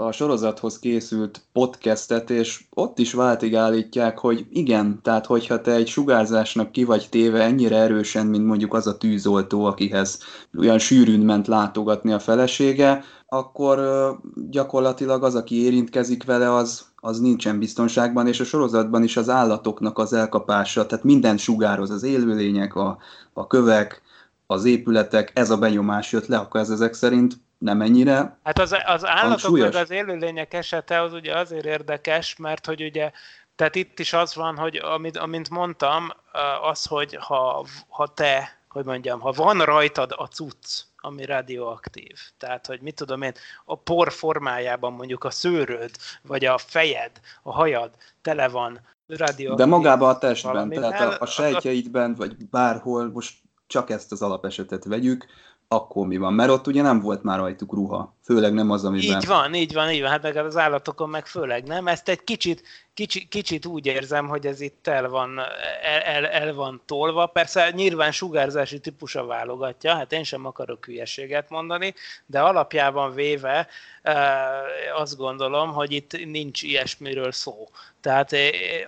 a 0.07 0.13
sorozathoz 0.13 0.79
készült 0.79 1.41
podcastet, 1.53 2.31
és 2.31 2.65
ott 2.71 2.99
is 2.99 3.13
váltig 3.13 3.57
állítják, 3.57 4.19
hogy 4.19 4.47
igen, 4.51 5.01
tehát 5.03 5.27
hogyha 5.27 5.61
te 5.61 5.73
egy 5.73 5.89
sugárzásnak 5.89 6.73
ki 6.73 6.85
vagy 6.85 7.07
téve 7.11 7.43
ennyire 7.43 7.77
erősen, 7.77 8.27
mint 8.27 8.47
mondjuk 8.47 8.75
az 8.75 8.87
a 8.87 8.97
tűzoltó, 8.97 9.65
akihez 9.65 10.19
olyan 10.59 10.79
sűrűn 10.79 11.21
ment 11.21 11.47
látogatni 11.47 12.13
a 12.13 12.19
felesége, 12.19 13.05
akkor 13.27 13.79
gyakorlatilag 14.51 15.25
az, 15.25 15.35
aki 15.35 15.65
érintkezik 15.65 16.25
vele, 16.25 16.55
az, 16.55 16.85
az 16.97 17.21
nincsen 17.21 17.59
biztonságban, 17.59 18.27
és 18.27 18.41
a 18.41 18.45
sorozatban 18.45 19.03
is 19.03 19.17
az 19.17 19.29
állatoknak 19.29 19.99
az 19.99 20.13
elkapása, 20.13 20.87
tehát 20.87 21.05
minden 21.05 21.37
sugároz, 21.37 21.91
az 21.91 22.03
élőlények, 22.03 22.75
a, 22.75 22.99
a 23.33 23.47
kövek, 23.47 24.03
az 24.47 24.65
épületek, 24.65 25.33
ez 25.35 25.51
a 25.51 25.59
benyomás 25.59 26.13
jött 26.13 26.27
le, 26.27 26.37
akkor 26.37 26.61
ez 26.61 26.71
ezek 26.71 26.95
szerint 26.95 27.37
nem 27.61 27.81
ennyire 27.81 28.39
Hát 28.43 28.59
az, 28.59 28.77
az 28.85 29.07
állatok 29.07 29.59
meg 29.59 29.75
az 29.75 29.91
élőlények 29.91 30.55
esete 30.55 31.01
az 31.01 31.13
ugye 31.13 31.37
azért 31.37 31.65
érdekes, 31.65 32.37
mert 32.37 32.67
hogy 32.67 32.83
ugye 32.83 33.11
tehát 33.61 33.75
itt 33.75 33.99
is 33.99 34.13
az 34.13 34.35
van, 34.35 34.57
hogy 34.57 34.77
amit, 34.77 35.17
amint 35.17 35.51
mondtam, 35.51 36.09
az, 36.63 36.85
hogy 36.85 37.17
ha, 37.21 37.67
ha 37.89 38.07
te, 38.07 38.61
hogy 38.69 38.85
mondjam, 38.85 39.21
ha 39.21 39.33
van 39.33 39.59
rajtad 39.59 40.15
a 40.17 40.27
cucc, 40.27 40.83
ami 40.97 41.25
radioaktív. 41.25 42.19
Tehát, 42.39 42.67
hogy 42.67 42.81
mit 42.81 42.95
tudom 42.95 43.23
én, 43.23 43.33
a 43.65 43.75
por 43.77 44.13
formájában 44.13 44.93
mondjuk 44.93 45.25
a 45.25 45.31
szőröd, 45.31 45.91
vagy 46.23 46.45
a 46.45 46.59
fejed, 46.59 47.11
a 47.43 47.53
hajad 47.53 47.91
tele 48.23 48.49
van 48.49 48.81
radioaktív. 49.07 49.67
De 49.67 49.67
magában 49.67 50.09
a 50.09 50.19
testben, 50.19 50.53
valamivel, 50.53 50.91
tehát 50.91 51.21
a, 51.21 51.23
a 51.23 51.27
sejtjeidben, 51.27 52.15
vagy 52.15 52.49
bárhol, 52.51 53.11
most 53.11 53.35
csak 53.67 53.91
ezt 53.91 54.13
az 54.13 54.23
alapesetet 54.23 54.85
vegyük, 54.85 55.27
akkor 55.75 56.07
mi 56.07 56.17
van? 56.17 56.35
Mert 56.35 56.51
ott 56.51 56.67
ugye 56.67 56.83
nem 56.83 57.01
volt 57.01 57.23
már 57.23 57.39
rajtuk 57.39 57.73
ruha, 57.73 58.17
főleg 58.25 58.53
nem 58.55 58.71
az, 58.71 58.85
amiben... 58.85 59.17
Így 59.17 59.27
van, 59.27 59.55
így 59.55 59.73
van, 59.73 59.91
így 59.91 60.01
van, 60.01 60.11
hát 60.11 60.23
meg 60.23 60.37
az 60.37 60.57
állatokon 60.57 61.09
meg 61.09 61.27
főleg 61.27 61.67
nem. 61.67 61.87
Ezt 61.87 62.09
egy 62.09 62.25
kicsit, 62.25 62.63
kicsit, 62.95 63.29
kicsit 63.29 63.67
úgy 63.67 63.87
érzem, 63.87 64.29
hogy 64.29 64.47
ez 64.47 64.61
itt 64.61 64.87
el 64.87 65.09
van, 65.09 65.39
el, 65.83 66.01
el, 66.01 66.27
el 66.27 66.55
van 66.55 66.83
tolva. 66.87 67.27
Persze 67.27 67.71
nyilván 67.71 68.13
sugárzási 68.13 68.81
típusa 68.81 69.25
válogatja, 69.25 69.95
hát 69.95 70.13
én 70.13 70.25
sem 70.25 70.47
akarok 70.47 70.85
hülyeséget 70.85 71.51
mondani, 71.51 71.95
de 72.27 72.41
alapjában 72.41 73.15
véve 73.15 73.69
azt 74.95 75.17
gondolom, 75.17 75.73
hogy 75.73 75.93
itt 75.93 76.25
nincs 76.25 76.63
ilyesmiről 76.63 77.33
szó. 77.33 77.69
Tehát 78.01 78.31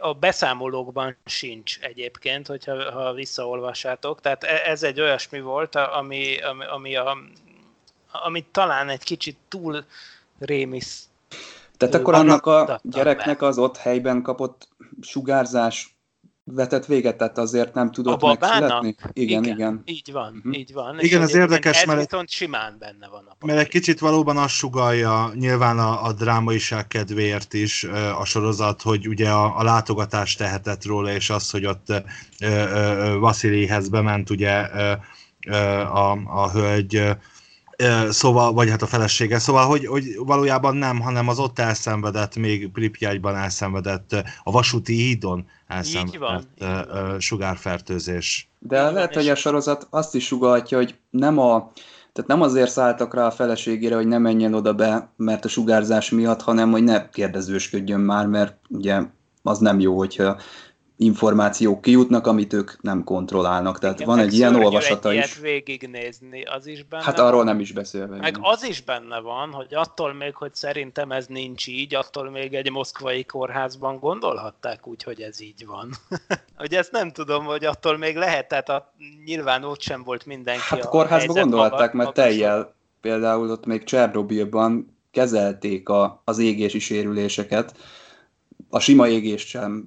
a 0.00 0.12
beszámolókban 0.12 1.16
sincs 1.24 1.78
egyébként, 1.80 2.46
hogyha 2.46 2.92
ha 2.92 3.12
visszaolvassátok. 3.12 4.20
Tehát 4.20 4.44
e, 4.44 4.62
ez 4.64 4.82
egy 4.82 5.00
olyasmi 5.00 5.40
volt, 5.40 5.74
ami, 5.74 6.36
ami, 6.36 6.64
ami, 6.64 6.96
a, 6.96 7.18
ami 8.12 8.44
talán 8.50 8.88
egy 8.88 9.03
kicsit 9.03 9.36
túl 9.48 9.84
rémisz 10.38 11.07
tehát 11.88 11.94
akkor 12.00 12.14
annak 12.14 12.46
a 12.46 12.80
gyereknek 12.82 13.42
az 13.42 13.58
ott 13.58 13.76
helyben 13.76 14.22
kapott 14.22 14.68
sugárzás 15.00 15.96
vetett 16.44 16.86
véget, 16.86 17.16
tehát 17.16 17.38
azért 17.38 17.74
nem 17.74 17.90
tudott 17.90 18.22
a 18.22 18.26
megszületni? 18.26 18.96
Igen, 19.12 19.42
igen, 19.42 19.56
igen. 19.56 19.82
Így 19.84 20.12
van, 20.12 20.34
uh-huh. 20.36 20.58
így 20.58 20.72
van. 20.72 21.00
Igen, 21.00 21.22
ez 21.22 21.34
érdekes, 21.34 21.80
ez 21.80 21.86
mert... 21.86 21.98
viszont 21.98 22.28
simán 22.28 22.76
benne 22.78 23.08
van 23.08 23.26
a 23.28 23.46
Mert 23.46 23.58
egy 23.58 23.68
kicsit 23.68 23.98
valóban 23.98 24.36
azt 24.36 24.54
sugalja, 24.54 25.32
nyilván 25.34 25.78
a, 25.78 26.04
a 26.04 26.12
drámaiság 26.12 26.86
kedvéért 26.86 27.54
is 27.54 27.84
a 28.18 28.24
sorozat, 28.24 28.82
hogy 28.82 29.08
ugye 29.08 29.30
a, 29.30 29.58
a 29.58 29.62
látogatás 29.62 30.34
tehetett 30.34 30.84
róla, 30.84 31.12
és 31.12 31.30
az, 31.30 31.50
hogy 31.50 31.66
ott 31.66 31.86
Vaszilihez 33.18 33.88
bement 33.88 34.30
ugye 34.30 34.68
ö, 34.74 34.92
ö, 35.46 35.56
a, 35.80 36.10
a 36.26 36.50
hölgy 36.50 37.16
Szóval, 38.08 38.52
vagy 38.52 38.70
hát 38.70 38.82
a 38.82 38.86
felesége, 38.86 39.38
szóval, 39.38 39.66
hogy, 39.66 39.86
hogy 39.86 40.04
valójában 40.18 40.76
nem, 40.76 41.00
hanem 41.00 41.28
az 41.28 41.38
ott 41.38 41.58
elszenvedett, 41.58 42.36
még 42.36 42.72
Pripyatban 42.72 43.36
elszenvedett, 43.36 44.24
a 44.42 44.50
vasúti 44.50 44.94
hídon 44.94 45.46
elszenvedett 45.66 46.48
van, 46.58 47.18
sugárfertőzés. 47.18 48.50
De 48.58 48.90
lehet, 48.90 49.14
hogy 49.14 49.28
a 49.28 49.34
sorozat 49.34 49.86
azt 49.90 50.14
is 50.14 50.26
sugalhatja, 50.26 50.78
hogy 50.78 50.94
nem 51.10 51.38
a 51.38 51.72
tehát 52.12 52.30
nem 52.30 52.42
azért 52.42 52.70
szálltak 52.70 53.14
rá 53.14 53.26
a 53.26 53.30
feleségére, 53.30 53.94
hogy 53.94 54.06
ne 54.06 54.18
menjen 54.18 54.54
oda 54.54 54.74
be, 54.74 55.12
mert 55.16 55.44
a 55.44 55.48
sugárzás 55.48 56.10
miatt, 56.10 56.42
hanem 56.42 56.70
hogy 56.70 56.82
ne 56.82 57.08
kérdezősködjön 57.08 58.00
már, 58.00 58.26
mert 58.26 58.56
ugye 58.68 59.02
az 59.42 59.58
nem 59.58 59.80
jó, 59.80 59.96
hogyha 59.96 60.36
információk 61.05 61.80
kijutnak, 61.80 62.26
amit 62.26 62.53
ők 62.53 62.82
nem 62.82 63.05
kontrollálnak. 63.05 63.78
Tehát 63.78 64.00
Igen, 64.00 64.09
van 64.09 64.18
egy 64.18 64.32
ilyen 64.32 64.55
olvasata 64.55 65.11
egy 65.11 65.16
is. 65.16 65.38
végignézni, 65.38 66.42
az 66.42 66.66
is 66.66 66.84
benne 66.84 67.03
Hát 67.03 67.18
arról 67.18 67.44
nem 67.44 67.61
is 67.61 67.72
beszélve. 67.72 68.16
Meg 68.16 68.36
az 68.40 68.64
is 68.64 68.82
benne 68.82 69.20
van, 69.20 69.50
hogy 69.53 69.74
attól 69.74 70.12
még, 70.12 70.34
hogy 70.34 70.55
szerintem 70.55 71.12
ez 71.12 71.26
nincs 71.26 71.66
így, 71.66 71.94
attól 71.94 72.30
még 72.30 72.55
egy 72.55 72.70
moszkvai 72.70 73.24
kórházban 73.24 73.98
gondolhatták 73.98 74.86
úgy, 74.86 75.03
hogy 75.03 75.20
ez 75.20 75.40
így 75.40 75.66
van. 75.66 75.90
hogy 76.57 76.74
ezt 76.74 76.92
nem 76.92 77.11
tudom, 77.11 77.44
hogy 77.44 77.64
attól 77.64 77.96
még 77.96 78.16
lehet, 78.16 78.48
tehát 78.48 78.68
a, 78.68 78.92
nyilván 79.24 79.64
ott 79.64 79.80
sem 79.80 80.03
volt 80.03 80.26
mindenki 80.26 80.62
Hát 80.62 80.84
a, 80.84 80.88
kórházban 80.88 81.48
maga, 81.48 81.90
mert 81.92 82.12
teljel, 82.12 82.74
például 83.00 83.50
ott 83.50 83.66
még 83.66 83.84
Csernobilban 83.84 84.96
kezelték 85.11 85.88
a, 85.88 86.22
az 86.24 86.38
égési 86.38 86.78
sérüléseket, 86.78 87.76
a 88.70 88.78
sima 88.78 89.09
égést 89.09 89.46
sem 89.46 89.86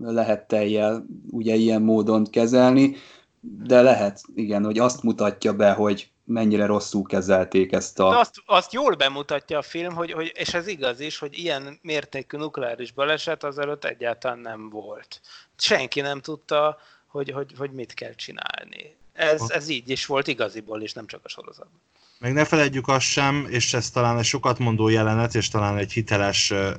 lehet 0.00 0.48
teljel 0.48 1.06
ugye 1.30 1.54
ilyen 1.54 1.82
módon 1.82 2.24
kezelni, 2.24 2.96
de 3.40 3.82
lehet, 3.82 4.20
igen, 4.34 4.64
hogy 4.64 4.78
azt 4.78 5.02
mutatja 5.02 5.54
be, 5.54 5.72
hogy 5.72 6.08
mennyire 6.24 6.66
rosszul 6.66 7.02
kezelték 7.02 7.72
ezt 7.72 8.00
a... 8.00 8.10
De 8.10 8.16
azt, 8.16 8.34
azt 8.46 8.72
jól 8.72 8.94
bemutatja 8.94 9.58
a 9.58 9.62
film, 9.62 9.94
hogy, 9.94 10.12
hogy, 10.12 10.32
és 10.34 10.54
ez 10.54 10.66
igaz 10.66 11.00
is, 11.00 11.18
hogy 11.18 11.38
ilyen 11.38 11.78
mértékű 11.82 12.36
nukleáris 12.36 12.92
baleset 12.92 13.44
azelőtt 13.44 13.84
egyáltalán 13.84 14.38
nem 14.38 14.68
volt. 14.68 15.20
Senki 15.56 16.00
nem 16.00 16.20
tudta, 16.20 16.78
hogy, 17.06 17.30
hogy, 17.30 17.54
hogy 17.58 17.70
mit 17.70 17.94
kell 17.94 18.14
csinálni. 18.14 18.96
Ez, 19.12 19.42
ez 19.48 19.68
így 19.68 19.90
is 19.90 20.06
volt 20.06 20.26
igaziból 20.26 20.82
is, 20.82 20.92
nem 20.92 21.06
csak 21.06 21.20
a 21.24 21.28
sorozatban. 21.28 21.80
Meg 22.24 22.32
ne 22.32 22.44
felejtjük 22.44 22.88
azt 22.88 23.06
sem, 23.06 23.46
és 23.50 23.74
ez 23.74 23.90
talán 23.90 24.18
egy 24.18 24.24
sokat 24.24 24.58
mondó 24.58 24.88
jelenet, 24.88 25.34
és 25.34 25.48
talán 25.48 25.76
egy 25.76 25.92
hiteles 25.92 26.50
ö, 26.50 26.70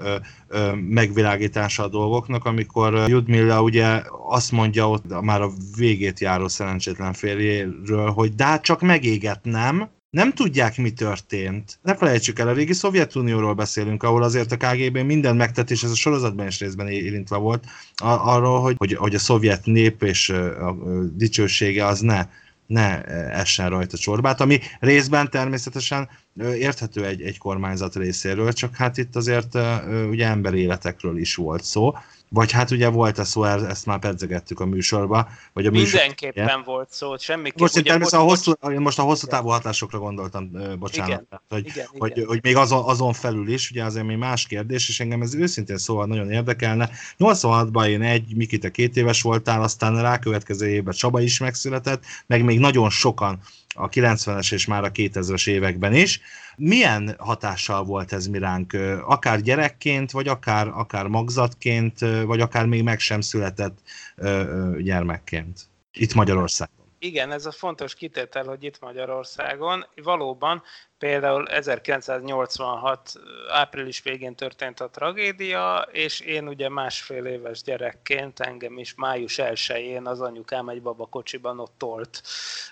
ö, 0.48 0.74
megvilágítása 0.76 1.84
a 1.84 1.88
dolgoknak, 1.88 2.46
amikor 2.46 3.04
Judmilla 3.08 3.62
ugye 3.62 4.02
azt 4.28 4.52
mondja 4.52 4.90
ott 4.90 5.22
már 5.22 5.42
a 5.42 5.52
végét 5.78 6.20
járó 6.20 6.48
szerencsétlen 6.48 7.14
férjéről, 7.14 8.12
hogy 8.12 8.36
de 8.36 8.44
hát 8.44 8.64
csak 8.64 8.82
megégetnem, 8.82 9.90
nem 10.10 10.34
tudják, 10.34 10.78
mi 10.78 10.92
történt. 10.92 11.80
Ne 11.82 11.96
felejtsük 11.96 12.40
el, 12.40 12.48
a 12.48 12.54
régi 12.54 12.74
Szovjetunióról 12.74 13.54
beszélünk, 13.54 14.04
ahol 14.04 14.24
azért 14.24 14.52
a 14.52 14.58
KGB 14.58 14.98
minden 14.98 15.36
megtett, 15.36 15.70
és 15.70 15.84
ez 15.84 15.92
a 15.92 15.96
sorozatban 15.96 16.48
is 16.48 16.60
részben 16.60 16.88
érintve 16.88 17.38
volt, 17.38 17.64
arról, 18.04 18.62
hogy, 18.62 18.76
hogy, 18.78 18.94
hogy 18.94 19.16
a 19.16 19.20
szovjet 19.20 19.66
nép 19.66 20.04
és 20.04 20.30
a 20.30 20.76
dicsősége 21.14 21.86
az 21.86 22.00
ne 22.00 22.28
ne 22.68 23.04
essen 23.32 23.70
rajta 23.70 23.98
csorbát, 23.98 24.42
ami 24.42 24.60
részben 24.80 25.30
természetesen 25.30 26.10
érthető 26.40 27.06
egy, 27.06 27.22
egy 27.22 27.38
kormányzat 27.38 27.96
részéről, 27.96 28.54
csak 28.54 28.76
hát 28.76 28.98
itt 28.98 29.16
azért 29.16 29.56
ugye 30.10 30.28
emberi 30.28 30.60
életekről 30.60 31.18
is 31.18 31.36
volt 31.36 31.64
szó, 31.64 31.94
vagy 32.30 32.52
hát 32.52 32.72
ugye 32.72 32.88
volt 32.88 33.18
a 33.18 33.24
szó, 33.24 33.44
ezt 33.44 33.86
már 33.86 34.00
pedzegettük 34.00 34.60
a 34.60 34.66
műsorba. 34.66 35.28
Vagy 35.54 35.66
a 35.66 35.72
műsor... 35.72 36.00
Mindenképpen 36.00 36.64
volt 36.66 36.92
szó, 36.92 37.18
semmiképp. 37.18 37.60
Most 37.60 37.78
én 37.78 37.84
természetesen 37.84 38.26
a 38.26 38.30
hosszú, 38.30 38.54
most 38.80 39.00
a 39.00 39.02
hosszú 39.02 39.28
távú 39.28 39.48
hatásokra 39.48 40.00
gondoltam, 40.00 40.52
bocsánat. 40.80 41.10
Igen, 41.10 41.28
tehát, 41.30 41.44
hogy, 41.50 41.68
igen, 41.68 41.88
hogy, 41.98 42.12
igen. 42.12 42.28
hogy, 42.28 42.40
még 42.42 42.56
azon, 42.56 42.84
azon 42.84 43.14
felül 43.14 43.48
is, 43.48 43.72
ugye 43.72 43.84
azért 43.84 44.06
még 44.06 44.18
más 44.18 44.48
kérdés, 44.48 44.90
és 44.90 45.00
engem 45.00 45.22
ez 45.22 45.36
őszintén 45.36 45.78
szóval 45.78 46.06
nagyon 46.06 46.32
érdekelne. 46.32 46.90
86-ban 47.20 47.88
én 47.88 48.02
egy, 48.02 48.36
Miki, 48.36 48.58
te 48.58 48.72
két 48.72 48.98
éves 48.98 49.22
voltál, 49.22 49.62
aztán 49.62 50.02
rákövetkező 50.02 50.68
évben 50.68 50.94
Csaba 50.94 51.22
is 51.22 51.40
megszületett, 51.40 52.04
meg 52.26 52.44
még 52.44 52.60
nagyon 52.60 52.90
sokan 52.90 53.40
a 53.76 53.90
90-es 53.90 54.54
és 54.54 54.66
már 54.66 54.84
a 54.84 54.92
2000-es 54.92 55.50
években 55.50 55.94
is. 55.94 56.22
Milyen 56.58 57.16
hatással 57.18 57.84
volt 57.84 58.14
ez 58.14 58.28
mi 58.28 58.40
ránk, 58.40 58.74
akár 59.06 59.42
gyerekként, 59.42 60.12
vagy 60.12 60.28
akár, 60.28 60.68
akár 60.68 61.08
magzatként, 61.08 62.00
vagy 62.26 62.40
akár 62.40 62.66
még 62.66 62.84
meg 62.84 63.00
sem 63.00 63.22
született 63.22 63.78
gyermekként 64.82 65.60
itt 65.94 66.14
Magyarországon? 66.14 66.75
Igen, 67.06 67.32
ez 67.32 67.46
a 67.46 67.52
fontos 67.52 67.96
kitétel, 67.96 68.44
hogy 68.44 68.64
itt 68.64 68.80
Magyarországon 68.80 69.86
valóban 69.96 70.64
például 70.98 71.48
1986 71.48 73.14
április 73.50 74.02
végén 74.02 74.36
történt 74.36 74.80
a 74.80 74.90
tragédia, 74.90 75.88
és 75.92 76.20
én 76.20 76.48
ugye 76.48 76.70
másfél 76.70 77.26
éves 77.26 77.62
gyerekként 77.62 78.40
engem 78.40 78.78
is 78.78 78.96
május 78.96 79.36
1-én 79.38 80.06
az 80.06 80.22
anyukám 80.22 80.70
egy 80.70 80.82
babakocsiban 80.82 81.60
ott 81.60 81.74
tolt 81.78 82.22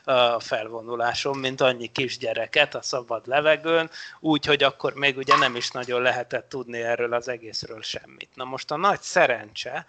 a 0.03 0.39
felvonuláson, 0.39 1.37
mint 1.37 1.61
annyi 1.61 1.87
kisgyereket 1.87 2.75
a 2.75 2.81
szabad 2.81 3.27
levegőn, 3.27 3.89
úgyhogy 4.19 4.63
akkor 4.63 4.93
még 4.93 5.17
ugye 5.17 5.37
nem 5.37 5.55
is 5.55 5.71
nagyon 5.71 6.01
lehetett 6.01 6.49
tudni 6.49 6.81
erről 6.81 7.13
az 7.13 7.27
egészről 7.27 7.81
semmit. 7.81 8.29
Na 8.33 8.43
most 8.43 8.71
a 8.71 8.75
nagy 8.75 9.01
szerencse, 9.01 9.85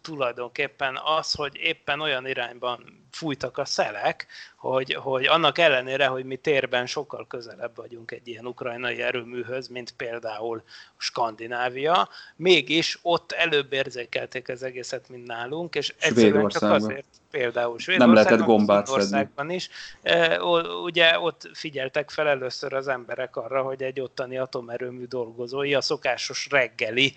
tulajdonképpen 0.00 0.98
az, 1.18 1.32
hogy 1.32 1.56
éppen 1.56 2.00
olyan 2.00 2.26
irányban 2.26 3.06
fújtak 3.10 3.58
a 3.58 3.64
szelek, 3.64 4.26
hogy, 4.56 4.94
hogy 4.94 5.26
annak 5.26 5.58
ellenére, 5.58 6.06
hogy 6.06 6.24
mi 6.24 6.36
térben 6.36 6.86
sokkal 6.86 7.26
közelebb 7.26 7.76
vagyunk 7.76 8.10
egy 8.10 8.28
ilyen 8.28 8.46
ukrajnai 8.46 9.02
erőműhöz, 9.02 9.68
mint 9.68 9.94
például 9.96 10.62
Skandinávia, 10.96 12.08
mégis 12.36 12.98
ott 13.02 13.32
előbb 13.32 13.72
érzékelték 13.72 14.48
az 14.48 14.62
egészet, 14.62 15.08
mint 15.08 15.26
nálunk, 15.26 15.74
és 15.74 15.94
egyszerűen 15.98 16.48
csak 16.48 16.62
azért 16.62 17.06
például 17.30 17.78
Svédországban, 17.78 18.14
nem 18.14 18.24
lehetett 18.24 18.46
gombát 18.46 18.88
országban 18.88 19.50
is, 19.50 19.68
e, 20.02 20.42
ugye 20.84 21.18
ott 21.18 21.50
figyeltek 21.52 22.10
fel 22.10 22.28
először 22.28 22.72
az 22.72 22.88
emberek 22.88 23.36
arra, 23.36 23.62
hogy 23.62 23.82
egy 23.82 24.00
ottani 24.00 24.38
atomerőmű 24.38 25.04
dolgozói 25.04 25.74
a 25.74 25.80
szokásos 25.80 26.46
reggeli 26.50 27.14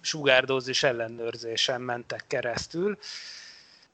sugárdózis 0.00 0.82
ellenőrzésen 0.82 1.80
mentek 1.80 2.24
keresztül. 2.26 2.98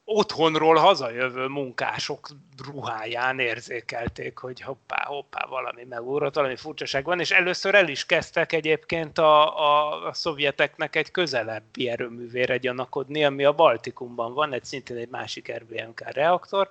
Otthonról 0.07 0.75
hazajövő 0.75 1.47
munkások 1.47 2.27
ruháján 2.65 3.39
érzékelték, 3.39 4.37
hogy 4.37 4.61
hoppá, 4.61 5.03
hoppá, 5.05 5.45
valami 5.45 5.83
megúrott, 5.89 6.35
valami 6.35 6.55
furcsaság 6.55 7.05
van, 7.05 7.19
és 7.19 7.31
először 7.31 7.75
el 7.75 7.87
is 7.87 8.05
kezdtek 8.05 8.51
egyébként 8.51 9.17
a, 9.17 9.59
a, 9.59 10.05
a 10.07 10.13
szovjeteknek 10.13 10.95
egy 10.95 11.11
közelebbi 11.11 11.89
erőművére 11.89 12.57
gyanakodni, 12.57 13.25
ami 13.25 13.43
a 13.43 13.53
Baltikumban 13.53 14.33
van, 14.33 14.53
egy 14.53 14.65
szintén 14.65 14.97
egy 14.97 15.09
másik 15.09 15.53
RBMK 15.57 15.99
reaktor, 15.99 16.69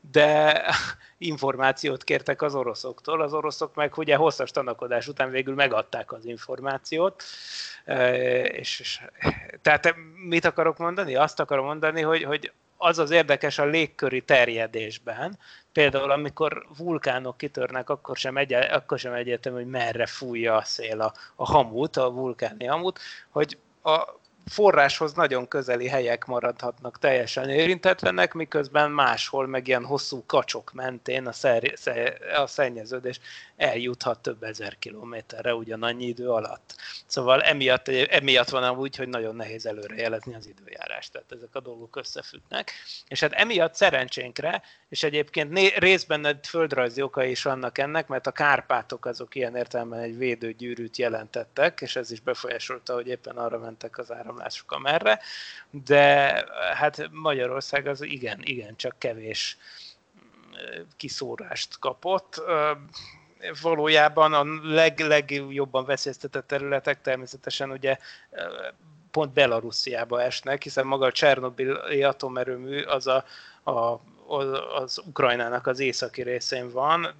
de 0.00 0.62
információt 1.18 2.04
kértek 2.04 2.42
az 2.42 2.54
oroszoktól, 2.54 3.22
az 3.22 3.32
oroszok 3.32 3.74
meg 3.74 3.96
ugye 3.96 4.16
hosszas 4.16 4.50
tanakodás 4.50 5.08
után 5.08 5.30
végül 5.30 5.54
megadták 5.54 6.12
az 6.12 6.24
információt, 6.24 7.22
és, 8.42 8.80
és 8.80 9.00
tehát 9.62 9.94
mit 10.28 10.44
akarok 10.44 10.78
mondani? 10.78 11.14
Azt 11.14 11.40
akarom 11.40 11.64
mondani, 11.64 12.02
hogy, 12.02 12.22
hogy 12.22 12.52
az 12.76 12.98
az 12.98 13.10
érdekes 13.10 13.58
a 13.58 13.64
légköri 13.64 14.20
terjedésben, 14.20 15.38
például 15.72 16.10
amikor 16.10 16.66
vulkánok 16.76 17.36
kitörnek, 17.36 17.90
akkor 17.90 18.16
sem, 18.16 18.36
egy, 18.36 18.52
akkor 18.52 18.98
sem 18.98 19.12
egyértelmű, 19.12 19.58
hogy 19.58 19.70
merre 19.70 20.06
fújja 20.06 20.56
a 20.56 20.64
szél 20.64 21.00
a, 21.00 21.12
a 21.36 21.44
hamut, 21.44 21.96
a 21.96 22.10
vulkáni 22.10 22.64
hamut, 22.64 22.98
hogy 23.28 23.58
a 23.82 24.17
forráshoz 24.48 25.12
nagyon 25.12 25.48
közeli 25.48 25.88
helyek 25.88 26.24
maradhatnak 26.24 26.98
teljesen 26.98 27.48
érintetlenek, 27.48 28.32
miközben 28.32 28.90
máshol 28.90 29.46
meg 29.46 29.68
ilyen 29.68 29.84
hosszú 29.84 30.24
kacsok 30.26 30.72
mentén 30.72 31.26
a, 31.26 31.32
szer, 31.32 31.72
a 32.36 32.46
szennyeződés 32.46 33.20
eljuthat 33.56 34.20
több 34.20 34.42
ezer 34.42 34.78
kilométerre 34.78 35.54
ugyanannyi 35.54 36.06
idő 36.06 36.28
alatt. 36.28 36.74
Szóval 37.06 37.42
emiatt, 37.42 37.88
emiatt 37.88 38.48
van 38.48 38.78
úgy, 38.78 38.96
hogy 38.96 39.08
nagyon 39.08 39.36
nehéz 39.36 39.66
előrejelezni 39.66 40.34
az 40.34 40.46
időjárást, 40.46 41.12
tehát 41.12 41.32
ezek 41.32 41.54
a 41.54 41.60
dolgok 41.60 41.96
összefüggnek. 41.96 42.72
És 43.08 43.20
hát 43.20 43.32
emiatt 43.32 43.74
szerencsénkre, 43.74 44.62
és 44.88 45.02
egyébként 45.02 45.50
né- 45.50 45.76
részben 45.76 46.40
földrajzi 46.42 47.02
oka 47.02 47.24
is 47.24 47.42
vannak 47.42 47.78
ennek, 47.78 48.06
mert 48.08 48.26
a 48.26 48.32
Kárpátok 48.32 49.06
azok 49.06 49.34
ilyen 49.34 49.56
értelemben 49.56 50.00
egy 50.00 50.16
védőgyűrűt 50.16 50.96
jelentettek, 50.96 51.80
és 51.80 51.96
ez 51.96 52.10
is 52.10 52.20
befolyásolta, 52.20 52.94
hogy 52.94 53.06
éppen 53.06 53.36
arra 53.36 53.58
mentek 53.58 53.98
az 53.98 54.10
áramlások 54.38 54.72
amerre, 54.72 55.20
de 55.70 56.44
hát 56.74 57.08
Magyarország 57.10 57.86
az 57.86 58.02
igen, 58.02 58.38
igen, 58.42 58.76
csak 58.76 58.98
kevés 58.98 59.58
kiszórást 60.96 61.78
kapott. 61.78 62.42
Valójában 63.62 64.32
a 64.32 64.44
leg, 64.62 64.98
legjobban 64.98 65.84
veszélyeztetett 65.84 66.46
területek 66.46 67.00
természetesen 67.00 67.70
ugye 67.70 67.98
pont 69.10 69.32
Belarussziába 69.32 70.22
esnek, 70.22 70.62
hiszen 70.62 70.86
maga 70.86 71.06
a 71.06 71.12
Csernobili 71.12 72.02
atomerőmű 72.02 72.82
az 72.82 73.06
a, 73.06 73.24
a 73.70 74.00
az 74.74 74.98
Ukrajnának 75.06 75.66
az 75.66 75.78
északi 75.78 76.22
részén 76.22 76.70
van, 76.70 77.14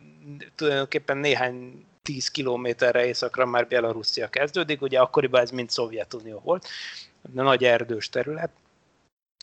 tulajdonképpen 0.55 1.17
néhány 1.17 1.87
10 2.09 2.29
kilométerre 2.29 3.07
északra 3.07 3.47
már 3.47 3.69
Belarusszia 3.69 4.29
kezdődik, 4.29 4.83
ugye 4.83 5.01
akkoriban 5.01 5.41
ez 5.41 5.51
mind 5.51 5.71
Szovjetunió 5.71 6.41
volt, 6.45 6.69
nagy 7.33 7.65
erdős 7.65 8.09
terület, 8.09 8.51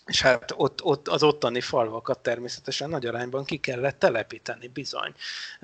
és 0.06 0.22
hát 0.22 0.54
ott, 0.56 0.84
ott 0.84 1.08
az 1.08 1.24
ottani 1.24 1.62
falvakat 1.62 2.20
természetesen 2.20 2.90
nagy 2.90 3.06
arányban 3.06 3.46
ki 3.46 3.58
kellett 3.58 4.00
telepíteni, 4.00 4.68
bizony. 4.68 5.14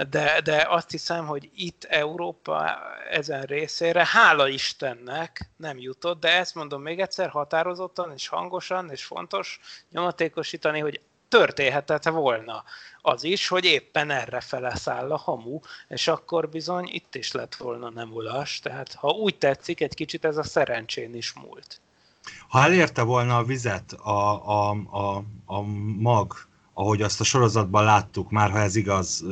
De, 0.09 0.41
de 0.43 0.65
azt 0.69 0.91
hiszem, 0.91 1.25
hogy 1.25 1.49
itt 1.55 1.83
Európa 1.83 2.79
ezen 3.09 3.41
részére, 3.41 4.05
hála 4.05 4.47
Istennek 4.47 5.49
nem 5.57 5.79
jutott, 5.79 6.19
de 6.19 6.29
ezt 6.29 6.55
mondom 6.55 6.81
még 6.81 6.99
egyszer 6.99 7.29
határozottan 7.29 8.11
és 8.11 8.27
hangosan, 8.27 8.89
és 8.91 9.03
fontos 9.03 9.59
nyomatékosítani, 9.91 10.79
hogy 10.79 11.01
történhetett 11.27 12.03
volna 12.03 12.63
az 13.01 13.23
is, 13.23 13.47
hogy 13.47 13.65
éppen 13.65 14.09
erre 14.09 14.39
fele 14.39 14.75
száll 14.75 15.11
a 15.11 15.17
hamu, 15.17 15.59
és 15.87 16.07
akkor 16.07 16.49
bizony 16.49 16.89
itt 16.91 17.15
is 17.15 17.31
lett 17.31 17.55
volna 17.55 17.89
nem 17.89 18.11
ulas. 18.11 18.59
Tehát 18.59 18.93
ha 18.93 19.09
úgy 19.09 19.37
tetszik, 19.37 19.81
egy 19.81 19.93
kicsit 19.93 20.25
ez 20.25 20.37
a 20.37 20.43
szerencsén 20.43 21.15
is 21.15 21.33
múlt. 21.33 21.81
Ha 22.47 22.63
elérte 22.63 23.01
volna 23.01 23.37
a 23.37 23.43
vizet 23.43 23.93
a, 23.93 24.09
a, 24.49 24.69
a, 24.91 25.23
a 25.45 25.61
mag, 25.97 26.33
ahogy 26.73 27.01
azt 27.01 27.19
a 27.19 27.23
sorozatban 27.23 27.83
láttuk, 27.83 28.31
már 28.31 28.51
ha 28.51 28.59
ez 28.59 28.75
igaz 28.75 29.23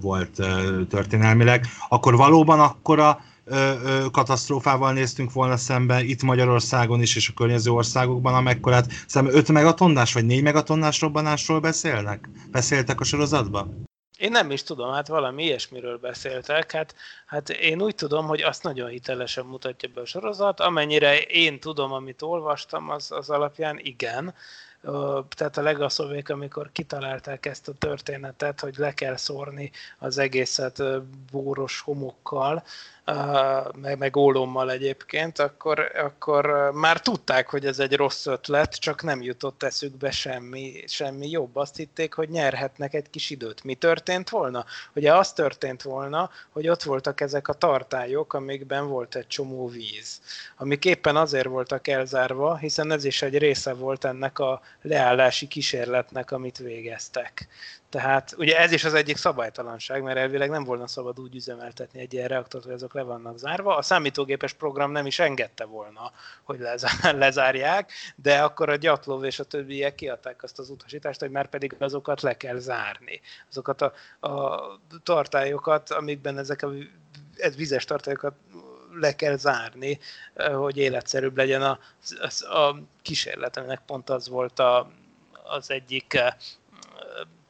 volt 0.00 0.40
történelmileg, 0.88 1.66
akkor 1.88 2.16
valóban 2.16 2.60
akkora 2.60 3.20
katasztrófával 4.10 4.92
néztünk 4.92 5.32
volna 5.32 5.56
szembe 5.56 6.02
itt 6.02 6.22
Magyarországon 6.22 7.02
is, 7.02 7.16
és 7.16 7.28
a 7.28 7.32
környező 7.32 7.70
országokban, 7.70 8.34
amekkorát 8.34 8.92
szembe 9.06 9.30
5 9.32 9.48
megatonnás 9.52 10.12
vagy 10.12 10.24
4 10.24 10.42
megatonnás 10.42 11.00
robbanásról 11.00 11.60
beszélnek? 11.60 12.28
Beszéltek 12.50 13.00
a 13.00 13.04
sorozatban? 13.04 13.84
Én 14.18 14.30
nem 14.30 14.50
is 14.50 14.62
tudom, 14.62 14.92
hát 14.92 15.08
valami 15.08 15.44
ilyesmiről 15.44 15.98
beszéltek. 15.98 16.72
Hát, 16.72 16.94
hát 17.26 17.48
én 17.48 17.82
úgy 17.82 17.94
tudom, 17.94 18.26
hogy 18.26 18.42
azt 18.42 18.62
nagyon 18.62 18.88
hitelesen 18.88 19.44
mutatja 19.44 19.88
be 19.94 20.00
a 20.00 20.06
sorozat. 20.06 20.60
Amennyire 20.60 21.20
én 21.20 21.60
tudom, 21.60 21.92
amit 21.92 22.22
olvastam, 22.22 22.90
az, 22.90 23.10
az 23.10 23.30
alapján 23.30 23.78
igen. 23.78 24.34
tehát 25.28 25.56
a 25.56 25.62
legaszovék, 25.62 26.28
amikor 26.30 26.72
kitalálták 26.72 27.46
ezt 27.46 27.68
a 27.68 27.74
történetet, 27.78 28.60
hogy 28.60 28.76
le 28.76 28.94
kell 28.94 29.16
szórni 29.16 29.70
az 29.98 30.18
egészet 30.18 30.82
bóros 31.32 31.80
homokkal, 31.80 32.62
meg, 33.80 33.98
meg 33.98 34.16
ólommal 34.16 34.70
egyébként, 34.70 35.38
akkor, 35.38 35.90
akkor 35.94 36.70
már 36.74 37.00
tudták, 37.00 37.48
hogy 37.48 37.66
ez 37.66 37.78
egy 37.78 37.96
rossz 37.96 38.26
ötlet, 38.26 38.74
csak 38.74 39.02
nem 39.02 39.22
jutott 39.22 39.62
eszükbe 39.62 40.10
semmi, 40.10 40.84
semmi 40.86 41.30
jobb. 41.30 41.56
Azt 41.56 41.76
hitték, 41.76 42.14
hogy 42.14 42.28
nyerhetnek 42.28 42.94
egy 42.94 43.10
kis 43.10 43.30
időt. 43.30 43.64
Mi 43.64 43.74
történt 43.74 44.28
volna? 44.28 44.64
Ugye 44.94 45.14
az 45.14 45.32
történt 45.32 45.82
volna, 45.82 46.30
hogy 46.50 46.68
ott 46.68 46.82
voltak 46.82 47.20
ezek 47.20 47.48
a 47.48 47.52
tartályok, 47.52 48.32
amikben 48.32 48.88
volt 48.88 49.14
egy 49.14 49.26
csomó 49.26 49.68
víz, 49.68 50.20
amik 50.56 50.84
éppen 50.84 51.16
azért 51.16 51.46
voltak 51.46 51.88
elzárva, 51.88 52.56
hiszen 52.56 52.92
ez 52.92 53.04
is 53.04 53.22
egy 53.22 53.38
része 53.38 53.72
volt 53.72 54.04
ennek 54.04 54.38
a 54.38 54.60
leállási 54.82 55.46
kísérletnek, 55.46 56.30
amit 56.30 56.58
végeztek. 56.58 57.48
Tehát 57.94 58.34
ugye 58.38 58.58
ez 58.58 58.72
is 58.72 58.84
az 58.84 58.94
egyik 58.94 59.16
szabálytalanság, 59.16 60.02
mert 60.02 60.18
elvileg 60.18 60.50
nem 60.50 60.64
volna 60.64 60.86
szabad 60.86 61.20
úgy 61.20 61.34
üzemeltetni 61.34 62.00
egy 62.00 62.12
ilyen 62.12 62.28
reaktort, 62.28 62.64
hogy 62.64 62.72
azok 62.72 62.94
le 62.94 63.02
vannak 63.02 63.38
zárva. 63.38 63.76
A 63.76 63.82
számítógépes 63.82 64.52
program 64.52 64.90
nem 64.90 65.06
is 65.06 65.18
engedte 65.18 65.64
volna, 65.64 66.12
hogy 66.42 66.58
lezárják, 67.02 67.92
de 68.16 68.42
akkor 68.42 68.68
a 68.68 68.76
gyatlov 68.76 69.24
és 69.24 69.38
a 69.38 69.44
többiek 69.44 69.94
kiadták 69.94 70.42
azt 70.42 70.58
az 70.58 70.70
utasítást, 70.70 71.20
hogy 71.20 71.30
már 71.30 71.48
pedig 71.48 71.76
azokat 71.78 72.22
le 72.22 72.36
kell 72.36 72.58
zárni. 72.58 73.20
Azokat 73.50 73.82
a, 73.82 73.92
a 74.28 74.60
tartályokat, 75.02 75.90
amikben 75.90 76.38
ezek 76.38 76.62
a 76.62 76.70
ez 77.36 77.56
vizes 77.56 77.84
tartályokat 77.84 78.34
le 78.92 79.16
kell 79.16 79.36
zárni, 79.36 79.98
hogy 80.54 80.76
életszerűbb 80.76 81.36
legyen 81.36 81.62
a, 81.62 81.78
a, 82.20 82.56
a 82.58 82.78
kísérlet, 83.02 83.56
aminek 83.56 83.80
pont 83.86 84.10
az 84.10 84.28
volt 84.28 84.58
a, 84.58 84.90
az 85.42 85.70
egyik 85.70 86.18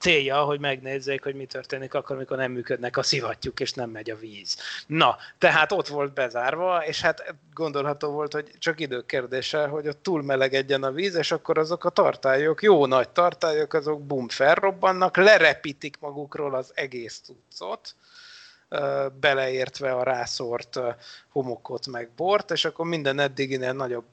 célja, 0.05 0.43
hogy 0.43 0.61
megnézzék, 0.61 1.23
hogy 1.23 1.35
mi 1.35 1.47
történik 1.47 1.95
akkor, 1.95 2.17
amikor 2.17 2.37
nem 2.37 2.53
működnek 2.53 2.97
a 2.97 3.03
szivattyúk, 3.03 3.61
és 3.61 3.73
nem 3.73 3.91
megy 3.91 4.11
a 4.11 4.17
víz. 4.17 4.57
Na, 4.87 5.17
tehát 5.39 5.73
ott 5.73 5.89
volt 5.89 6.15
bezárva, 6.15 6.87
és 6.87 7.01
hát 7.01 7.35
gondolható 7.55 8.11
volt, 8.11 8.33
hogy 8.33 8.51
csak 8.59 8.81
idő 8.81 9.05
kérdése, 9.07 9.67
hogy 9.67 9.89
ott 9.89 10.03
túl 10.03 10.23
melegedjen 10.23 10.83
a 10.83 10.91
víz, 10.91 11.15
és 11.15 11.33
akkor 11.33 11.59
azok 11.59 11.85
a 11.85 11.91
tartályok, 11.91 12.63
jó 12.63 12.87
nagy 12.87 13.09
tartályok, 13.09 13.73
azok 13.73 14.03
bum, 14.03 14.29
felrobbannak, 14.29 15.17
lerepítik 15.17 15.97
magukról 16.01 16.55
az 16.55 16.73
egész 16.75 17.21
cuccot, 17.25 17.95
beleértve 19.21 19.93
a 19.93 20.03
rászort 20.03 20.81
homokot 21.29 21.87
meg 21.87 22.11
bort, 22.17 22.51
és 22.51 22.65
akkor 22.65 22.87
minden 22.87 23.19
eddiginél 23.19 23.73
nagyobb 23.73 24.07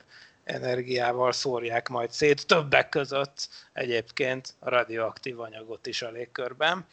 energiával 0.52 1.32
szórják 1.32 1.89
majd 1.89 2.12
szét, 2.12 2.47
többek 2.47 2.89
között 2.89 3.49
egyébként 3.74 4.54
a 4.60 4.70
radioaktív 4.70 5.39
anyagot 5.39 5.88
is 5.88 6.02
a 6.02 6.10
légkörben. 6.10 6.86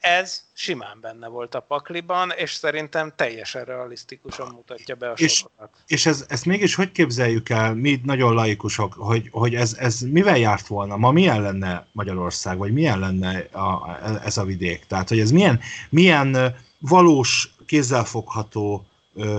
Ez 0.00 0.42
simán 0.52 0.98
benne 1.00 1.28
volt 1.28 1.54
a 1.54 1.60
pakliban, 1.60 2.32
és 2.36 2.52
szerintem 2.52 3.12
teljesen 3.16 3.64
realisztikusan 3.64 4.52
mutatja 4.54 4.94
be 4.94 5.10
a 5.10 5.12
és, 5.16 5.32
sorokat. 5.32 5.70
És 5.86 6.06
ez, 6.06 6.24
ezt 6.28 6.44
mégis 6.44 6.74
hogy 6.74 6.92
képzeljük 6.92 7.48
el, 7.48 7.74
mi 7.74 8.00
nagyon 8.04 8.34
laikusok, 8.34 8.92
hogy, 8.92 9.28
hogy 9.32 9.54
ez, 9.54 9.76
ez 9.78 10.00
mivel 10.00 10.38
járt 10.38 10.66
volna? 10.66 10.96
Ma 10.96 11.10
milyen 11.10 11.42
lenne 11.42 11.86
Magyarország, 11.92 12.58
vagy 12.58 12.72
milyen 12.72 12.98
lenne 12.98 13.38
a, 13.38 13.98
ez 14.24 14.36
a 14.36 14.44
vidék? 14.44 14.84
Tehát, 14.84 15.08
hogy 15.08 15.20
ez 15.20 15.30
milyen, 15.30 15.60
milyen 15.90 16.56
valós, 16.78 17.54
kézzelfogható 17.66 18.86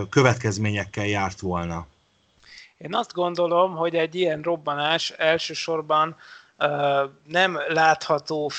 következményekkel 0.09 1.07
járt 1.07 1.39
volna? 1.39 1.87
Én 2.77 2.95
azt 2.95 3.13
gondolom, 3.13 3.75
hogy 3.75 3.95
egy 3.95 4.15
ilyen 4.15 4.41
robbanás 4.41 5.09
elsősorban 5.09 6.15
nem 7.27 7.59
látható 7.67 8.51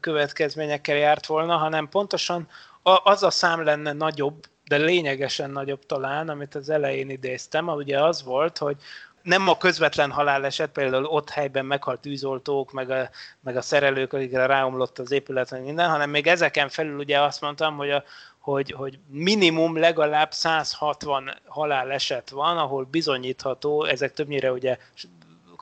következményekkel 0.00 0.96
járt 0.96 1.26
volna, 1.26 1.56
hanem 1.56 1.88
pontosan 1.88 2.48
az 2.82 3.22
a 3.22 3.30
szám 3.30 3.64
lenne 3.64 3.92
nagyobb, 3.92 4.44
de 4.64 4.76
lényegesen 4.76 5.50
nagyobb 5.50 5.86
talán, 5.86 6.28
amit 6.28 6.54
az 6.54 6.70
elején 6.70 7.10
idéztem, 7.10 7.68
ugye 7.68 8.02
az 8.04 8.22
volt, 8.22 8.58
hogy 8.58 8.76
nem 9.22 9.48
a 9.48 9.56
közvetlen 9.56 10.10
haláleset, 10.10 10.70
például 10.70 11.04
ott 11.04 11.30
helyben 11.30 11.66
meghalt 11.66 12.00
tűzoltók, 12.00 12.72
meg 12.72 12.90
a, 12.90 13.08
meg 13.40 13.56
a 13.56 13.62
szerelők, 13.62 14.12
akikre 14.12 14.46
ráomlott 14.46 14.98
az 14.98 15.10
épület, 15.10 15.50
meg 15.50 15.62
minden, 15.62 15.88
hanem 15.88 16.10
még 16.10 16.26
ezeken 16.26 16.68
felül 16.68 16.98
ugye 16.98 17.20
azt 17.20 17.40
mondtam, 17.40 17.76
hogy 17.76 17.90
a, 17.90 18.04
hogy, 18.52 18.70
hogy 18.70 18.98
minimum 19.08 19.76
legalább 19.76 20.32
160 20.32 21.30
haláleset 21.46 22.30
van, 22.30 22.58
ahol 22.58 22.84
bizonyítható, 22.84 23.84
ezek 23.84 24.12
többnyire 24.12 24.52
ugye 24.52 24.78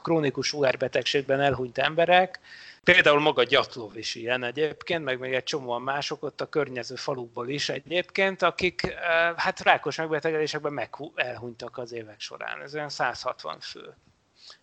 krónikus 0.03 0.47
sugárbetegségben 0.47 1.41
elhunyt 1.41 1.78
emberek, 1.78 2.41
Például 2.84 3.20
maga 3.20 3.43
Gyatlov 3.43 3.97
is 3.97 4.14
ilyen 4.14 4.45
egyébként, 4.45 5.05
meg 5.05 5.18
még 5.18 5.32
egy 5.32 5.43
csomóan 5.43 5.82
mások 5.82 6.22
ott 6.22 6.41
a 6.41 6.49
környező 6.49 6.95
falukból 6.95 7.49
is 7.49 7.68
egyébként, 7.68 8.43
akik 8.43 8.82
eh, 8.82 9.32
hát 9.37 9.61
rákos 9.61 9.97
megbetegedésekben 9.97 10.72
meg 10.72 10.91
elhunytak 11.14 11.78
az 11.78 11.93
évek 11.93 12.20
során. 12.20 12.62
Ez 12.62 12.74
olyan 12.74 12.89
160 12.89 13.61
fő. 13.61 13.95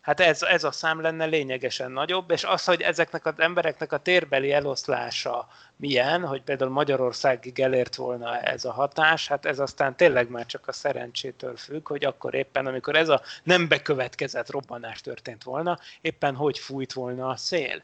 Hát 0.02 0.20
ez, 0.20 0.42
ez 0.42 0.64
a 0.64 0.72
szám 0.72 1.02
lenne 1.02 1.26
lényegesen 1.26 1.92
nagyobb, 1.92 2.32
és 2.32 2.44
az, 2.44 2.66
hogy 2.66 2.82
ezeknek 2.82 3.26
az 3.26 3.34
embereknek 3.38 3.92
a 3.92 3.98
térbeli 3.98 4.52
eloszlása 4.52 5.48
milyen, 5.76 6.26
hogy 6.26 6.42
például 6.42 6.72
Magyarországig 6.72 7.60
elért 7.60 7.96
volna 7.96 8.40
ez 8.40 8.66
a 8.66 8.72
hatás, 8.72 9.28
hát 9.28 9.46
ez 9.46 9.60
aztán 9.60 9.96
tényleg 9.96 10.30
már 10.30 10.46
csak 10.46 10.68
a 10.68 10.72
szerencsétől 10.72 11.56
függ, 11.56 11.88
hogy 11.88 12.06
akkor 12.06 12.34
éppen, 12.34 12.66
amikor 12.66 12.96
ez 12.96 13.10
a 13.10 13.22
nem 13.44 13.68
bekövetkezett 13.68 14.52
robbanás 14.52 15.02
történt 15.02 15.44
volna, 15.44 15.80
éppen 16.02 16.36
hogy 16.36 16.60
fújt 16.60 16.94
volna 16.94 17.28
a 17.28 17.36
szél. 17.36 17.84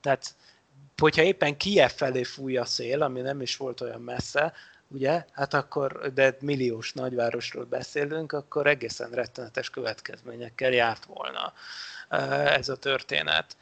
Tehát 0.00 0.34
hogyha 0.96 1.22
éppen 1.22 1.56
Kiev 1.56 1.90
felé 1.90 2.22
fúj 2.22 2.56
a 2.56 2.64
szél, 2.64 3.02
ami 3.02 3.20
nem 3.20 3.40
is 3.40 3.56
volt 3.56 3.80
olyan 3.80 4.00
messze, 4.00 4.52
ugye, 4.88 5.24
hát 5.32 5.54
akkor, 5.54 6.12
de 6.14 6.36
milliós 6.40 6.92
nagyvárosról 6.92 7.64
beszélünk, 7.64 8.32
akkor 8.32 8.66
egészen 8.66 9.10
rettenetes 9.10 9.70
következményekkel 9.70 10.72
járt 10.72 11.04
volna 11.04 11.52
ez 12.56 12.68
a 12.68 12.76
történet. 12.76 13.56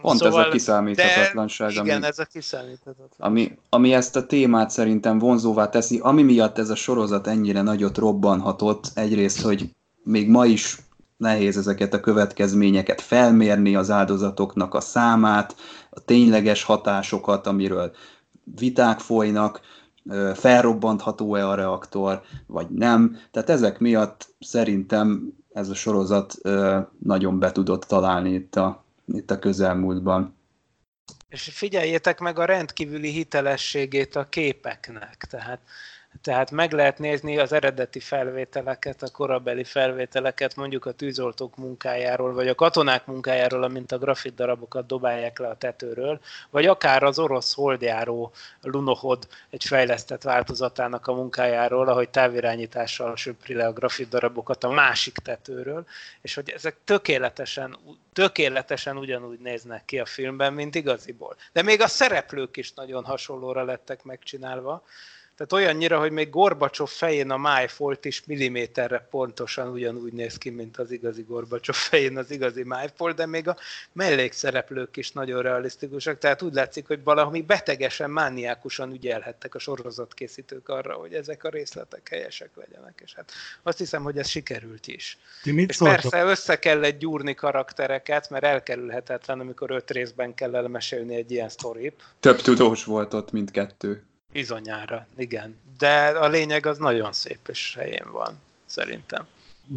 Pont 0.00 0.18
szóval, 0.18 0.40
ez 0.40 0.46
a 0.46 0.50
kiszámíthatatlanság. 0.50 1.68
De, 1.68 1.82
igen, 1.82 1.96
ami, 1.96 2.06
ez 2.06 2.18
a 2.18 2.24
kiszámíthatatlanság. 2.24 3.16
Ami, 3.18 3.58
ami 3.68 3.94
ezt 3.94 4.16
a 4.16 4.26
témát 4.26 4.70
szerintem 4.70 5.18
vonzóvá 5.18 5.68
teszi, 5.68 5.98
ami 5.98 6.22
miatt 6.22 6.58
ez 6.58 6.70
a 6.70 6.74
sorozat 6.74 7.26
ennyire 7.26 7.62
nagyot 7.62 7.98
robbanhatott, 7.98 8.84
egyrészt, 8.94 9.40
hogy 9.40 9.70
még 10.02 10.28
ma 10.28 10.46
is 10.46 10.78
nehéz 11.16 11.56
ezeket 11.56 11.94
a 11.94 12.00
következményeket 12.00 13.00
felmérni, 13.00 13.76
az 13.76 13.90
áldozatoknak 13.90 14.74
a 14.74 14.80
számát, 14.80 15.56
a 15.90 16.04
tényleges 16.04 16.62
hatásokat, 16.62 17.46
amiről 17.46 17.92
viták 18.44 19.00
folynak, 19.00 19.60
felrobbantható-e 20.34 21.48
a 21.48 21.54
reaktor, 21.54 22.22
vagy 22.46 22.68
nem. 22.68 23.18
Tehát 23.30 23.50
ezek 23.50 23.78
miatt 23.78 24.34
szerintem 24.40 25.32
ez 25.52 25.68
a 25.68 25.74
sorozat 25.74 26.34
nagyon 26.98 27.38
be 27.38 27.52
tudott 27.52 27.84
találni 27.84 28.32
itt 28.32 28.56
a, 28.56 28.84
itt 29.06 29.30
a 29.30 29.38
közelmúltban. 29.38 30.36
És 31.28 31.50
figyeljétek 31.52 32.18
meg 32.18 32.38
a 32.38 32.44
rendkívüli 32.44 33.10
hitelességét 33.10 34.16
a 34.16 34.28
képeknek. 34.28 35.26
Tehát 35.30 35.60
tehát 36.20 36.50
meg 36.50 36.72
lehet 36.72 36.98
nézni 36.98 37.38
az 37.38 37.52
eredeti 37.52 38.00
felvételeket, 38.00 39.02
a 39.02 39.10
korabeli 39.10 39.64
felvételeket, 39.64 40.56
mondjuk 40.56 40.86
a 40.86 40.92
tűzoltók 40.92 41.56
munkájáról, 41.56 42.32
vagy 42.32 42.48
a 42.48 42.54
katonák 42.54 43.06
munkájáról, 43.06 43.62
amint 43.62 43.92
a 43.92 43.98
grafit 43.98 44.34
darabokat 44.34 44.86
dobálják 44.86 45.38
le 45.38 45.48
a 45.48 45.56
tetőről, 45.56 46.20
vagy 46.50 46.66
akár 46.66 47.02
az 47.02 47.18
orosz 47.18 47.54
holdjáró 47.54 48.32
Lunohod 48.62 49.28
egy 49.50 49.64
fejlesztett 49.64 50.22
változatának 50.22 51.06
a 51.06 51.14
munkájáról, 51.14 51.88
ahogy 51.88 52.08
távirányítással 52.08 53.16
söpri 53.16 53.54
le 53.54 53.66
a 53.66 53.72
grafit 53.72 54.08
darabokat 54.08 54.64
a 54.64 54.70
másik 54.70 55.16
tetőről, 55.16 55.86
és 56.20 56.34
hogy 56.34 56.50
ezek 56.50 56.76
tökéletesen, 56.84 57.76
tökéletesen 58.12 58.96
ugyanúgy 58.96 59.38
néznek 59.38 59.84
ki 59.84 59.98
a 59.98 60.06
filmben, 60.06 60.52
mint 60.52 60.74
igaziból. 60.74 61.36
De 61.52 61.62
még 61.62 61.80
a 61.80 61.86
szereplők 61.86 62.56
is 62.56 62.72
nagyon 62.72 63.04
hasonlóra 63.04 63.64
lettek 63.64 64.02
megcsinálva, 64.02 64.82
tehát 65.42 65.64
olyannyira, 65.66 65.98
hogy 65.98 66.10
még 66.10 66.30
Gorbacsov 66.30 66.88
fején 66.88 67.30
a 67.30 67.36
májfolt 67.36 68.04
is 68.04 68.22
milliméterre 68.26 69.06
pontosan 69.10 69.68
ugyanúgy 69.68 70.12
néz 70.12 70.38
ki, 70.38 70.50
mint 70.50 70.76
az 70.76 70.90
igazi 70.90 71.22
Gorbacsov 71.22 71.74
fején 71.74 72.16
az 72.16 72.30
igazi 72.30 72.62
májfolt, 72.64 73.16
de 73.16 73.26
még 73.26 73.48
a 73.48 73.56
mellékszereplők 73.92 74.96
is 74.96 75.10
nagyon 75.10 75.42
realisztikusak, 75.42 76.18
tehát 76.18 76.42
úgy 76.42 76.52
látszik, 76.52 76.86
hogy 76.86 77.02
valami 77.04 77.42
betegesen, 77.42 78.10
mániákusan 78.10 78.92
ügyelhettek 78.92 79.54
a 79.54 79.58
sorozatkészítők 79.58 80.68
arra, 80.68 80.94
hogy 80.94 81.14
ezek 81.14 81.44
a 81.44 81.48
részletek 81.48 82.08
helyesek 82.08 82.50
legyenek, 82.54 83.00
és 83.04 83.14
hát 83.14 83.32
azt 83.62 83.78
hiszem, 83.78 84.02
hogy 84.02 84.18
ez 84.18 84.28
sikerült 84.28 84.86
is. 84.86 85.18
Ti 85.42 85.52
mit 85.52 85.70
és 85.70 85.76
szóltok? 85.76 86.00
persze 86.00 86.24
össze 86.24 86.58
kellett 86.58 86.98
gyúrni 86.98 87.34
karaktereket, 87.34 88.30
mert 88.30 88.44
elkerülhetetlen, 88.44 89.40
amikor 89.40 89.70
öt 89.70 89.90
részben 89.90 90.34
kell 90.34 90.54
elmesélni 90.54 91.14
egy 91.14 91.30
ilyen 91.30 91.48
sztorit. 91.48 92.02
Több 92.20 92.40
tudós 92.40 92.84
volt 92.84 93.14
ott, 93.14 93.32
mint 93.32 93.50
kettő. 93.50 94.02
Bizonyára, 94.32 95.06
igen. 95.16 95.60
De 95.78 96.06
a 96.06 96.28
lényeg 96.28 96.66
az 96.66 96.78
nagyon 96.78 97.12
szép 97.12 97.48
és 97.48 97.74
helyén 97.78 98.06
van, 98.12 98.40
szerintem. 98.66 99.26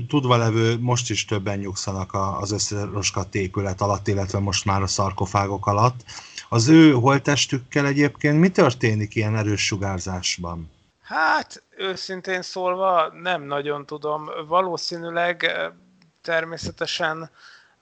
tudva 0.07 0.37
levő 0.37 0.79
most 0.79 1.09
is 1.09 1.25
többen 1.25 1.59
nyugszanak 1.59 2.13
az 2.39 2.51
összeroskadt 2.51 3.35
épület 3.35 3.81
alatt, 3.81 4.07
illetve 4.07 4.39
most 4.39 4.65
már 4.65 4.81
a 4.81 4.87
szarkofágok 4.87 5.67
alatt. 5.67 6.03
Az 6.49 6.67
ő 6.67 6.91
holtestükkel 6.91 7.85
egyébként 7.85 8.39
mi 8.39 8.49
történik 8.49 9.15
ilyen 9.15 9.35
erős 9.35 9.65
sugárzásban? 9.65 10.71
Hát, 11.01 11.63
őszintén 11.77 12.41
szólva 12.41 13.13
nem 13.21 13.43
nagyon 13.43 13.85
tudom. 13.85 14.29
Valószínűleg 14.47 15.51
természetesen 16.21 17.29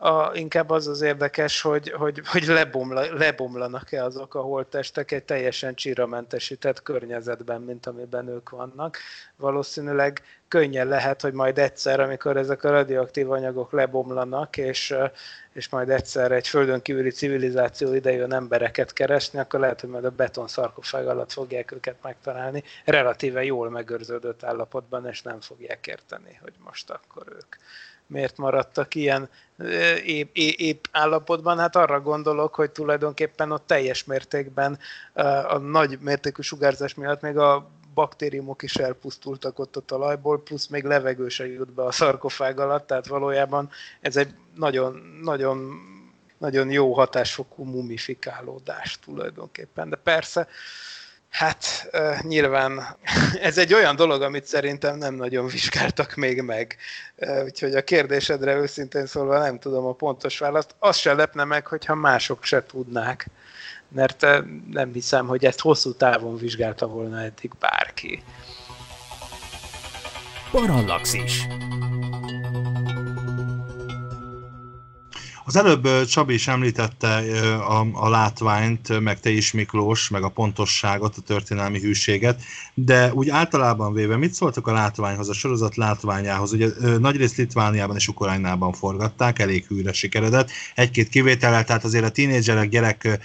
a, 0.03 0.31
inkább 0.33 0.69
az 0.69 0.87
az 0.87 1.01
érdekes, 1.01 1.61
hogy, 1.61 1.91
hogy, 1.91 2.21
hogy 2.25 2.43
lebomla, 2.43 3.13
lebomlanak-e 3.13 4.03
azok 4.03 4.35
a 4.35 4.41
holttestek 4.41 5.11
egy 5.11 5.23
teljesen 5.23 5.75
csíramentesített 5.75 6.81
környezetben, 6.81 7.61
mint 7.61 7.85
amiben 7.85 8.27
ők 8.27 8.49
vannak. 8.49 8.97
Valószínűleg 9.35 10.21
könnyen 10.47 10.87
lehet, 10.87 11.21
hogy 11.21 11.33
majd 11.33 11.57
egyszer, 11.57 11.99
amikor 11.99 12.37
ezek 12.37 12.63
a 12.63 12.69
radioaktív 12.69 13.31
anyagok 13.31 13.71
lebomlanak, 13.71 14.57
és, 14.57 14.95
és 15.53 15.69
majd 15.69 15.89
egyszer 15.89 16.31
egy 16.31 16.47
földön 16.47 16.81
kívüli 16.81 17.09
civilizáció 17.09 17.93
idejön 17.93 18.33
embereket 18.33 18.93
keresni, 18.93 19.39
akkor 19.39 19.59
lehet, 19.59 19.81
hogy 19.81 19.89
majd 19.89 20.05
a 20.05 20.09
beton 20.09 20.47
szarkofág 20.47 21.07
alatt 21.07 21.31
fogják 21.31 21.71
őket 21.71 21.97
megtalálni, 22.01 22.63
relatíve 22.85 23.43
jól 23.43 23.69
megőrződött 23.69 24.43
állapotban, 24.43 25.07
és 25.07 25.21
nem 25.21 25.41
fogják 25.41 25.87
érteni, 25.87 26.39
hogy 26.41 26.53
most 26.63 26.89
akkor 26.89 27.23
ők 27.29 27.55
miért 28.13 28.37
maradtak 28.37 28.95
ilyen 28.95 29.29
épp, 30.05 30.35
épp 30.35 30.85
állapotban, 30.91 31.57
hát 31.57 31.75
arra 31.75 32.01
gondolok, 32.01 32.55
hogy 32.55 32.71
tulajdonképpen 32.71 33.51
ott 33.51 33.67
teljes 33.67 34.03
mértékben 34.03 34.79
a 35.47 35.57
nagy 35.57 35.97
mértékű 36.01 36.41
sugárzás 36.41 36.93
miatt 36.93 37.21
még 37.21 37.37
a 37.37 37.69
baktériumok 37.93 38.61
is 38.61 38.75
elpusztultak 38.75 39.59
ott 39.59 39.75
a 39.75 39.81
talajból, 39.81 40.43
plusz 40.43 40.67
még 40.67 40.83
levegő 40.83 41.29
se 41.29 41.47
jut 41.47 41.71
be 41.71 41.83
a 41.83 41.91
szarkofág 41.91 42.59
alatt, 42.59 42.87
tehát 42.87 43.07
valójában 43.07 43.69
ez 44.01 44.15
egy 44.15 44.33
nagyon, 44.55 45.19
nagyon, 45.21 45.71
nagyon 46.37 46.71
jó 46.71 46.93
hatásfokú 46.93 47.63
mumifikálódás 47.63 48.99
tulajdonképpen. 48.99 49.89
De 49.89 49.95
persze, 49.95 50.47
Hát 51.33 51.89
nyilván 52.21 52.97
ez 53.41 53.57
egy 53.57 53.73
olyan 53.73 53.95
dolog, 53.95 54.21
amit 54.21 54.45
szerintem 54.45 54.97
nem 54.97 55.13
nagyon 55.13 55.47
vizsgáltak 55.47 56.15
még 56.15 56.41
meg. 56.41 56.77
Úgyhogy 57.43 57.75
a 57.75 57.83
kérdésedre 57.83 58.55
őszintén 58.55 59.05
szólva 59.05 59.37
nem 59.37 59.59
tudom 59.59 59.85
a 59.85 59.93
pontos 59.93 60.39
választ. 60.39 60.75
Az 60.79 60.97
se 60.97 61.13
lepne 61.13 61.43
meg, 61.43 61.67
hogyha 61.67 61.95
mások 61.95 62.43
se 62.43 62.63
tudnák. 62.63 63.27
Mert 63.87 64.25
nem 64.71 64.93
hiszem, 64.93 65.27
hogy 65.27 65.45
ezt 65.45 65.59
hosszú 65.59 65.93
távon 65.93 66.37
vizsgálta 66.37 66.87
volna 66.87 67.21
eddig 67.21 67.51
bárki. 67.59 68.23
Parallaxis. 70.51 71.47
Az 75.45 75.55
előbb 75.55 76.05
Csabi 76.05 76.33
is 76.33 76.47
említette 76.47 77.15
a, 77.57 77.87
a 77.93 78.09
látványt, 78.09 78.99
meg 78.99 79.19
te 79.19 79.29
is 79.29 79.51
Miklós, 79.51 80.09
meg 80.09 80.23
a 80.23 80.29
pontosságot, 80.29 81.17
a 81.17 81.21
történelmi 81.21 81.79
hűséget, 81.79 82.41
de 82.73 83.13
úgy 83.13 83.29
általában 83.29 83.93
véve 83.93 84.17
mit 84.17 84.33
szóltak 84.33 84.67
a 84.67 84.71
látványhoz, 84.71 85.29
a 85.29 85.33
sorozat 85.33 85.75
látványához? 85.75 86.53
Ugye 86.53 86.67
nagyrészt 86.99 87.37
Litvániában 87.37 87.95
és 87.95 88.07
Ukrajnában 88.07 88.73
forgatták, 88.73 89.39
elég 89.39 89.65
hűre 89.67 89.93
sikeredett, 89.93 90.49
egy-két 90.75 91.09
kivétellel, 91.09 91.63
tehát 91.63 91.83
azért 91.83 92.05
a 92.05 92.09
tínédzserek 92.09 92.69
gyerek 92.69 93.19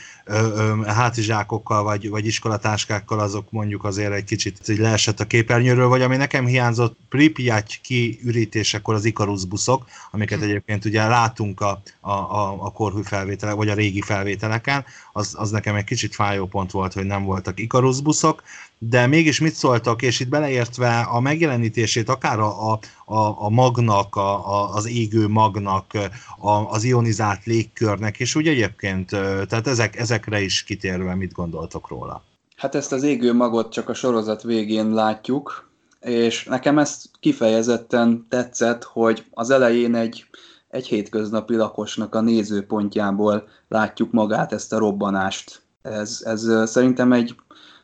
hátizsákokkal 0.86 1.82
vagy, 1.82 2.08
vagy 2.08 2.26
iskolatáskákkal 2.26 3.20
azok 3.20 3.50
mondjuk 3.50 3.84
azért 3.84 4.12
egy 4.12 4.24
kicsit 4.24 4.68
így 4.68 4.78
leesett 4.78 5.20
a 5.20 5.24
képernyőről, 5.24 5.88
vagy 5.88 6.02
ami 6.02 6.16
nekem 6.16 6.46
hiányzott 6.46 6.96
Pripyat 7.08 7.66
kiürítésekor 7.82 8.94
az 8.94 9.04
Ikarus 9.04 9.44
buszok, 9.44 9.84
amiket 10.10 10.42
egyébként 10.42 10.84
ugye 10.84 11.06
látunk 11.06 11.60
a, 11.60 11.82
a, 12.08 12.12
a, 12.12 12.56
a 12.60 12.72
korhű 12.72 13.02
felvételek, 13.02 13.54
vagy 13.54 13.68
a 13.68 13.74
régi 13.74 14.00
felvételeken, 14.00 14.84
az, 15.12 15.34
az 15.38 15.50
nekem 15.50 15.74
egy 15.74 15.84
kicsit 15.84 16.14
fájó 16.14 16.46
pont 16.46 16.70
volt, 16.70 16.92
hogy 16.92 17.04
nem 17.04 17.24
voltak 17.24 17.60
Ikarus 17.60 18.00
buszok, 18.00 18.42
de 18.78 19.06
mégis 19.06 19.40
mit 19.40 19.54
szóltak, 19.54 20.02
és 20.02 20.20
itt 20.20 20.28
beleértve 20.28 21.00
a 21.00 21.20
megjelenítését 21.20 22.08
akár 22.08 22.38
a, 22.38 22.72
a, 22.72 22.78
a 23.16 23.48
magnak, 23.48 24.16
a, 24.16 24.54
a, 24.54 24.74
az 24.74 24.88
égő 24.88 25.28
magnak, 25.28 25.92
a, 26.38 26.50
az 26.50 26.84
ionizált 26.84 27.44
légkörnek, 27.44 28.18
és 28.20 28.34
úgy 28.34 28.48
egyébként, 28.48 29.08
tehát 29.48 29.66
ezek, 29.66 29.96
ezekre 29.96 30.40
is 30.40 30.62
kitérve 30.62 31.14
mit 31.14 31.32
gondoltok 31.32 31.88
róla? 31.88 32.22
Hát 32.56 32.74
ezt 32.74 32.92
az 32.92 33.02
égő 33.02 33.32
magot 33.32 33.72
csak 33.72 33.88
a 33.88 33.94
sorozat 33.94 34.42
végén 34.42 34.90
látjuk, 34.90 35.70
és 36.00 36.44
nekem 36.44 36.78
ezt 36.78 37.10
kifejezetten 37.20 38.26
tetszett, 38.28 38.84
hogy 38.84 39.24
az 39.30 39.50
elején 39.50 39.94
egy, 39.94 40.24
egy 40.68 40.86
hétköznapi 40.86 41.54
lakosnak 41.54 42.14
a 42.14 42.20
nézőpontjából 42.20 43.48
látjuk 43.68 44.12
magát 44.12 44.52
ezt 44.52 44.72
a 44.72 44.78
robbanást. 44.78 45.62
Ez, 45.82 46.22
ez 46.24 46.70
szerintem 46.70 47.12
egy 47.12 47.34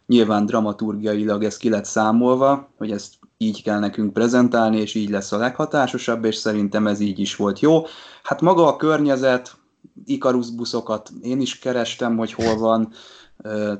Nyilván 0.06 0.46
dramaturgiailag 0.46 1.44
ez 1.44 1.56
ki 1.56 1.68
lett 1.68 1.84
számolva, 1.84 2.68
hogy 2.76 2.90
ezt 2.90 3.14
így 3.36 3.62
kell 3.62 3.78
nekünk 3.78 4.12
prezentálni, 4.12 4.80
és 4.80 4.94
így 4.94 5.10
lesz 5.10 5.32
a 5.32 5.36
leghatásosabb, 5.36 6.24
és 6.24 6.36
szerintem 6.36 6.86
ez 6.86 7.00
így 7.00 7.18
is 7.18 7.36
volt 7.36 7.60
jó. 7.60 7.82
Hát 8.22 8.40
maga 8.40 8.66
a 8.66 8.76
környezet, 8.76 9.56
Ikarus 10.04 10.50
buszokat 10.50 11.10
én 11.22 11.40
is 11.40 11.58
kerestem, 11.58 12.16
hogy 12.16 12.32
hol 12.32 12.56
van 12.56 12.92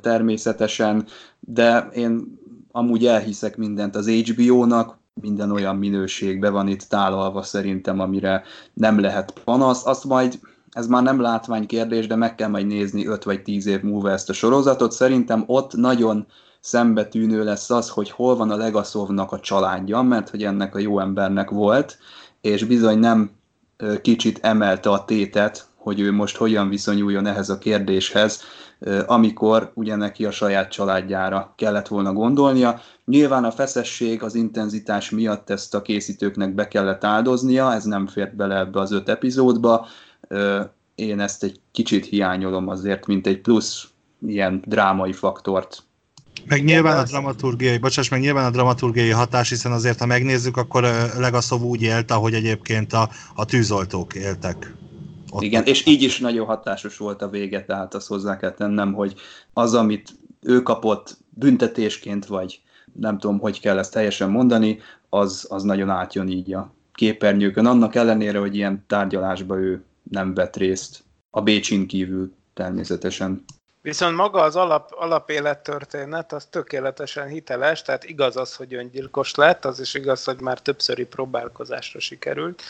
természetesen, 0.00 1.06
de 1.40 1.88
én 1.92 2.38
amúgy 2.72 3.06
elhiszek 3.06 3.56
mindent 3.56 3.96
az 3.96 4.08
HBO-nak, 4.08 4.98
minden 5.20 5.50
olyan 5.50 5.76
minőségben 5.76 6.52
van 6.52 6.68
itt 6.68 6.82
tálalva 6.82 7.42
szerintem, 7.42 8.00
amire 8.00 8.42
nem 8.72 9.00
lehet 9.00 9.32
panasz. 9.44 9.86
Azt 9.86 10.04
majd 10.04 10.38
ez 10.70 10.86
már 10.86 11.02
nem 11.02 11.20
látvány 11.20 11.66
kérdés, 11.66 12.06
de 12.06 12.16
meg 12.16 12.34
kell 12.34 12.48
majd 12.48 12.66
nézni 12.66 13.06
5 13.06 13.24
vagy 13.24 13.42
10 13.42 13.66
év 13.66 13.82
múlva 13.82 14.10
ezt 14.10 14.28
a 14.28 14.32
sorozatot. 14.32 14.92
Szerintem 14.92 15.44
ott 15.46 15.72
nagyon 15.72 16.26
szembetűnő 16.60 17.44
lesz 17.44 17.70
az, 17.70 17.88
hogy 17.88 18.10
hol 18.10 18.36
van 18.36 18.50
a 18.50 18.56
Legaszovnak 18.56 19.32
a 19.32 19.40
családja, 19.40 20.02
mert 20.02 20.30
hogy 20.30 20.44
ennek 20.44 20.74
a 20.74 20.78
jó 20.78 21.00
embernek 21.00 21.50
volt, 21.50 21.98
és 22.40 22.64
bizony 22.64 22.98
nem 22.98 23.30
kicsit 24.02 24.38
emelte 24.42 24.90
a 24.90 25.04
tétet, 25.04 25.66
hogy 25.76 26.00
ő 26.00 26.12
most 26.12 26.36
hogyan 26.36 26.68
viszonyuljon 26.68 27.26
ehhez 27.26 27.48
a 27.48 27.58
kérdéshez, 27.58 28.42
amikor 29.06 29.72
ugye 29.74 29.96
neki 29.96 30.24
a 30.24 30.30
saját 30.30 30.70
családjára 30.70 31.52
kellett 31.56 31.88
volna 31.88 32.12
gondolnia. 32.12 32.80
Nyilván 33.06 33.44
a 33.44 33.50
feszesség, 33.50 34.22
az 34.22 34.34
intenzitás 34.34 35.10
miatt 35.10 35.50
ezt 35.50 35.74
a 35.74 35.82
készítőknek 35.82 36.54
be 36.54 36.68
kellett 36.68 37.04
áldoznia, 37.04 37.72
ez 37.72 37.84
nem 37.84 38.06
fért 38.06 38.36
bele 38.36 38.58
ebbe 38.58 38.80
az 38.80 38.92
öt 38.92 39.08
epizódba, 39.08 39.86
én 40.94 41.20
ezt 41.20 41.42
egy 41.42 41.60
kicsit 41.72 42.06
hiányolom 42.06 42.68
azért, 42.68 43.06
mint 43.06 43.26
egy 43.26 43.40
plusz 43.40 43.88
ilyen 44.26 44.62
drámai 44.66 45.12
faktort. 45.12 45.82
Meg 46.46 46.64
nyilván 46.64 46.98
a 46.98 47.02
dramaturgiai, 47.02 47.78
bocsáss, 47.78 48.08
meg 48.08 48.20
nyilván 48.20 48.44
a 48.44 48.50
dramaturgiai 48.50 49.10
hatás, 49.10 49.48
hiszen 49.48 49.72
azért, 49.72 49.98
ha 49.98 50.06
megnézzük, 50.06 50.56
akkor 50.56 50.82
Legaszov 51.18 51.62
úgy 51.62 51.82
élt, 51.82 52.10
ahogy 52.10 52.34
egyébként 52.34 52.92
a, 52.92 53.08
a 53.34 53.44
tűzoltók 53.44 54.14
éltek. 54.14 54.74
Ott 55.30 55.42
Igen, 55.42 55.64
és 55.64 55.86
így 55.86 56.02
is 56.02 56.18
nagyon 56.18 56.46
hatásos 56.46 56.96
volt 56.96 57.22
a 57.22 57.28
vége, 57.28 57.64
tehát 57.64 57.94
azt 57.94 58.06
hozzá 58.06 58.36
kell 58.36 58.52
tennem, 58.52 58.92
hogy 58.92 59.14
az, 59.52 59.74
amit 59.74 60.10
ő 60.42 60.62
kapott 60.62 61.18
büntetésként, 61.30 62.26
vagy 62.26 62.60
nem 63.00 63.18
tudom, 63.18 63.38
hogy 63.38 63.60
kell 63.60 63.78
ezt 63.78 63.92
teljesen 63.92 64.30
mondani, 64.30 64.80
az, 65.08 65.46
az 65.48 65.62
nagyon 65.62 65.90
átjön 65.90 66.28
így 66.28 66.54
a 66.54 66.72
képernyőkön, 66.94 67.66
annak 67.66 67.94
ellenére, 67.94 68.38
hogy 68.38 68.56
ilyen 68.56 68.84
tárgyalásba 68.86 69.58
ő 69.58 69.84
nem 70.10 70.34
vett 70.34 70.56
részt, 70.56 71.04
a 71.30 71.42
Bécsin 71.42 71.86
kívül 71.86 72.32
természetesen. 72.54 73.44
Viszont 73.80 74.16
maga 74.16 74.42
az 74.42 74.56
alap, 74.56 74.92
alapélettörténet 74.96 76.32
az 76.32 76.44
tökéletesen 76.44 77.26
hiteles, 77.26 77.82
tehát 77.82 78.04
igaz 78.04 78.36
az, 78.36 78.54
hogy 78.54 78.74
öngyilkos 78.74 79.34
lett, 79.34 79.64
az 79.64 79.80
is 79.80 79.94
igaz, 79.94 80.24
hogy 80.24 80.40
már 80.40 80.60
többszöri 80.60 81.04
próbálkozásra 81.04 82.00
sikerült, 82.00 82.62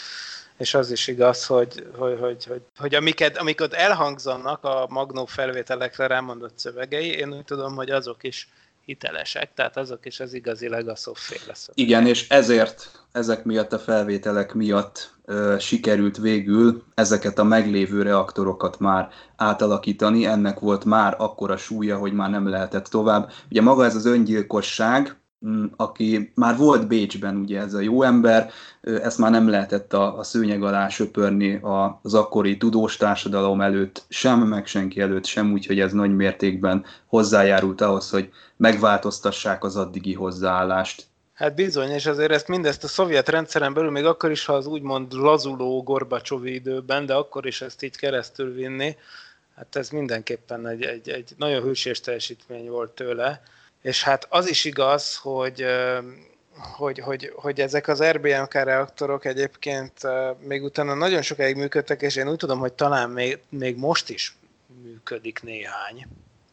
és 0.57 0.75
az 0.75 0.91
is 0.91 1.07
igaz, 1.07 1.47
hogy, 1.47 1.87
hogy, 1.97 2.19
hogy, 2.21 2.45
hogy, 2.45 2.63
hogy 2.77 2.95
amiket, 2.95 3.39
amiket 3.39 3.73
elhangzanak 3.73 4.65
a 4.65 4.87
Magnó 4.89 5.25
felvételekre 5.25 6.07
rámondott 6.07 6.59
szövegei, 6.59 7.09
én 7.09 7.33
úgy 7.33 7.45
tudom, 7.45 7.75
hogy 7.75 7.91
azok 7.91 8.23
is 8.23 8.49
hitelesek, 8.85 9.55
tehát 9.55 9.77
azok 9.77 10.07
is 10.07 10.21
az 10.21 10.33
igazi 10.33 10.69
Legaszov 10.69 11.17
féle 11.17 11.55
Igen, 11.75 12.07
és 12.07 12.29
ezért, 12.29 12.91
ezek 13.13 13.45
miatt 13.45 13.73
a 13.73 13.79
felvételek 13.79 14.55
miatt 14.55 15.15
ö, 15.25 15.57
sikerült 15.59 16.17
végül 16.17 16.83
ezeket 16.95 17.39
a 17.39 17.45
meglévő 17.45 18.03
reaktorokat 18.03 18.79
már 18.79 19.09
átalakítani, 19.37 20.27
ennek 20.27 20.59
volt 20.59 20.85
már 20.85 21.15
akkora 21.19 21.57
súlya, 21.57 21.99
hogy 21.99 22.13
már 22.13 22.31
nem 22.31 22.49
lehetett 22.49 22.87
tovább. 22.87 23.31
Ugye 23.51 23.63
maga 23.63 23.85
ez 23.85 23.95
az 23.95 24.07
öngyilkosság, 24.07 25.17
aki 25.77 26.33
már 26.35 26.57
volt 26.57 26.87
Bécsben, 26.87 27.37
ugye 27.37 27.61
ez 27.61 27.75
a 27.75 27.81
jó 27.81 28.03
ember, 28.03 28.51
ezt 28.81 29.19
már 29.19 29.31
nem 29.31 29.49
lehetett 29.49 29.93
a, 29.93 30.19
a 30.19 30.23
szőnyeg 30.23 30.63
alá 30.63 30.89
söpörni 30.89 31.61
az 32.03 32.15
akkori 32.15 32.57
tudós 32.57 32.97
társadalom 32.97 33.61
előtt, 33.61 34.05
sem 34.09 34.41
meg 34.41 34.67
senki 34.67 35.01
előtt, 35.01 35.25
sem 35.25 35.53
úgy, 35.53 35.67
hogy 35.67 35.81
ez 35.81 35.93
nagy 35.93 36.17
mértékben 36.17 36.85
hozzájárult 37.07 37.81
ahhoz, 37.81 38.11
hogy 38.11 38.31
megváltoztassák 38.57 39.65
az 39.65 39.77
addigi 39.77 40.13
hozzáállást. 40.13 41.07
Hát 41.35 41.55
bizony, 41.55 41.91
és 41.91 42.07
azért 42.07 42.31
ezt 42.31 42.49
mindezt 42.49 42.85
a 42.85 42.89
szovjet 42.89 43.29
rendszeren 43.29 43.75
belül, 43.75 43.91
még 43.91 44.05
akkor 44.05 44.31
is, 44.31 44.45
ha 44.45 44.53
az 44.53 44.67
úgymond 44.67 45.13
lazuló 45.13 45.83
Gorbacsovi 45.83 46.55
időben, 46.55 47.07
de 47.07 47.15
akkor 47.15 47.47
is 47.47 47.61
ezt 47.61 47.83
így 47.83 47.97
keresztül 47.97 48.53
vinni, 48.53 48.97
hát 49.57 49.77
ez 49.77 49.89
mindenképpen 49.89 50.67
egy, 50.67 50.83
egy, 50.83 51.09
egy 51.09 51.31
nagyon 51.37 51.63
hősies 51.63 52.01
teljesítmény 52.01 52.69
volt 52.69 52.91
tőle. 52.91 53.43
És 53.85 54.03
hát 54.03 54.27
az 54.29 54.49
is 54.49 54.65
igaz, 54.65 55.17
hogy 55.17 55.65
hogy, 56.77 56.99
hogy, 56.99 57.33
hogy 57.35 57.61
ezek 57.61 57.89
az 57.89 58.05
RBMK 58.05 58.53
reaktorok 58.53 59.25
egyébként 59.25 59.93
még 60.41 60.63
utána 60.63 60.95
nagyon 60.95 61.23
sokáig 61.23 61.57
működtek, 61.57 62.03
és 62.03 62.17
én 62.17 62.29
úgy 62.29 62.37
tudom, 62.37 62.59
hogy 62.59 62.73
talán 62.73 63.11
még, 63.11 63.39
még 63.49 63.77
most 63.77 64.11
is 64.11 64.37
működik 64.83 65.43
néhány. 65.43 66.07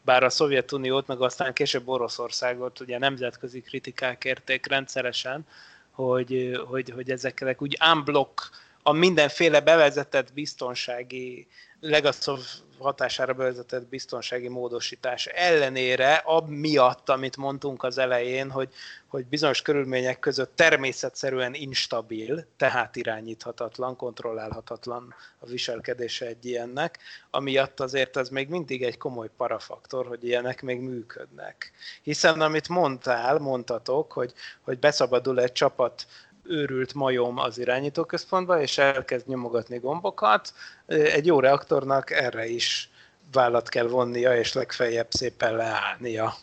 Bár 0.04 0.22
a 0.22 0.30
Szovjetuniót, 0.30 1.06
meg 1.06 1.20
aztán 1.20 1.52
később 1.52 1.88
Oroszországot 1.88 2.80
ugye 2.80 2.98
nemzetközi 2.98 3.60
kritikák 3.60 4.24
érték 4.24 4.66
rendszeresen, 4.66 5.46
hogy, 5.90 6.60
hogy, 6.66 6.90
hogy 6.90 7.10
ezeknek 7.10 7.62
úgy 7.62 7.78
unblock 7.92 8.50
a 8.82 8.92
mindenféle 8.92 9.60
bevezetett 9.60 10.32
biztonsági 10.32 11.46
Legaszov 11.84 12.40
hatására 12.78 13.32
bevezetett 13.32 13.86
biztonsági 13.86 14.48
módosítás 14.48 15.26
ellenére, 15.26 16.24
miatt, 16.46 17.08
amit 17.08 17.36
mondtunk 17.36 17.82
az 17.82 17.98
elején, 17.98 18.50
hogy, 18.50 18.68
hogy 19.06 19.26
bizonyos 19.26 19.62
körülmények 19.62 20.18
között 20.18 20.56
természetszerűen 20.56 21.54
instabil, 21.54 22.46
tehát 22.56 22.96
irányíthatatlan, 22.96 23.96
kontrollálhatatlan 23.96 25.14
a 25.38 25.46
viselkedése 25.46 26.26
egy 26.26 26.44
ilyennek, 26.44 26.98
amiatt 27.30 27.80
azért 27.80 28.16
ez 28.16 28.28
még 28.28 28.48
mindig 28.48 28.82
egy 28.82 28.98
komoly 28.98 29.30
parafaktor, 29.36 30.06
hogy 30.06 30.24
ilyenek 30.24 30.62
még 30.62 30.80
működnek. 30.80 31.72
Hiszen 32.02 32.40
amit 32.40 32.68
mondtál, 32.68 33.38
mondtatok, 33.38 34.12
hogy, 34.12 34.32
hogy 34.60 34.78
beszabadul 34.78 35.40
egy 35.40 35.52
csapat 35.52 36.06
őrült 36.44 36.94
majom 36.94 37.38
az 37.38 37.58
irányítóközpontba, 37.58 38.60
és 38.60 38.78
elkezd 38.78 39.28
nyomogatni 39.28 39.78
gombokat. 39.78 40.52
Egy 40.86 41.26
jó 41.26 41.40
reaktornak 41.40 42.10
erre 42.10 42.46
is 42.46 42.90
vállat 43.32 43.68
kell 43.68 43.86
vonnia, 43.86 44.36
és 44.36 44.52
legfeljebb 44.52 45.10
szépen 45.10 45.56
leállnia. 45.56 46.34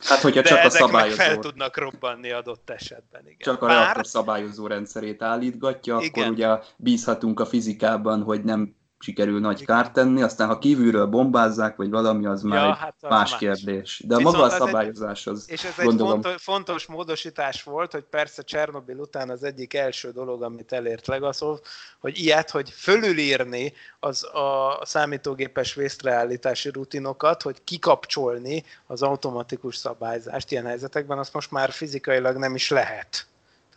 Hát, 0.00 0.20
hogyha 0.20 0.42
csak 0.42 0.58
De 0.58 0.64
a 0.64 0.70
szabályozó... 0.70 1.16
fel 1.16 1.38
tudnak 1.38 1.76
robbanni 1.76 2.30
adott 2.30 2.70
esetben, 2.70 3.22
igen. 3.22 3.36
Csak 3.38 3.62
a 3.62 3.66
Bár... 3.66 3.76
reaktor 3.76 4.06
szabályozó 4.06 4.66
rendszerét 4.66 5.22
állítgatja, 5.22 5.98
igen. 6.00 6.22
akkor 6.24 6.32
ugye 6.32 6.58
bízhatunk 6.76 7.40
a 7.40 7.46
fizikában, 7.46 8.22
hogy 8.22 8.44
nem 8.44 8.74
sikerül 9.02 9.40
nagy 9.40 9.64
kárt 9.64 9.92
tenni, 9.92 10.22
aztán 10.22 10.48
ha 10.48 10.58
kívülről 10.58 11.06
bombázzák, 11.06 11.76
vagy 11.76 11.90
valami, 11.90 12.26
az 12.26 12.42
már 12.42 12.64
ja, 12.64 12.70
egy 12.70 12.78
hát 12.78 12.94
az 13.00 13.10
más, 13.10 13.30
más. 13.30 13.38
kérdés. 13.38 14.02
De 14.06 14.16
Viszont 14.16 14.36
maga 14.36 14.46
a 14.46 14.56
szabályozás 14.56 15.26
az, 15.26 15.44
És 15.48 15.64
ez 15.64 15.84
gondolom... 15.84 16.12
egy 16.12 16.22
fontos, 16.22 16.42
fontos 16.42 16.86
módosítás 16.86 17.62
volt, 17.62 17.92
hogy 17.92 18.02
persze 18.02 18.42
Csernobil 18.42 18.96
után 18.96 19.30
az 19.30 19.42
egyik 19.42 19.74
első 19.74 20.10
dolog, 20.10 20.42
amit 20.42 20.72
elért 20.72 21.06
Legaszov, 21.06 21.58
hogy 21.98 22.18
ilyet, 22.18 22.50
hogy 22.50 22.70
fölülírni 22.70 23.72
az 24.00 24.24
a 24.24 24.80
számítógépes 24.82 25.74
vészreállítási 25.74 26.70
rutinokat, 26.70 27.42
hogy 27.42 27.64
kikapcsolni 27.64 28.64
az 28.86 29.02
automatikus 29.02 29.76
szabályzást 29.76 30.50
ilyen 30.50 30.66
helyzetekben, 30.66 31.18
azt 31.18 31.34
most 31.34 31.50
már 31.50 31.70
fizikailag 31.70 32.36
nem 32.36 32.54
is 32.54 32.70
lehet 32.70 33.28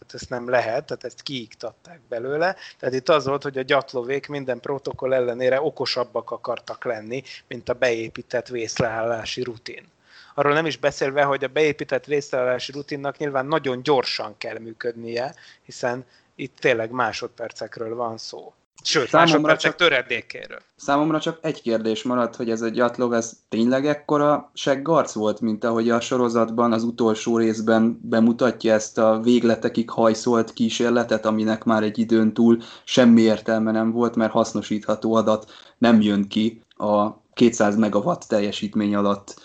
tehát 0.06 0.22
ezt 0.22 0.30
nem 0.30 0.50
lehet, 0.50 0.86
tehát 0.86 1.04
ezt 1.04 1.22
kiiktatták 1.22 2.00
belőle. 2.10 2.56
Tehát 2.80 2.96
itt 2.96 3.10
az 3.10 3.26
volt, 3.26 3.44
hogy 3.44 3.58
a 3.58 3.62
gyatlovék 3.62 4.28
minden 4.28 4.60
protokoll 4.60 5.14
ellenére 5.14 5.62
okosabbak 5.62 6.32
akartak 6.32 6.84
lenni, 6.84 7.24
mint 7.48 7.70
a 7.70 7.74
beépített 7.74 8.48
vészleállási 8.48 9.44
rutin. 9.44 9.92
Arról 10.36 10.54
nem 10.54 10.66
is 10.66 10.78
beszélve, 10.78 11.24
hogy 11.24 11.44
a 11.44 11.48
beépített 11.48 12.06
vészleállási 12.06 12.72
rutinnak 12.72 13.18
nyilván 13.18 13.46
nagyon 13.46 13.84
gyorsan 13.84 14.38
kell 14.38 14.60
működnie, 14.60 15.36
hiszen 15.64 16.06
itt 16.36 16.58
tényleg 16.60 16.92
másodpercekről 16.92 17.96
van 17.96 18.18
szó. 18.18 18.54
Sőt, 18.84 19.08
számomra 19.08 19.58
csak 19.58 19.76
töredékéről. 19.76 20.60
Számomra 20.76 21.20
csak 21.20 21.40
egy 21.42 21.62
kérdés 21.62 22.04
maradt, 22.04 22.36
hogy 22.36 22.50
ez 22.50 22.62
egy 22.62 22.80
atlov, 22.80 23.14
ez 23.14 23.34
tényleg 23.50 23.86
ekkora 23.86 24.52
seggarc 24.54 25.14
volt, 25.14 25.42
mint 25.42 25.64
ahogy 25.64 25.90
a 25.90 26.00
sorozatban 26.00 26.74
az 26.74 26.84
utolsó 26.84 27.38
részben 27.38 28.00
bemutatja 28.02 28.74
ezt 28.74 28.98
a 28.98 29.20
végletekig 29.24 29.90
hajszolt 29.90 30.54
kísérletet, 30.54 31.26
aminek 31.26 31.64
már 31.64 31.84
egy 31.84 32.00
időn 32.00 32.34
túl 32.34 32.62
semmi 32.84 33.22
értelme 33.22 33.72
nem 33.72 33.92
volt, 33.92 34.16
mert 34.16 34.32
hasznosítható 34.32 35.16
adat 35.16 35.52
nem 35.78 36.02
jön 36.02 36.28
ki 36.28 36.62
a 36.70 37.10
200 37.34 37.76
megawatt 37.76 38.22
teljesítmény 38.22 38.96
alatt 38.96 39.42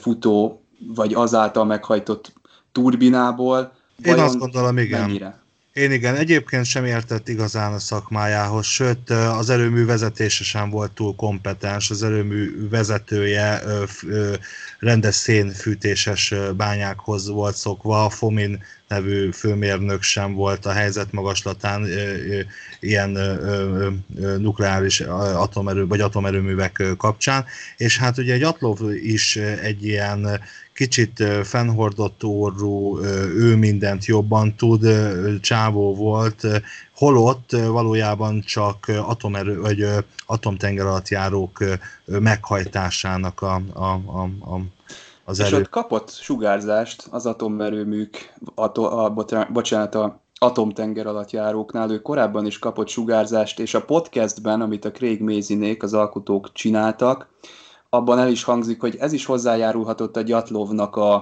futó, 0.00 0.62
vagy 0.94 1.14
azáltal 1.14 1.64
meghajtott 1.64 2.32
turbinából. 2.72 3.72
Én 4.04 4.18
azt 4.18 4.38
gondolom, 4.38 4.78
igen. 4.78 5.00
Mennyire? 5.00 5.44
Én 5.76 5.92
igen, 5.92 6.16
egyébként 6.16 6.64
sem 6.64 6.84
értett 6.84 7.28
igazán 7.28 7.72
a 7.72 7.78
szakmájához, 7.78 8.66
sőt 8.66 9.10
az 9.10 9.50
erőmű 9.50 9.84
vezetése 9.84 10.44
sem 10.44 10.70
volt 10.70 10.92
túl 10.92 11.14
kompetens, 11.14 11.90
az 11.90 12.02
erőmű 12.02 12.68
vezetője 12.68 13.62
rendes 14.78 15.14
szénfűtéses 15.14 16.34
bányákhoz 16.56 17.28
volt 17.28 17.56
szokva, 17.56 18.04
a 18.04 18.10
Fomin 18.10 18.62
nevű 18.88 19.30
főmérnök 19.30 20.02
sem 20.02 20.34
volt 20.34 20.66
a 20.66 20.72
helyzet 20.72 21.12
magaslatán 21.12 21.86
ilyen 22.80 23.18
nukleáris 24.38 25.00
atomerő 25.00 25.86
vagy 25.86 26.00
atomerőművek 26.00 26.82
kapcsán, 26.96 27.44
és 27.76 27.98
hát 27.98 28.18
ugye 28.18 28.34
egy 28.34 28.42
Atlov 28.42 28.78
is 29.02 29.36
egy 29.36 29.84
ilyen 29.84 30.40
kicsit 30.76 31.22
fennhordott 31.42 32.24
orrú, 32.24 32.98
ő 33.36 33.56
mindent 33.56 34.04
jobban 34.04 34.54
tud, 34.56 34.86
csávó 35.40 35.94
volt, 35.94 36.46
holott 36.96 37.50
valójában 37.50 38.40
csak 38.40 38.86
atomerő, 38.88 39.60
vagy 39.60 39.86
atomtengeralattjárók 40.26 41.64
meghajtásának 42.04 43.42
a, 43.42 43.62
a, 43.72 43.84
a, 43.84 44.22
a 44.22 44.60
az 45.28 45.38
És 45.38 45.46
erő. 45.46 45.56
ott 45.56 45.68
kapott 45.68 46.10
sugárzást 46.10 47.06
az 47.10 47.26
atomerőműk, 47.26 48.34
ato, 48.54 48.82
a, 48.82 49.14
bocsánat, 49.52 49.94
a 49.94 50.20
atomtenger 50.38 51.06
alatt 51.06 51.30
járóknál, 51.30 51.90
ő 51.90 52.02
korábban 52.02 52.46
is 52.46 52.58
kapott 52.58 52.88
sugárzást, 52.88 53.60
és 53.60 53.74
a 53.74 53.84
podcastben, 53.84 54.60
amit 54.60 54.84
a 54.84 54.90
Craig 54.90 55.20
Mazinék, 55.20 55.82
az 55.82 55.94
alkotók 55.94 56.52
csináltak, 56.52 57.28
abban 57.88 58.18
el 58.18 58.28
is 58.28 58.42
hangzik, 58.42 58.80
hogy 58.80 58.96
ez 58.96 59.12
is 59.12 59.24
hozzájárulhatott 59.24 60.16
a 60.16 60.22
Gyatlovnak 60.22 60.96
a, 60.96 61.14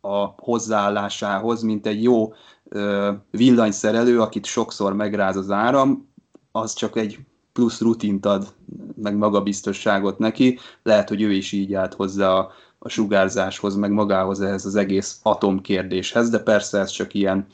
a 0.00 0.16
hozzáállásához, 0.36 1.62
mint 1.62 1.86
egy 1.86 2.02
jó 2.02 2.32
ö, 2.68 3.12
villanyszerelő, 3.30 4.20
akit 4.20 4.44
sokszor 4.44 4.92
megráz 4.92 5.36
az 5.36 5.50
áram, 5.50 6.08
az 6.52 6.72
csak 6.72 6.96
egy 6.96 7.18
plusz 7.52 7.80
rutint 7.80 8.26
ad, 8.26 8.54
meg 9.02 9.16
magabiztosságot 9.16 10.18
neki. 10.18 10.58
Lehet, 10.82 11.08
hogy 11.08 11.22
ő 11.22 11.32
is 11.32 11.52
így 11.52 11.74
állt 11.74 11.94
hozzá 11.94 12.30
a, 12.30 12.50
a 12.78 12.88
sugárzáshoz, 12.88 13.76
meg 13.76 13.90
magához 13.90 14.40
ehhez 14.40 14.64
az 14.64 14.74
egész 14.74 15.20
atomkérdéshez, 15.22 16.30
de 16.30 16.38
persze 16.38 16.78
ez 16.78 16.90
csak 16.90 17.14
ilyen 17.14 17.46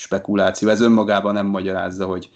spekuláció. 0.00 0.68
Ez 0.68 0.80
önmagában 0.80 1.34
nem 1.34 1.46
magyarázza, 1.46 2.06
hogy 2.06 2.30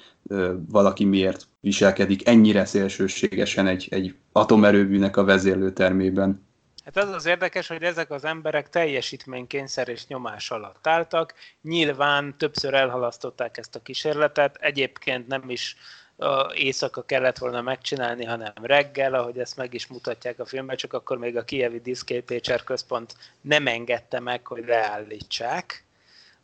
valaki 0.69 1.05
miért 1.05 1.47
viselkedik 1.61 2.29
ennyire 2.29 2.65
szélsőségesen 2.65 3.67
egy, 3.67 3.89
egy 3.91 4.15
atomerőműnek 4.33 5.17
a 5.17 5.25
vezérlőtermében. 5.25 6.47
Hát 6.85 6.97
az 6.97 7.11
az 7.11 7.27
érdekes, 7.27 7.69
hogy 7.69 7.83
ezek 7.83 8.11
az 8.11 8.25
emberek 8.25 8.71
teljesítménykényszer 8.71 9.89
és 9.89 10.07
nyomás 10.07 10.51
alatt 10.51 10.87
álltak. 10.87 11.35
Nyilván 11.63 12.35
többször 12.39 12.75
elhalasztották 12.75 13.57
ezt 13.57 13.75
a 13.75 13.83
kísérletet, 13.83 14.57
egyébként 14.61 15.27
nem 15.27 15.51
is 15.51 15.77
éjszaka 16.55 17.03
kellett 17.03 17.39
volna 17.39 17.63
megcsinálni, 17.63 18.25
hanem 18.25 18.53
reggel, 18.63 19.15
ahogy 19.15 19.39
ezt 19.39 19.57
meg 19.57 19.75
is 19.75 19.87
mutatják 19.87 20.39
a 20.39 20.45
filmben, 20.45 20.77
csak 20.77 20.93
akkor 20.93 21.19
még 21.19 21.37
a 21.37 21.45
Kievi 21.45 21.81
Diszképécser 21.81 22.65
központ 22.65 23.17
nem 23.41 23.67
engedte 23.67 24.21
meg, 24.21 24.47
hogy 24.47 24.65
leállítsák 24.67 25.84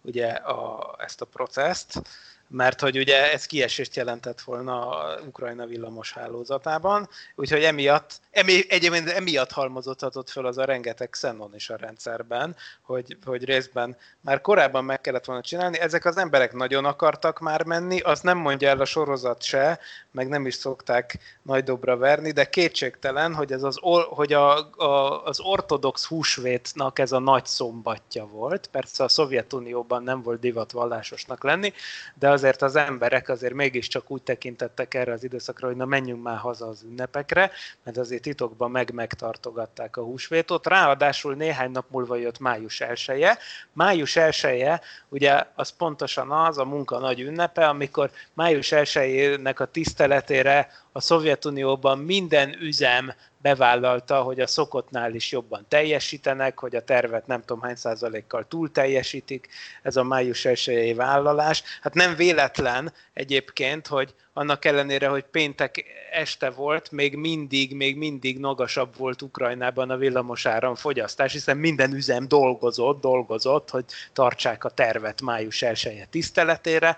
ugye 0.02 0.28
a, 0.28 0.94
ezt 0.98 1.20
a 1.20 1.24
processzt 1.24 2.02
mert 2.50 2.80
hogy 2.80 2.98
ugye 2.98 3.32
ez 3.32 3.46
kiesést 3.46 3.96
jelentett 3.96 4.40
volna 4.40 4.88
a 4.88 5.20
Ukrajna 5.26 5.66
villamos 5.66 6.12
hálózatában, 6.12 7.08
úgyhogy 7.34 7.62
emiatt, 7.62 8.20
emi, 8.30 8.64
egyébként 8.68 9.08
emiatt 9.08 9.50
halmozódhatott 9.50 10.30
föl 10.30 10.46
az 10.46 10.58
a 10.58 10.64
rengeteg 10.64 11.08
Xenon 11.08 11.54
is 11.54 11.70
a 11.70 11.76
rendszerben, 11.76 12.56
hogy, 12.82 13.16
hogy 13.24 13.44
részben 13.44 13.96
már 14.20 14.40
korábban 14.40 14.84
meg 14.84 15.00
kellett 15.00 15.24
volna 15.24 15.42
csinálni, 15.42 15.78
ezek 15.78 16.04
az 16.04 16.16
emberek 16.16 16.52
nagyon 16.52 16.84
akartak 16.84 17.38
már 17.38 17.64
menni, 17.64 18.00
azt 18.00 18.22
nem 18.22 18.38
mondja 18.38 18.68
el 18.68 18.80
a 18.80 18.84
sorozat 18.84 19.42
se, 19.42 19.78
meg 20.10 20.28
nem 20.28 20.46
is 20.46 20.54
szokták 20.54 21.18
nagy 21.42 21.64
dobra 21.64 21.96
verni, 21.96 22.30
de 22.30 22.44
kétségtelen, 22.44 23.34
hogy, 23.34 23.52
ez 23.52 23.62
az, 23.62 23.78
hogy 24.08 24.32
a, 24.32 24.70
a, 24.76 25.24
az 25.24 25.40
ortodox 25.40 26.04
húsvétnak 26.04 26.98
ez 26.98 27.12
a 27.12 27.18
nagy 27.18 27.46
szombatja 27.46 28.26
volt, 28.26 28.66
persze 28.66 29.04
a 29.04 29.08
Szovjetunióban 29.08 30.02
nem 30.02 30.22
volt 30.22 30.40
divat 30.40 30.72
vallásosnak 30.72 31.44
lenni, 31.44 31.72
de 32.14 32.30
az 32.30 32.39
azért 32.40 32.62
az 32.62 32.76
emberek 32.76 33.28
azért 33.28 33.54
mégiscsak 33.54 34.10
úgy 34.10 34.22
tekintettek 34.22 34.94
erre 34.94 35.12
az 35.12 35.24
időszakra, 35.24 35.66
hogy 35.66 35.76
na 35.76 35.84
menjünk 35.84 36.22
már 36.22 36.36
haza 36.36 36.66
az 36.66 36.82
ünnepekre, 36.82 37.50
mert 37.84 37.96
azért 37.96 38.22
titokban 38.22 38.70
meg-megtartogatták 38.70 39.96
a 39.96 40.02
húsvétot, 40.02 40.66
ráadásul 40.66 41.34
néhány 41.34 41.70
nap 41.70 41.84
múlva 41.90 42.16
jött 42.16 42.38
május 42.38 42.80
1 42.80 43.22
-e. 43.22 43.38
Május 43.72 44.16
1 44.16 44.80
ugye 45.08 45.44
az 45.54 45.70
pontosan 45.70 46.30
az 46.30 46.58
a 46.58 46.64
munka 46.64 46.98
nagy 46.98 47.20
ünnepe, 47.20 47.68
amikor 47.68 48.10
május 48.34 48.72
1 48.72 49.40
a 49.54 49.64
tiszteletére 49.64 50.68
a 50.92 51.00
Szovjetunióban 51.00 51.98
minden 51.98 52.56
üzem 52.60 53.12
bevállalta, 53.42 54.22
hogy 54.22 54.40
a 54.40 54.46
szokottnál 54.46 55.14
is 55.14 55.32
jobban 55.32 55.66
teljesítenek, 55.68 56.58
hogy 56.58 56.76
a 56.76 56.84
tervet 56.84 57.26
nem 57.26 57.40
tudom 57.40 57.62
hány 57.62 57.76
százalékkal 57.76 58.46
túl 58.48 58.70
teljesítik, 58.70 59.48
ez 59.82 59.96
a 59.96 60.02
május 60.02 60.44
1 60.44 60.96
vállalás. 60.96 61.62
Hát 61.80 61.94
nem 61.94 62.14
véletlen 62.14 62.92
egyébként, 63.20 63.86
hogy 63.86 64.14
annak 64.32 64.64
ellenére, 64.64 65.08
hogy 65.08 65.24
péntek 65.24 65.84
este 66.12 66.50
volt, 66.50 66.90
még 66.90 67.16
mindig, 67.16 67.74
még 67.74 67.96
mindig 67.96 68.38
magasabb 68.38 68.96
volt 68.96 69.22
Ukrajnában 69.22 69.90
a 69.90 69.96
villamosáram 69.96 70.74
fogyasztás, 70.74 71.32
hiszen 71.32 71.56
minden 71.56 71.94
üzem 71.94 72.28
dolgozott, 72.28 73.00
dolgozott, 73.00 73.70
hogy 73.70 73.84
tartsák 74.12 74.64
a 74.64 74.70
tervet 74.70 75.20
május 75.20 75.62
1 75.62 76.06
tiszteletére, 76.10 76.96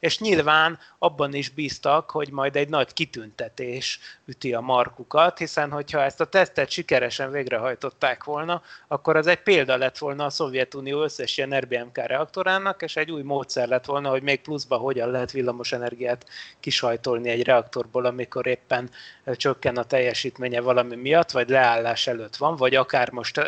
és 0.00 0.18
nyilván 0.18 0.78
abban 0.98 1.34
is 1.34 1.48
bíztak, 1.48 2.10
hogy 2.10 2.30
majd 2.30 2.56
egy 2.56 2.68
nagy 2.68 2.92
kitüntetés 2.92 3.98
üti 4.26 4.54
a 4.54 4.60
markukat, 4.60 5.38
hiszen 5.38 5.70
hogyha 5.70 6.02
ezt 6.02 6.20
a 6.20 6.24
tesztet 6.24 6.70
sikeresen 6.70 7.30
végrehajtották 7.30 8.24
volna, 8.24 8.62
akkor 8.88 9.16
az 9.16 9.26
egy 9.26 9.42
példa 9.42 9.76
lett 9.76 9.98
volna 9.98 10.24
a 10.24 10.30
Szovjetunió 10.30 11.02
összes 11.02 11.36
ilyen 11.36 11.58
RBMK 11.58 11.96
reaktorának, 11.96 12.82
és 12.82 12.96
egy 12.96 13.10
új 13.10 13.22
módszer 13.22 13.68
lett 13.68 13.84
volna, 13.84 14.08
hogy 14.08 14.22
még 14.22 14.40
pluszba 14.40 14.76
hogyan 14.76 15.10
lehet 15.10 15.30
villamos 15.30 15.61
energiát 15.70 16.26
kisajtolni 16.60 17.28
egy 17.28 17.42
reaktorból, 17.42 18.04
amikor 18.04 18.46
éppen 18.46 18.90
csökken 19.24 19.76
a 19.76 19.84
teljesítménye 19.84 20.60
valami 20.60 20.96
miatt, 20.96 21.30
vagy 21.30 21.48
leállás 21.48 22.06
előtt 22.06 22.36
van, 22.36 22.56
vagy 22.56 22.74
akár 22.74 23.10
most 23.10 23.40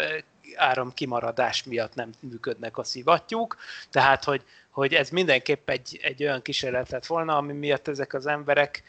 áramkimaradás 0.56 1.64
miatt 1.64 1.94
nem 1.94 2.10
működnek 2.20 2.78
a 2.78 2.84
szivattyúk, 2.84 3.56
tehát 3.90 4.24
hogy 4.24 4.42
hogy 4.74 4.94
ez 4.94 5.10
mindenképp 5.10 5.70
egy, 5.70 6.00
egy 6.02 6.22
olyan 6.22 6.42
kísérlet 6.42 6.90
lett 6.90 7.06
volna, 7.06 7.36
ami 7.36 7.52
miatt 7.52 7.88
ezek 7.88 8.14
az 8.14 8.26
emberek 8.26 8.82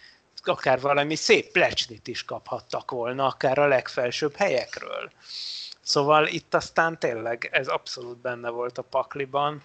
akár 0.43 0.79
valami 0.79 1.15
szép 1.15 1.51
plecsnit 1.51 2.07
is 2.07 2.25
kaphattak 2.25 2.91
volna, 2.91 3.25
akár 3.25 3.57
a 3.57 3.67
legfelsőbb 3.67 4.35
helyekről. 4.35 5.11
Szóval 5.81 6.27
itt 6.27 6.53
aztán 6.53 6.99
tényleg 6.99 7.49
ez 7.51 7.67
abszolút 7.67 8.17
benne 8.17 8.49
volt 8.49 8.77
a 8.77 8.81
pakliban, 8.81 9.63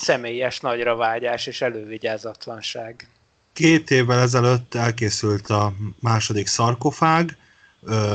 személyes 0.00 0.60
nagyra 0.60 0.96
vágyás 0.96 1.46
és 1.46 1.60
elővigyázatlanság. 1.60 3.08
Két 3.52 3.90
évvel 3.90 4.20
ezelőtt 4.20 4.74
elkészült 4.74 5.48
a 5.48 5.72
második 6.00 6.46
szarkofág, 6.46 7.36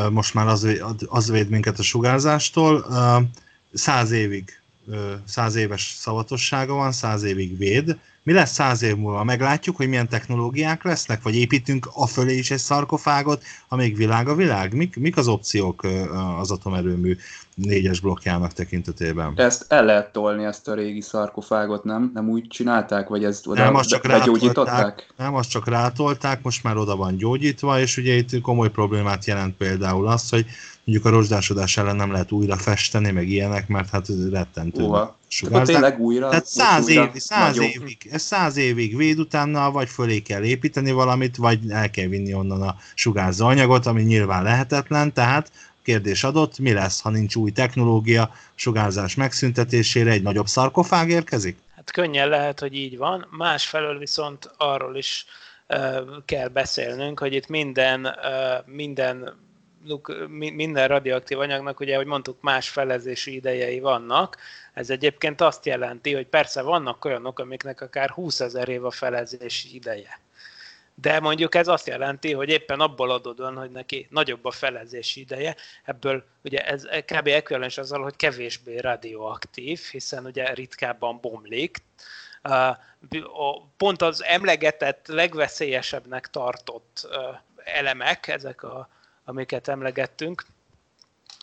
most 0.10 0.34
már 0.34 0.48
az, 0.48 0.68
az 1.06 1.30
véd 1.30 1.50
minket 1.50 1.80
a 1.80 1.84
sugárzástól, 1.84 2.86
száz 3.74 4.12
évig 4.12 4.60
száz 5.26 5.56
éves 5.56 5.94
szavatossága 5.98 6.74
van, 6.74 6.92
száz 6.92 7.24
évig 7.24 7.58
véd. 7.58 7.98
Mi 8.24 8.34
lesz 8.34 8.54
száz 8.54 8.82
év 8.82 8.96
múlva? 8.96 9.24
Meglátjuk, 9.24 9.76
hogy 9.76 9.88
milyen 9.88 10.10
technológiák 10.10 10.84
lesznek, 10.84 11.22
vagy 11.22 11.36
építünk 11.36 11.90
a 11.94 12.08
fölé 12.08 12.38
is 12.38 12.52
egy 12.52 12.60
szarkofágot, 12.60 13.44
amíg 13.68 13.96
világ 13.96 14.28
a 14.28 14.36
világ? 14.36 14.74
Mik, 14.74 14.96
mik 14.96 15.18
az 15.18 15.28
opciók 15.28 15.84
az 16.40 16.52
atomerőmű 16.52 17.18
négyes 17.56 17.99
blokkjának 17.99 18.53
tekintetében? 18.53 19.34
Ezt 19.36 19.66
el 19.68 19.86
lehet 19.86 20.12
tolni, 20.12 20.45
ezt 20.45 20.68
a 20.68 20.74
régi 20.74 21.01
szarkofágot, 21.01 21.84
nem? 21.84 22.12
Nem 22.14 22.30
úgy 22.30 22.47
csinálták, 22.47 23.08
vagy 23.08 23.24
ezt 23.24 23.47
oda 23.47 23.64
nem, 23.64 23.76
azt 23.76 23.89
csak 23.89 24.06
rátolták, 24.06 25.14
nem, 25.18 25.36
azt 25.36 25.49
csak 25.49 25.68
rátolták, 25.68 26.41
most 26.43 26.64
már 26.64 26.78
oda 26.78 26.95
van 26.95 27.16
gyógyítva, 27.16 27.80
és 27.80 27.97
ugye 27.97 28.14
itt 28.14 28.41
komoly 28.41 28.70
problémát 28.70 29.26
jelent 29.26 29.56
például 29.58 30.08
az, 30.08 30.30
hogy 30.30 30.45
mondjuk 30.86 31.08
a 31.08 31.10
rozsdásodás 31.10 31.78
ellen 31.78 31.95
nem 31.95 32.12
lehet 32.12 32.32
újra 32.32 32.56
festeni, 32.56 33.12
meg 33.12 33.30
ilyenek, 33.30 33.68
mert 33.68 33.89
hát 33.89 34.08
rettentő 34.32 34.84
Uha. 34.84 35.18
sugárzás. 35.28 35.68
tényleg 35.68 35.99
újra? 35.99 36.30
Tehát 36.30 36.45
száz, 36.45 36.88
újra, 36.88 37.03
év, 37.03 37.22
száz 37.22 37.60
évig, 37.60 37.97
ez 38.12 38.22
száz 38.22 38.58
évig 38.58 38.97
véd 38.97 39.20
utána, 39.20 39.72
vagy 39.72 39.89
fölé 39.89 40.20
kell 40.20 40.43
építeni 40.43 40.91
valamit, 40.91 41.36
vagy 41.36 41.60
el 41.70 41.89
kell 41.89 42.08
vinni 42.08 42.34
onnan 42.34 42.62
a 42.62 42.76
sugárzó 42.93 43.45
anyagot, 43.45 43.86
ami 43.86 44.01
nyilván 44.01 44.43
lehetetlen, 44.43 45.14
tehát 45.14 45.51
kérdés 45.86 46.24
adott, 46.24 46.60
mi 46.60 46.74
lesz, 46.74 47.02
ha 47.02 47.10
nincs 47.10 47.36
új 47.36 47.52
technológia 47.52 48.32
sugárzás 48.56 49.16
megszüntetésére, 49.16 50.12
egy 50.12 50.22
nagyobb 50.22 50.48
szarkofág 50.48 51.10
érkezik? 51.10 51.58
Hát 51.76 51.92
könnyen 51.92 52.30
lehet, 52.30 52.60
hogy 52.60 52.74
így 52.74 52.98
van. 52.98 53.28
Másfelől 53.30 53.98
viszont 53.98 54.52
arról 54.58 54.96
is 54.96 55.26
uh, 55.70 55.96
kell 56.26 56.48
beszélnünk, 56.48 57.20
hogy 57.20 57.34
itt 57.34 57.48
minden, 57.48 58.06
uh, 58.06 58.74
minden 58.74 59.44
minden 60.32 60.88
radioaktív 60.88 61.40
anyagnak, 61.40 61.80
ugye, 61.80 61.94
ahogy 61.94 62.06
mondtuk, 62.06 62.42
más 62.42 62.70
felezési 62.70 63.36
idejei 63.36 63.80
vannak. 63.80 64.38
Ez 64.74 64.90
egyébként 64.90 65.42
azt 65.42 65.66
jelenti, 65.66 66.14
hogy 66.14 66.28
persze 66.28 66.62
vannak 66.62 67.06
olyanok, 67.06 67.40
amiknek 67.40 67.82
akár 67.82 68.10
20 68.10 68.40
ezer 68.40 68.70
év 68.70 68.86
a 68.86 68.92
felezési 68.92 69.76
ideje. 69.76 70.20
De 70.96 71.20
mondjuk 71.20 71.56
ez 71.56 71.68
azt 71.68 71.88
jelenti, 71.88 72.34
hogy 72.34 72.50
éppen 72.50 72.80
abból 72.80 73.12
adódóan, 73.12 73.58
hogy 73.58 73.72
neki 73.72 74.08
nagyobb 74.10 74.46
a 74.46 74.52
felezési 74.52 75.20
ideje, 75.20 75.56
ebből 75.84 76.24
ugye 76.43 76.66
ez 76.66 76.84
kb. 76.84 77.28
ekvivalens 77.28 77.78
azzal, 77.78 78.02
hogy 78.02 78.16
kevésbé 78.16 78.78
radioaktív, 78.78 79.80
hiszen 79.91 80.26
ugye 80.26 80.54
ritkábban 80.54 81.20
bomlik. 81.22 81.78
Pont 83.78 84.02
az 84.02 84.24
emlegetett, 84.24 85.08
legveszélyesebbnek 85.08 86.30
tartott 86.30 87.08
elemek, 87.64 88.28
ezek 88.28 88.64
a 88.64 88.89
amiket 89.26 89.68
emlegettünk, 89.68 90.46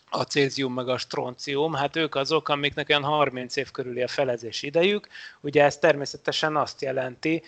a 0.09 0.23
cézium 0.23 0.73
meg 0.73 0.89
a 0.89 0.97
stroncium, 0.97 1.73
hát 1.73 1.95
ők 1.95 2.15
azok, 2.15 2.49
amiknek 2.49 2.89
olyan 2.89 3.03
30 3.03 3.55
év 3.55 3.71
körüli 3.71 4.01
a 4.01 4.07
felezés 4.07 4.61
idejük. 4.61 5.07
Ugye 5.41 5.63
ez 5.63 5.77
természetesen 5.77 6.55
azt 6.55 6.81
jelenti, 6.81 7.43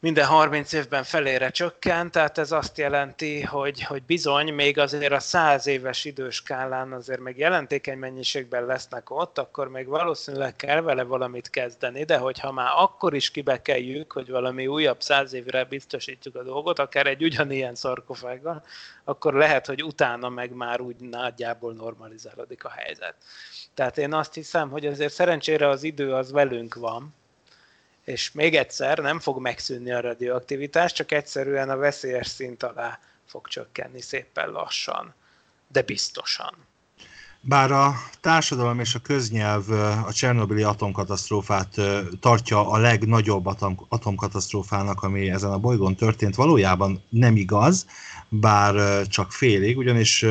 minden 0.00 0.26
30 0.26 0.72
évben 0.72 1.04
felére 1.04 1.50
csökkent, 1.50 2.12
tehát 2.12 2.38
ez 2.38 2.52
azt 2.52 2.78
jelenti, 2.78 3.42
hogy, 3.42 3.82
hogy 3.82 4.02
bizony 4.02 4.54
még 4.54 4.78
azért 4.78 5.12
a 5.12 5.18
100 5.18 5.66
éves 5.66 6.04
időskálán 6.04 6.92
azért 6.92 7.20
még 7.20 7.38
jelentékeny 7.38 7.98
mennyiségben 7.98 8.66
lesznek 8.66 9.10
ott, 9.10 9.38
akkor 9.38 9.68
még 9.68 9.86
valószínűleg 9.86 10.56
kell 10.56 10.80
vele 10.80 11.02
valamit 11.02 11.50
kezdeni, 11.50 12.04
de 12.04 12.16
hogyha 12.16 12.52
már 12.52 12.70
akkor 12.76 13.14
is 13.14 13.30
kibekeljük, 13.30 14.12
hogy 14.12 14.30
valami 14.30 14.66
újabb 14.66 15.02
100 15.02 15.32
évre 15.32 15.64
biztosítjuk 15.64 16.34
a 16.36 16.42
dolgot, 16.42 16.78
akár 16.78 17.06
egy 17.06 17.24
ugyanilyen 17.24 17.74
szarkofággal, 17.74 18.64
akkor 19.04 19.34
lehet, 19.34 19.66
hogy 19.66 19.82
utána 19.82 20.28
meg 20.28 20.52
már 20.52 20.80
úgy 20.80 20.96
nagyjából 20.96 21.72
normalizálódik 21.72 22.64
a 22.64 22.70
helyzet. 22.70 23.14
Tehát 23.74 23.98
én 23.98 24.12
azt 24.12 24.34
hiszem, 24.34 24.70
hogy 24.70 24.86
azért 24.86 25.12
szerencsére 25.12 25.68
az 25.68 25.82
idő 25.82 26.14
az 26.14 26.32
velünk 26.32 26.74
van, 26.74 27.14
és 28.08 28.32
még 28.32 28.54
egyszer 28.54 28.98
nem 28.98 29.20
fog 29.20 29.40
megszűnni 29.40 29.92
a 29.92 30.00
radioaktivitás, 30.00 30.92
csak 30.92 31.12
egyszerűen 31.12 31.70
a 31.70 31.76
veszélyes 31.76 32.26
szint 32.26 32.62
alá 32.62 32.98
fog 33.26 33.48
csökkenni 33.48 34.00
szépen 34.00 34.50
lassan, 34.50 35.14
de 35.68 35.82
biztosan. 35.82 36.54
Bár 37.40 37.70
a 37.70 37.94
társadalom 38.20 38.80
és 38.80 38.94
a 38.94 38.98
köznyelv 38.98 39.70
a 40.06 40.12
Csernobili 40.12 40.62
atomkatasztrófát 40.62 41.74
tartja 42.20 42.70
a 42.70 42.78
legnagyobb 42.78 43.46
atom, 43.46 43.86
atomkatasztrófának, 43.88 45.02
ami 45.02 45.30
ezen 45.30 45.52
a 45.52 45.58
bolygón 45.58 45.94
történt, 45.94 46.34
valójában 46.34 47.02
nem 47.08 47.36
igaz, 47.36 47.86
bár 48.28 49.06
csak 49.06 49.32
félig, 49.32 49.76
ugyanis 49.78 50.24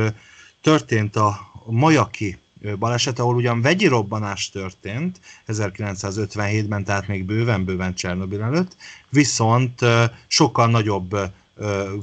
történt 0.62 1.16
a 1.16 1.52
Majaki 1.66 2.38
baleset, 2.80 3.20
ahol 3.20 3.36
ugyan 3.36 3.61
vegyi 3.61 3.88
robbanás 3.88 4.49
történt 4.49 5.20
1957-ben, 5.47 6.84
tehát 6.84 7.07
még 7.07 7.26
bőven-bőven 7.26 7.93
Csernobil 7.93 8.41
előtt, 8.41 8.76
viszont 9.09 9.80
sokkal 10.28 10.68
nagyobb 10.68 11.18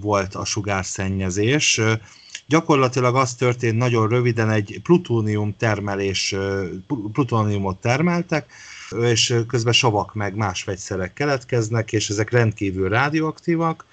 volt 0.00 0.34
a 0.34 0.44
sugárszennyezés. 0.44 1.80
Gyakorlatilag 2.46 3.16
az 3.16 3.34
történt 3.34 3.76
nagyon 3.76 4.08
röviden, 4.08 4.50
egy 4.50 4.80
plutónium 4.82 5.56
termelés, 5.56 6.34
plutóniumot 7.12 7.80
termeltek, 7.80 8.52
és 9.00 9.34
közben 9.48 9.72
savak 9.72 10.14
meg 10.14 10.34
más 10.34 10.64
vegyszerek 10.64 11.12
keletkeznek, 11.12 11.92
és 11.92 12.08
ezek 12.08 12.30
rendkívül 12.30 12.88
rádióaktívak, 12.88 13.84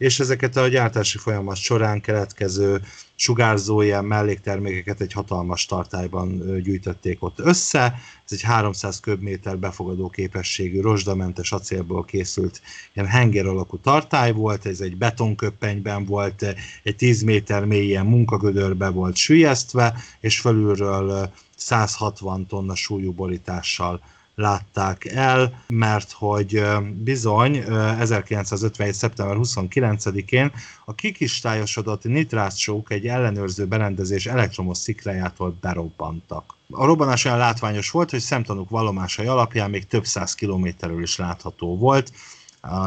és 0.00 0.20
ezeket 0.20 0.56
a 0.56 0.68
gyártási 0.68 1.18
folyamat 1.18 1.56
során 1.56 2.00
keletkező 2.00 2.82
sugárzó 3.14 3.80
ilyen 3.80 4.04
melléktermékeket 4.04 5.00
egy 5.00 5.12
hatalmas 5.12 5.66
tartályban 5.66 6.60
gyűjtötték 6.62 7.22
ott 7.22 7.38
össze. 7.38 7.94
Ez 8.24 8.32
egy 8.32 8.42
300 8.42 9.00
köbméter 9.00 9.58
befogadó 9.58 10.08
képességű 10.08 10.80
rozsdamentes 10.80 11.52
acélból 11.52 12.04
készült 12.04 12.60
ilyen 12.92 13.08
henger 13.08 13.46
alakú 13.46 13.78
tartály 13.78 14.32
volt, 14.32 14.66
ez 14.66 14.80
egy 14.80 14.96
betonköppenyben 14.96 16.04
volt, 16.04 16.54
egy 16.82 16.96
10 16.96 17.22
méter 17.22 17.64
mély 17.64 17.86
ilyen 17.86 18.06
munkagödörbe 18.06 18.88
volt 18.88 19.16
sülyeztve, 19.16 19.96
és 20.20 20.40
felülről 20.40 21.32
160 21.56 22.46
tonna 22.46 22.74
súlyú 22.74 23.12
borítással 23.12 24.00
látták 24.34 25.04
el, 25.04 25.64
mert 25.68 26.12
hogy 26.12 26.62
bizony 26.94 27.56
1957. 27.98 28.94
szeptember 28.94 29.36
29-én 29.38 30.52
a 30.84 30.94
kikistályosodott 30.94 32.04
nitrátsók 32.04 32.92
egy 32.92 33.06
ellenőrző 33.06 33.66
berendezés 33.66 34.26
elektromos 34.26 34.78
szikrájától 34.78 35.56
berobbantak. 35.60 36.54
A 36.70 36.84
robbanás 36.84 37.24
olyan 37.24 37.38
látványos 37.38 37.90
volt, 37.90 38.10
hogy 38.10 38.20
szemtanúk 38.20 38.70
vallomásai 38.70 39.26
alapján 39.26 39.70
még 39.70 39.86
több 39.86 40.04
száz 40.04 40.34
kilométerről 40.34 41.02
is 41.02 41.16
látható 41.16 41.76
volt, 41.76 42.12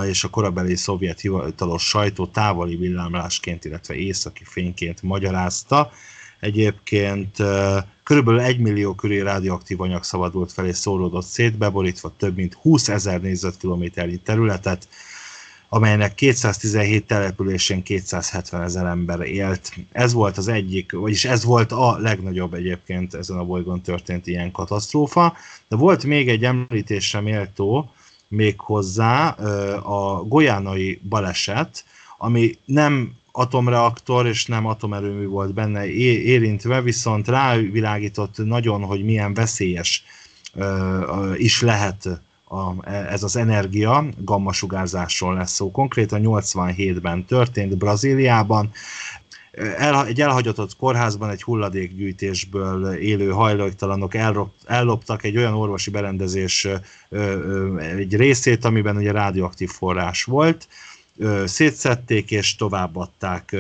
és 0.08 0.24
a 0.24 0.30
korabeli 0.30 0.76
szovjet 0.76 1.20
hivatalos 1.20 1.84
sajtó 1.84 2.28
távoli 2.28 2.76
villámlásként, 2.76 3.66
illetve 3.66 3.96
északi 3.96 4.44
fényként 4.44 5.02
magyarázta. 5.02 5.92
Egyébként 6.40 7.38
körülbelül 8.04 8.40
1 8.40 8.60
millió 8.60 8.94
köré 8.94 9.20
radioaktív 9.20 9.82
anyag 9.82 10.04
szabadult 10.04 10.52
fel 10.52 10.66
és 10.66 10.78
szólódott 10.78 11.26
szét, 11.26 11.58
beborítva 11.58 12.14
több 12.18 12.36
mint 12.36 12.54
20 12.54 12.88
ezer 12.88 13.22
négyzetkilométernyi 13.22 14.18
területet, 14.18 14.88
amelynek 15.70 16.14
217 16.14 17.06
településén 17.08 17.84
270 17.84 18.62
ezer 18.62 18.86
ember 18.86 19.20
élt. 19.20 19.74
Ez 19.92 20.14
volt 20.14 20.38
az 20.38 20.48
egyik, 20.48 20.92
vagyis 20.92 21.26
ez 21.26 21.44
volt 21.44 21.72
a 21.72 21.98
legnagyobb 21.98 22.54
egyébként 22.54 23.14
ezen 23.14 23.38
a 23.38 23.46
bolygón 23.46 23.82
történt 23.82 24.28
ilyen 24.28 24.52
katasztrófa. 24.52 25.34
De 25.68 25.76
volt 25.76 26.04
még 26.04 26.30
egy 26.30 26.44
említésre 26.44 27.22
méltó, 27.22 27.92
még 28.28 28.60
hozzá 28.60 29.28
a 29.84 30.24
golyánai 30.24 31.02
baleset, 31.10 31.86
ami 32.18 32.58
nem 32.66 33.14
atomreaktor 33.36 34.28
és 34.28 34.46
nem 34.46 34.66
atomerőmű 34.66 35.26
volt 35.26 35.54
benne 35.54 35.86
érintve, 35.86 36.82
viszont 36.82 37.28
rávilágított 37.28 38.38
nagyon, 38.38 38.84
hogy 38.84 39.04
milyen 39.04 39.34
veszélyes 39.34 40.04
is 41.36 41.62
lehet 41.62 42.06
a, 42.48 42.90
ez 42.90 43.24
az 43.24 43.36
energia, 43.36 44.06
gammasugárzásról 44.18 45.34
lesz 45.34 45.54
szó. 45.54 45.72
Konkrétan 45.72 46.22
87-ben 46.24 47.26
történt 47.26 47.78
Brazíliában, 47.78 48.72
el, 49.78 50.06
egy 50.08 50.22
elhagyatott 50.22 50.76
kórházban 50.76 51.30
egy 51.30 51.44
hulladékgyűjtésből 51.44 52.94
élő 52.94 53.30
hajléktalanok 53.30 54.14
elloptak 54.66 55.24
egy 55.24 55.38
olyan 55.38 55.54
orvosi 55.54 55.90
berendezés 55.90 56.68
egy 57.98 58.16
részét, 58.16 58.66
amiben 58.66 58.98
ugye 58.98 59.12
rádióaktív 59.12 59.70
forrás 59.70 60.24
volt, 60.24 60.68
szétszették 61.46 62.32
és 62.32 62.56
továbbadták 62.56 63.56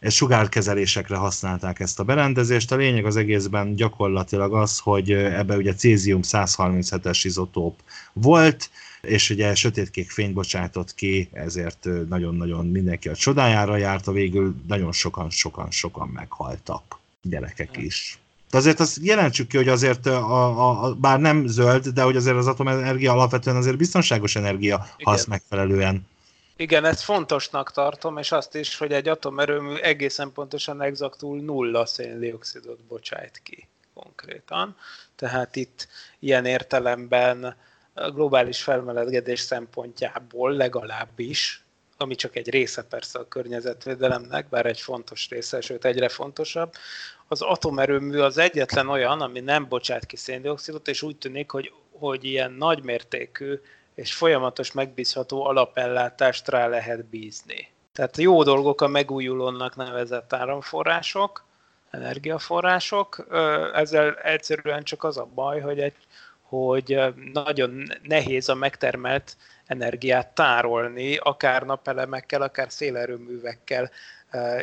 ez 0.00 0.12
sugárkezelésekre 0.12 1.16
használták 1.16 1.80
ezt 1.80 2.00
a 2.00 2.04
berendezést. 2.04 2.72
A 2.72 2.76
lényeg 2.76 3.04
az 3.04 3.16
egészben 3.16 3.74
gyakorlatilag 3.74 4.54
az, 4.54 4.78
hogy 4.78 5.12
ebbe 5.12 5.56
ugye 5.56 5.74
cézium 5.74 6.20
137-es 6.22 7.20
izotóp 7.22 7.80
volt, 8.12 8.70
és 9.02 9.30
ugye 9.30 9.54
sötétkék 9.54 10.10
fényt 10.10 10.34
bocsátott 10.34 10.94
ki, 10.94 11.28
ezért 11.32 11.88
nagyon-nagyon 12.08 12.66
mindenki 12.66 13.08
a 13.08 13.14
csodájára 13.14 13.76
járt, 13.76 14.06
a 14.06 14.12
végül 14.12 14.54
nagyon 14.68 14.92
sokan-sokan-sokan 14.92 16.08
meghaltak, 16.08 16.98
gyerekek 17.22 17.76
is. 17.76 18.18
De 18.50 18.58
azért 18.58 18.80
azt 18.80 18.98
jelentsük 19.02 19.48
ki, 19.48 19.56
hogy 19.56 19.68
azért 19.68 20.06
a, 20.06 20.16
a, 20.16 20.84
a, 20.84 20.94
bár 20.94 21.20
nem 21.20 21.46
zöld, 21.46 21.88
de 21.88 22.02
hogy 22.02 22.16
azért 22.16 22.36
az 22.36 22.46
atomenergia 22.46 23.12
alapvetően 23.12 23.56
azért 23.56 23.76
biztonságos 23.76 24.36
energia, 24.36 24.86
ha 25.02 25.10
azt 25.10 25.26
megfelelően 25.26 26.06
igen, 26.56 26.84
ezt 26.84 27.02
fontosnak 27.02 27.72
tartom, 27.72 28.18
és 28.18 28.32
azt 28.32 28.54
is, 28.54 28.76
hogy 28.76 28.92
egy 28.92 29.08
atomerőmű 29.08 29.74
egészen 29.74 30.32
pontosan 30.32 30.82
exaktul 30.82 31.40
nulla 31.40 31.86
széndiokszidot 31.86 32.84
bocsájt 32.84 33.40
ki 33.42 33.68
konkrétan. 33.94 34.76
Tehát 35.16 35.56
itt 35.56 35.88
ilyen 36.18 36.44
értelemben 36.44 37.56
a 37.94 38.10
globális 38.10 38.62
felmelegedés 38.62 39.40
szempontjából 39.40 40.52
legalábbis, 40.52 41.64
ami 41.96 42.14
csak 42.14 42.36
egy 42.36 42.50
része 42.50 42.82
persze 42.82 43.18
a 43.18 43.28
környezetvédelemnek, 43.28 44.48
bár 44.48 44.66
egy 44.66 44.80
fontos 44.80 45.28
része, 45.28 45.60
sőt 45.60 45.84
egyre 45.84 46.08
fontosabb, 46.08 46.72
az 47.28 47.42
atomerőmű 47.42 48.18
az 48.18 48.38
egyetlen 48.38 48.88
olyan, 48.88 49.20
ami 49.20 49.40
nem 49.40 49.68
bocsát 49.68 50.06
ki 50.06 50.16
széndiokszidot, 50.16 50.88
és 50.88 51.02
úgy 51.02 51.16
tűnik, 51.16 51.50
hogy, 51.50 51.72
hogy 51.90 52.24
ilyen 52.24 52.52
nagymértékű 52.52 53.60
és 53.96 54.14
folyamatos 54.14 54.72
megbízható 54.72 55.44
alapellátást 55.44 56.48
rá 56.48 56.66
lehet 56.66 57.04
bízni. 57.04 57.68
Tehát 57.92 58.16
jó 58.16 58.42
dolgok 58.42 58.80
a 58.80 58.88
megújulónak 58.88 59.76
nevezett 59.76 60.32
áramforrások, 60.32 61.44
energiaforrások, 61.90 63.26
ezzel 63.74 64.14
egyszerűen 64.14 64.82
csak 64.82 65.04
az 65.04 65.16
a 65.16 65.28
baj, 65.34 65.60
hogy, 65.60 65.80
egy, 65.80 65.94
hogy 66.42 67.00
nagyon 67.32 67.82
nehéz 68.02 68.48
a 68.48 68.54
megtermelt 68.54 69.36
energiát 69.66 70.34
tárolni, 70.34 71.16
akár 71.16 71.62
napelemekkel, 71.62 72.42
akár 72.42 72.70
szélerőművekkel 72.70 73.90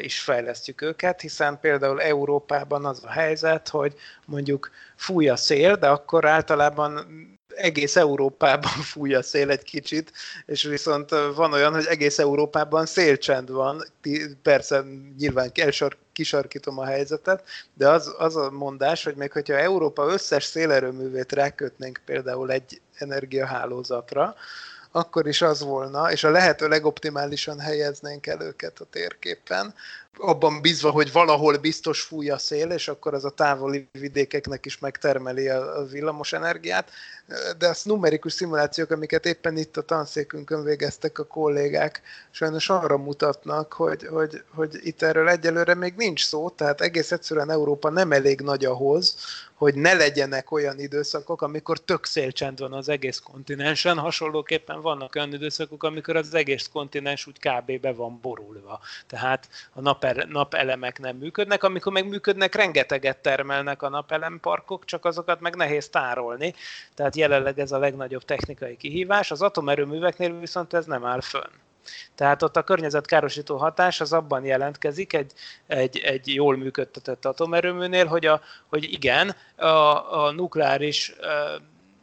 is 0.02 0.20
fejlesztjük 0.20 0.82
őket, 0.82 1.22
hiszen 1.22 1.60
például 1.60 2.02
Európában 2.02 2.86
az 2.86 3.04
a 3.04 3.12
helyzet, 3.12 3.70
hogy 3.70 3.94
mondjuk 4.26 4.72
fúj 4.96 5.30
a 5.30 5.36
szél, 5.36 5.76
de 5.76 5.88
akkor 5.88 6.26
általában 6.26 7.08
egész 7.56 7.96
Európában 7.96 8.72
fúj 8.92 9.14
a 9.14 9.22
szél 9.22 9.50
egy 9.50 9.64
kicsit, 9.64 10.12
és 10.46 10.64
viszont 10.64 11.10
van 11.36 11.54
olyan, 11.54 11.74
hogy 11.74 11.86
egész 11.86 12.20
Európában 12.20 12.86
szélcsend 12.86 13.52
van, 13.52 13.86
persze 14.42 14.84
nyilván 15.18 15.52
elsor, 15.54 15.98
kisarkítom 16.14 16.80
a 16.80 16.86
helyzetet, 16.86 17.44
de 17.74 17.90
az, 17.90 18.16
az 18.18 18.36
a 18.36 18.52
mondás, 18.52 19.04
hogy 19.04 19.16
még 19.16 19.32
hogyha 19.32 19.58
Európa 19.58 20.08
összes 20.12 20.44
szélerőművét 20.44 21.32
rákötnénk 21.32 22.02
például 22.06 22.52
egy 22.52 22.82
energiahálózatra, 22.94 24.36
akkor 24.96 25.28
is 25.28 25.42
az 25.42 25.62
volna, 25.62 26.12
és 26.12 26.24
a 26.24 26.30
lehető 26.30 26.68
legoptimálisan 26.68 27.60
helyeznénk 27.60 28.28
el 28.28 28.42
őket 28.42 28.80
a 28.80 28.86
térképen, 28.86 29.74
abban 30.18 30.62
bízva, 30.62 30.90
hogy 30.90 31.12
valahol 31.12 31.58
biztos 31.58 32.02
fúj 32.02 32.30
a 32.30 32.38
szél, 32.38 32.70
és 32.70 32.88
akkor 32.88 33.14
az 33.14 33.26
a 33.26 33.30
távoli 33.30 33.88
vidékeknek 33.92 34.66
is 34.66 34.80
megtermeli 34.80 35.50
a, 35.50 35.86
villamos 35.92 36.34
energiát, 36.34 36.90
de 37.58 37.68
a 37.68 37.74
numerikus 37.84 38.34
szimulációk, 38.34 38.92
amiket 38.92 39.26
éppen 39.26 39.58
itt 39.58 39.78
a 39.78 39.82
tanszékünkön 39.82 40.64
végeztek 40.64 41.20
a 41.20 41.26
kollégák, 41.26 42.02
sajnos 42.32 42.70
arra 42.70 42.98
mutatnak, 42.98 43.74
hogy, 43.74 44.08
hogy, 44.08 44.44
hogy 44.56 44.80
itt 44.82 45.02
erről 45.02 45.30
egyelőre 45.30 45.74
még 45.74 45.94
nincs 45.96 46.26
szó, 46.26 46.50
tehát 46.50 46.82
egész 46.82 47.12
egyszerűen 47.12 47.52
Európa 47.52 47.90
nem 47.90 48.12
elég 48.12 48.42
nagy 48.42 48.66
ahhoz, 48.66 49.16
hogy 49.54 49.76
ne 49.76 49.94
legyenek 49.94 50.52
olyan 50.52 50.80
időszakok, 50.80 51.42
amikor 51.42 51.80
tök 51.80 52.06
szélcsend 52.06 52.60
van 52.60 52.74
az 52.74 52.90
egész 52.90 53.20
kontinensen, 53.20 53.98
hasonlóképpen 53.98 54.82
vannak 54.82 55.16
olyan 55.16 55.34
időszakok, 55.34 55.84
amikor 55.84 56.16
az 56.16 56.34
egész 56.34 56.70
kontinens 56.74 57.28
úgy 57.28 57.40
kb. 57.40 57.80
be 57.82 57.94
van 57.94 58.20
borulva. 58.22 58.80
Tehát 59.08 59.50
a 59.74 59.82
nap, 59.82 60.03
napelemek 60.28 61.00
nem 61.00 61.16
működnek, 61.16 61.64
amikor 61.64 61.94
meg 61.94 62.08
működnek, 62.08 62.56
rengeteget 62.56 63.18
termelnek 63.18 63.82
a 63.82 63.90
napelemparkok, 63.90 64.86
csak 64.86 65.06
azokat 65.06 65.40
meg 65.40 65.56
nehéz 65.56 65.90
tárolni. 65.90 66.54
Tehát 66.96 67.16
jelenleg 67.16 67.60
ez 67.60 67.72
a 67.72 67.78
legnagyobb 67.78 68.24
technikai 68.24 68.78
kihívás. 68.78 69.32
Az 69.32 69.42
atomerőműveknél 69.42 70.40
viszont 70.40 70.74
ez 70.74 70.86
nem 70.86 71.06
áll 71.06 71.22
fönn. 71.22 71.52
Tehát 72.16 72.44
ott 72.44 72.58
a 72.58 72.64
környezetkárosító 72.64 73.58
hatás 73.58 74.02
az 74.02 74.14
abban 74.14 74.46
jelentkezik 74.46 75.14
egy, 75.14 75.32
egy, 75.68 75.98
egy 75.98 76.34
jól 76.34 76.58
működtetett 76.58 77.26
atomerőműnél, 77.26 78.06
hogy, 78.06 78.26
a, 78.26 78.42
hogy 78.68 78.84
igen, 78.84 79.36
a, 79.56 80.26
a 80.26 80.32
nukleáris 80.32 81.16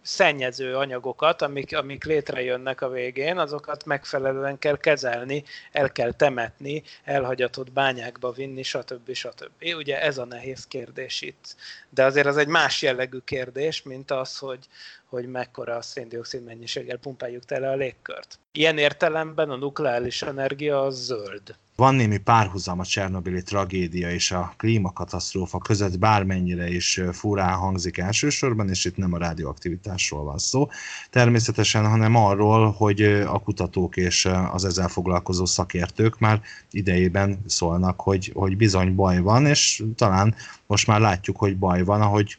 szennyező 0.03 0.77
anyagokat, 0.77 1.43
amik, 1.43 1.77
amik 1.77 2.05
létrejönnek 2.05 2.81
a 2.81 2.89
végén, 2.89 3.39
azokat 3.39 3.85
megfelelően 3.85 4.59
kell 4.59 4.77
kezelni, 4.77 5.45
el 5.73 5.93
kell 5.93 6.13
temetni, 6.13 6.83
elhagyatott 7.05 7.73
bányákba 7.73 8.33
vinni, 8.33 8.63
stb. 8.63 9.13
stb. 9.13 9.65
Ugye 9.77 10.03
ez 10.03 10.19
a 10.19 10.25
nehéz 10.25 10.67
kérdés 10.67 11.21
itt. 11.21 11.57
De 11.89 12.05
azért 12.05 12.27
az 12.27 12.37
egy 12.37 12.49
más 12.49 12.83
jellegű 12.83 13.19
kérdés, 13.25 13.83
mint 13.83 14.11
az, 14.11 14.39
hogy, 14.39 14.67
hogy 15.11 15.27
mekkora 15.27 15.83
széndiokszid 15.83 16.45
mennyiséggel 16.45 16.97
pumpáljuk 16.97 17.45
tele 17.45 17.71
a 17.71 17.75
légkört. 17.75 18.39
Ilyen 18.53 18.79
értelemben 18.79 19.51
a 19.51 19.57
nukleáris 19.57 20.23
energia 20.23 20.83
az 20.83 21.05
zöld. 21.05 21.57
Van 21.77 21.95
némi 21.95 22.19
párhuzam 22.19 22.79
a 22.79 22.85
Csernobili 22.85 23.43
tragédia 23.43 24.11
és 24.11 24.31
a 24.31 24.55
klímakatasztrófa 24.57 25.59
között, 25.59 25.99
bármennyire 25.99 26.69
is 26.69 27.01
furán 27.13 27.57
hangzik 27.57 27.99
elsősorban, 27.99 28.69
és 28.69 28.85
itt 28.85 28.97
nem 28.97 29.13
a 29.13 29.19
radioaktivitásról 29.19 30.25
van 30.25 30.39
szó 30.39 30.69
természetesen, 31.11 31.89
hanem 31.89 32.15
arról, 32.15 32.71
hogy 32.71 33.03
a 33.03 33.39
kutatók 33.39 33.97
és 33.97 34.29
az 34.53 34.65
ezzel 34.65 34.89
foglalkozó 34.89 35.45
szakértők 35.45 36.19
már 36.19 36.43
idejében 36.71 37.39
szólnak, 37.47 38.01
hogy, 38.01 38.31
hogy 38.35 38.57
bizony 38.57 38.95
baj 38.95 39.19
van, 39.19 39.47
és 39.47 39.83
talán 39.97 40.35
most 40.67 40.87
már 40.87 41.01
látjuk, 41.01 41.37
hogy 41.37 41.59
baj 41.59 41.83
van, 41.83 42.01
ahogy 42.01 42.37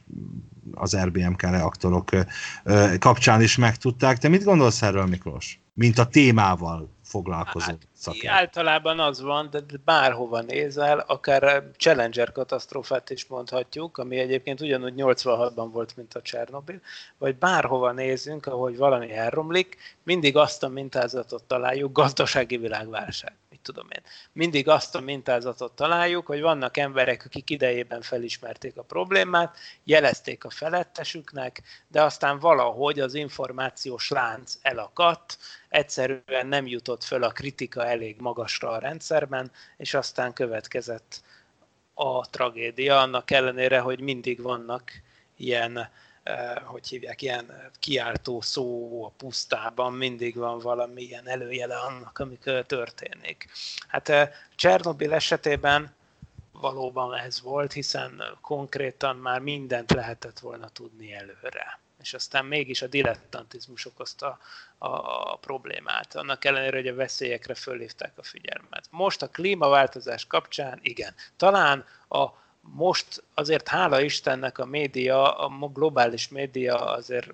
az 0.73 0.97
RBMK 0.97 1.41
reaktorok 1.41 2.09
kapcsán 2.99 3.41
is 3.41 3.57
megtudták. 3.57 4.17
Te 4.17 4.27
mit 4.27 4.43
gondolsz 4.43 4.81
erről, 4.81 5.05
Miklós? 5.05 5.59
Mint 5.73 5.97
a 5.97 6.05
témával 6.05 6.89
foglalkozó 7.03 7.65
Hát, 7.65 7.87
szakember. 7.93 8.31
általában 8.39 8.99
az 8.99 9.21
van, 9.21 9.47
de 9.51 9.59
bárhova 9.85 10.41
nézel, 10.41 10.99
akár 10.99 11.63
Challenger 11.77 12.31
katasztrófát 12.31 13.09
is 13.09 13.25
mondhatjuk, 13.25 13.97
ami 13.97 14.17
egyébként 14.17 14.61
ugyanúgy 14.61 14.93
86-ban 14.97 15.69
volt, 15.71 15.95
mint 15.95 16.13
a 16.13 16.21
Csernobil, 16.21 16.79
vagy 17.17 17.35
bárhova 17.35 17.91
nézünk, 17.91 18.45
ahogy 18.45 18.77
valami 18.77 19.11
elromlik, 19.13 19.77
mindig 20.03 20.37
azt 20.37 20.63
a 20.63 20.67
mintázatot 20.67 21.43
találjuk, 21.43 21.91
gazdasági 21.91 22.57
világválság, 22.57 23.33
mit 23.61 23.75
tudom 23.75 23.89
én. 23.95 24.03
Mindig 24.33 24.67
azt 24.67 24.95
a 24.95 24.99
mintázatot 24.99 25.75
találjuk, 25.75 26.25
hogy 26.25 26.41
vannak 26.41 26.77
emberek, 26.77 27.25
akik 27.25 27.49
idejében 27.49 28.01
felismerték 28.01 28.77
a 28.77 28.83
problémát, 28.83 29.57
jelezték 29.83 30.43
a 30.43 30.49
felettesüknek, 30.49 31.61
de 31.87 32.01
aztán 32.01 32.39
valahogy 32.39 32.99
az 32.99 33.13
információs 33.13 34.09
lánc 34.09 34.53
elakadt, 34.61 35.37
egyszerűen 35.69 36.47
nem 36.47 36.67
jutott 36.67 37.03
föl 37.03 37.23
a 37.23 37.31
kritika 37.31 37.85
elég 37.85 38.15
magasra 38.19 38.69
a 38.69 38.79
rendszerben, 38.79 39.51
és 39.77 39.93
aztán 39.93 40.33
következett 40.33 41.21
a 41.93 42.29
tragédia, 42.29 42.99
annak 42.99 43.31
ellenére, 43.31 43.79
hogy 43.79 43.99
mindig 43.99 44.41
vannak 44.41 44.91
ilyen, 45.37 45.89
hogy 46.63 46.87
hívják, 46.87 47.21
ilyen 47.21 47.71
kiáltó 47.79 48.41
szó 48.41 49.05
a 49.05 49.13
pusztában, 49.17 49.93
mindig 49.93 50.35
van 50.35 50.59
valami 50.59 51.01
ilyen 51.01 51.27
előjele 51.27 51.77
annak, 51.77 52.19
ami 52.19 52.37
történik. 52.67 53.49
Hát 53.87 54.09
eh, 54.09 54.29
Csernobil 54.55 55.13
esetében 55.13 55.93
valóban 56.51 57.15
ez 57.15 57.41
volt, 57.41 57.71
hiszen 57.71 58.23
konkrétan 58.41 59.15
már 59.15 59.39
mindent 59.39 59.91
lehetett 59.91 60.39
volna 60.39 60.69
tudni 60.69 61.13
előre 61.13 61.79
és 62.01 62.13
aztán 62.13 62.45
mégis 62.45 62.81
a 62.81 62.87
dilettantizmus 62.87 63.85
okozta 63.85 64.39
a, 64.77 64.87
a 65.31 65.37
problémát, 65.41 66.15
annak 66.15 66.45
ellenére, 66.45 66.77
hogy 66.77 66.87
a 66.87 66.95
veszélyekre 66.95 67.55
fölhívták 67.55 68.17
a 68.17 68.23
figyelmet. 68.23 68.87
Most 68.89 69.21
a 69.21 69.29
klímaváltozás 69.29 70.25
kapcsán 70.25 70.79
igen, 70.81 71.15
talán 71.37 71.85
a 72.07 72.29
most 72.61 73.23
azért 73.33 73.67
hála 73.67 74.01
Istennek 74.01 74.57
a 74.57 74.65
média, 74.65 75.37
a 75.37 75.67
globális 75.67 76.29
média 76.29 76.75
azért 76.75 77.33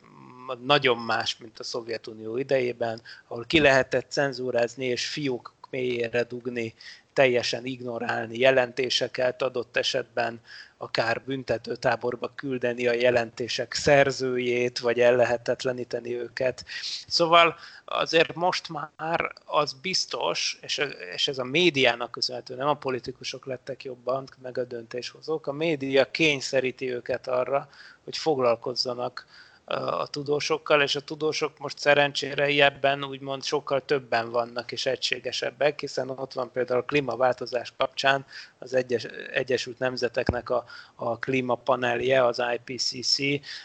nagyon 0.62 0.98
más, 0.98 1.38
mint 1.38 1.60
a 1.60 1.64
Szovjetunió 1.64 2.38
idejében, 2.38 3.02
ahol 3.28 3.46
ki 3.46 3.60
lehetett 3.60 4.12
cenzúrázni 4.12 4.86
és 4.86 5.06
fiók 5.06 5.54
mélyére 5.70 6.24
dugni, 6.24 6.74
teljesen 7.18 7.66
ignorálni 7.66 8.38
jelentéseket, 8.38 9.42
adott 9.42 9.78
esetben 9.78 10.42
akár 10.78 11.22
büntetőtáborba 11.26 12.32
küldeni 12.36 12.88
a 12.88 12.94
jelentések 12.94 13.74
szerzőjét, 13.74 14.80
vagy 14.80 15.00
ellehetetleníteni 15.00 16.16
őket. 16.16 16.66
Szóval 17.08 17.56
azért 17.86 18.36
most 18.36 18.70
már 18.70 19.32
az 19.46 19.74
biztos, 19.74 20.60
és, 20.62 21.28
ez 21.28 21.38
a 21.38 21.44
médiának 21.44 22.12
köszönhető, 22.12 22.56
nem 22.56 22.68
a 22.68 22.74
politikusok 22.74 23.46
lettek 23.46 23.84
jobban, 23.84 24.28
meg 24.42 24.58
a 24.58 24.64
döntéshozók, 24.64 25.48
a 25.48 25.52
média 25.52 26.12
kényszeríti 26.12 26.94
őket 26.94 27.28
arra, 27.28 27.70
hogy 28.04 28.18
foglalkozzanak 28.18 29.26
a 29.70 30.08
tudósokkal, 30.08 30.82
és 30.82 30.96
a 30.96 31.00
tudósok 31.00 31.58
most 31.58 31.80
szerencsére 31.80 32.66
ebben 32.66 33.04
úgymond 33.04 33.44
sokkal 33.44 33.86
többen 33.86 34.32
vannak 34.32 34.72
és 34.72 34.86
egységesebbek, 34.86 35.80
hiszen 35.80 36.10
ott 36.10 36.34
van 36.34 36.52
például 36.52 36.80
a 36.80 36.86
klímaváltozás 36.86 37.74
kapcsán 37.78 38.26
az 38.60 38.74
Egyes, 38.74 39.04
Egyesült 39.34 39.80
Nemzeteknek 39.80 40.50
a, 40.50 40.66
a 40.96 41.20
klímapanelje, 41.20 42.26
az 42.26 42.42
IPCC, 42.54 43.18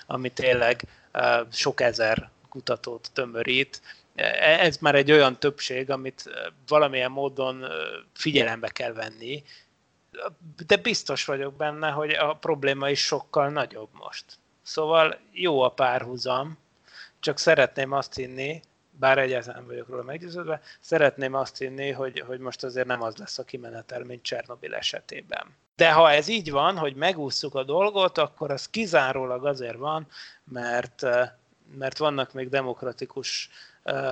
ami 0.06 0.30
tényleg 0.30 0.82
sok 1.50 1.80
ezer 1.80 2.30
kutatót 2.48 3.10
tömörít, 3.12 3.82
e, 4.14 4.24
ez 4.60 4.76
már 4.76 4.94
egy 4.94 5.12
olyan 5.12 5.38
többség, 5.38 5.90
amit 5.90 6.30
valamilyen 6.66 7.10
módon 7.10 7.64
figyelembe 8.14 8.68
kell 8.68 8.92
venni, 8.92 9.42
de 10.66 10.76
biztos 10.76 11.24
vagyok 11.24 11.54
benne, 11.54 11.90
hogy 11.90 12.10
a 12.10 12.36
probléma 12.36 12.90
is 12.90 13.00
sokkal 13.00 13.48
nagyobb 13.48 13.88
most. 13.92 14.24
Szóval 14.72 15.18
jó 15.32 15.60
a 15.60 15.68
párhuzam, 15.68 16.58
csak 17.20 17.38
szeretném 17.38 17.92
azt 17.92 18.14
hinni, 18.14 18.62
bár 18.90 19.18
egyáltalán 19.18 19.66
vagyok 19.66 19.88
róla 19.88 20.02
meggyőződve, 20.02 20.60
szeretném 20.80 21.34
azt 21.34 21.58
hinni, 21.58 21.90
hogy, 21.90 22.20
hogy 22.26 22.38
most 22.38 22.64
azért 22.64 22.86
nem 22.86 23.02
az 23.02 23.16
lesz 23.16 23.38
a 23.38 23.44
kimenetel, 23.44 24.04
mint 24.04 24.22
Csernobil 24.22 24.74
esetében. 24.74 25.56
De 25.76 25.92
ha 25.92 26.10
ez 26.10 26.28
így 26.28 26.50
van, 26.50 26.78
hogy 26.78 26.94
megúszuk 26.94 27.54
a 27.54 27.62
dolgot, 27.62 28.18
akkor 28.18 28.50
az 28.50 28.68
kizárólag 28.68 29.46
azért 29.46 29.76
van, 29.76 30.06
mert, 30.44 31.02
mert 31.78 31.98
vannak 31.98 32.32
még 32.32 32.48
demokratikus 32.48 33.50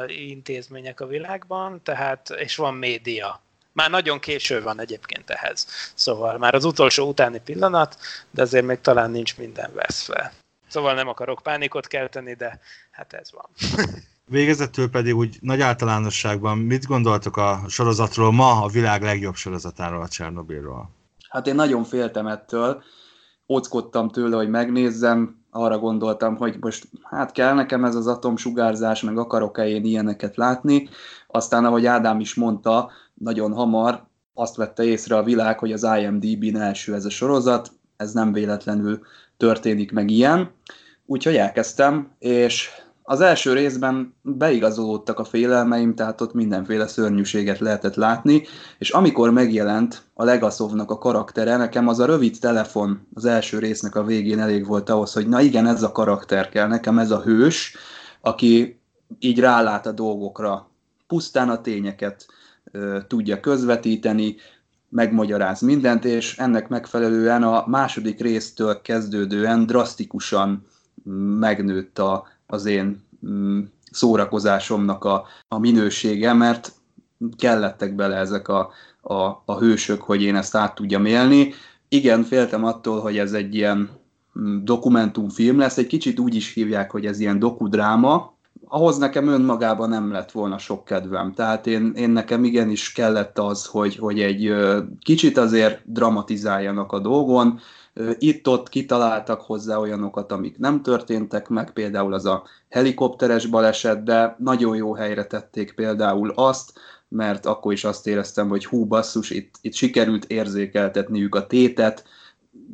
intézmények 0.06 1.00
a 1.00 1.06
világban, 1.06 1.82
tehát, 1.82 2.30
és 2.30 2.56
van 2.56 2.74
média. 2.74 3.40
Már 3.72 3.90
nagyon 3.90 4.18
késő 4.18 4.62
van 4.62 4.80
egyébként 4.80 5.30
ehhez. 5.30 5.66
Szóval 5.94 6.38
már 6.38 6.54
az 6.54 6.64
utolsó 6.64 7.08
utáni 7.08 7.40
pillanat, 7.40 7.96
de 8.30 8.42
azért 8.42 8.64
még 8.64 8.80
talán 8.80 9.10
nincs 9.10 9.36
minden 9.36 9.72
veszve. 9.74 10.32
Szóval 10.70 10.94
nem 10.94 11.09
akarok 11.09 11.40
pánikot 11.42 11.86
kelteni, 11.86 12.34
de 12.34 12.60
hát 12.90 13.12
ez 13.12 13.30
van. 13.32 13.48
Végezetül 14.30 14.90
pedig 14.90 15.16
úgy 15.16 15.36
nagy 15.40 15.60
általánosságban 15.60 16.59
mit 16.59 16.86
gondoltok 16.86 17.36
a 17.36 17.60
sorozatról 17.68 18.32
ma, 18.32 18.62
a 18.62 18.68
világ 18.68 19.02
legjobb 19.02 19.34
sorozatáról, 19.34 20.02
a 20.02 20.09
Csernobilról? 20.09 20.90
Hát 21.28 21.47
én 21.47 21.55
nagyon 21.55 21.84
féltem 21.84 22.26
ettől, 22.26 22.82
óckodtam 23.48 24.09
tőle, 24.09 24.36
hogy 24.36 24.48
megnézzem, 24.48 25.38
arra 25.51 25.78
gondoltam, 25.78 26.36
hogy 26.36 26.56
most 26.60 26.88
hát 27.02 27.32
kell 27.32 27.55
nekem 27.55 27.84
ez 27.84 27.94
az 27.94 28.06
atomsugárzás, 28.06 29.02
meg 29.02 29.18
akarok-e 29.18 29.68
én 29.68 29.84
ilyeneket 29.84 30.36
látni. 30.36 30.88
Aztán, 31.26 31.64
ahogy 31.64 31.86
Ádám 31.86 32.20
is 32.20 32.34
mondta, 32.34 32.90
nagyon 33.14 33.52
hamar 33.52 34.05
azt 34.34 34.56
vette 34.56 34.84
észre 34.84 35.16
a 35.16 35.22
világ, 35.22 35.59
hogy 35.59 35.72
az 35.72 35.86
IMDb-n 35.98 36.56
első 36.56 36.94
ez 36.94 37.05
a 37.05 37.10
sorozat, 37.10 37.72
ez 38.01 38.12
nem 38.12 38.32
véletlenül 38.32 39.01
történik 39.36 39.93
meg 39.93 40.10
ilyen. 40.10 40.51
Úgyhogy 41.06 41.36
elkezdtem, 41.36 42.10
és 42.18 42.68
az 43.02 43.20
első 43.20 43.52
részben 43.52 44.14
beigazolódtak 44.22 45.18
a 45.18 45.24
félelmeim, 45.24 45.94
tehát 45.94 46.20
ott 46.20 46.32
mindenféle 46.32 46.86
szörnyűséget 46.86 47.59
lehetett 47.59 47.94
látni, 47.94 48.43
és 48.78 48.90
amikor 48.90 49.31
megjelent 49.31 50.02
a 50.14 50.24
Legasovnak 50.24 50.90
a 50.90 50.98
karaktere, 50.98 51.56
nekem 51.56 51.89
az 51.89 51.98
a 51.98 52.05
rövid 52.05 52.39
telefon 52.39 53.06
az 53.14 53.24
első 53.24 53.59
résznek 53.59 53.94
a 53.94 54.05
végén 54.05 54.39
elég 54.39 54.66
volt 54.66 54.90
ahhoz, 54.90 55.12
hogy 55.12 55.28
na 55.28 55.40
igen, 55.40 55.66
ez 55.66 55.82
a 55.82 55.93
karakter 55.93 56.48
kell, 56.48 56.66
nekem 56.66 56.98
ez 56.98 57.10
a 57.10 57.22
hős, 57.22 57.77
aki 58.20 58.81
így 59.18 59.40
rálát 59.40 59.86
a 59.86 59.93
dolgokra, 59.93 60.70
pusztán 61.06 61.48
a 61.48 61.60
tényeket 61.60 62.27
ö, 62.72 62.98
tudja 63.09 63.40
közvetíteni, 63.40 64.36
megmagyaráz 64.90 65.60
mindent, 65.60 66.04
és 66.04 66.38
ennek 66.38 66.68
megfelelően 66.68 67.42
a 67.42 67.64
második 67.66 68.20
résztől 68.20 68.80
kezdődően 68.82 69.66
drasztikusan 69.66 70.62
megnőtt 71.38 71.98
a, 71.98 72.26
az 72.46 72.66
én 72.66 73.04
mm, 73.26 73.60
szórakozásomnak 73.90 75.04
a, 75.04 75.24
a 75.48 75.58
minősége, 75.58 76.32
mert 76.32 76.72
kellettek 77.36 77.94
bele 77.94 78.16
ezek 78.16 78.48
a, 78.48 78.70
a, 79.00 79.14
a 79.44 79.58
hősök, 79.58 80.02
hogy 80.02 80.22
én 80.22 80.36
ezt 80.36 80.56
át 80.56 80.74
tudjam 80.74 81.04
élni. 81.04 81.52
Igen, 81.88 82.22
féltem 82.22 82.64
attól, 82.64 83.00
hogy 83.00 83.18
ez 83.18 83.32
egy 83.32 83.54
ilyen 83.54 83.90
mm, 84.38 84.64
dokumentumfilm 84.64 85.58
lesz, 85.58 85.78
egy 85.78 85.86
kicsit 85.86 86.18
úgy 86.18 86.34
is 86.34 86.52
hívják, 86.52 86.90
hogy 86.90 87.06
ez 87.06 87.20
ilyen 87.20 87.38
dokudráma, 87.38 88.38
ahhoz 88.72 88.98
nekem 88.98 89.28
önmagában 89.28 89.88
nem 89.88 90.12
lett 90.12 90.30
volna 90.30 90.59
sok 90.59 90.84
kedvem. 90.84 91.32
Tehát 91.32 91.66
én, 91.66 91.92
én 91.97 92.10
nekem 92.10 92.44
igenis 92.44 92.92
kellett 92.92 93.38
az, 93.38 93.66
hogy, 93.66 93.97
hogy 93.97 94.20
egy 94.20 94.55
kicsit 95.01 95.38
azért 95.38 95.92
dramatizáljanak 95.92 96.92
a 96.92 96.98
dolgon. 96.98 97.60
Itt-ott 98.18 98.68
kitaláltak 98.68 99.40
hozzá 99.40 99.76
olyanokat, 99.76 100.32
amik 100.32 100.59
nem 100.59 100.82
történtek 100.82 101.48
meg, 101.48 101.72
például 101.72 102.12
az 102.12 102.26
a 102.26 102.42
helikopteres 102.68 103.47
baleset, 103.47 104.02
de 104.02 104.36
nagyon 104.38 104.76
jó 104.76 104.94
helyre 104.94 105.24
tették 105.24 105.74
például 105.74 106.32
azt, 106.34 106.72
mert 107.09 107.47
akkor 107.47 107.72
is 107.72 107.84
azt 107.84 108.06
éreztem, 108.06 108.48
hogy 108.48 108.66
hú 108.66 108.84
basszus, 108.84 109.30
itt, 109.30 109.55
itt 109.60 109.74
sikerült 109.74 110.24
érzékeltetniük 110.24 111.34
a 111.34 111.47
tétet, 111.47 112.05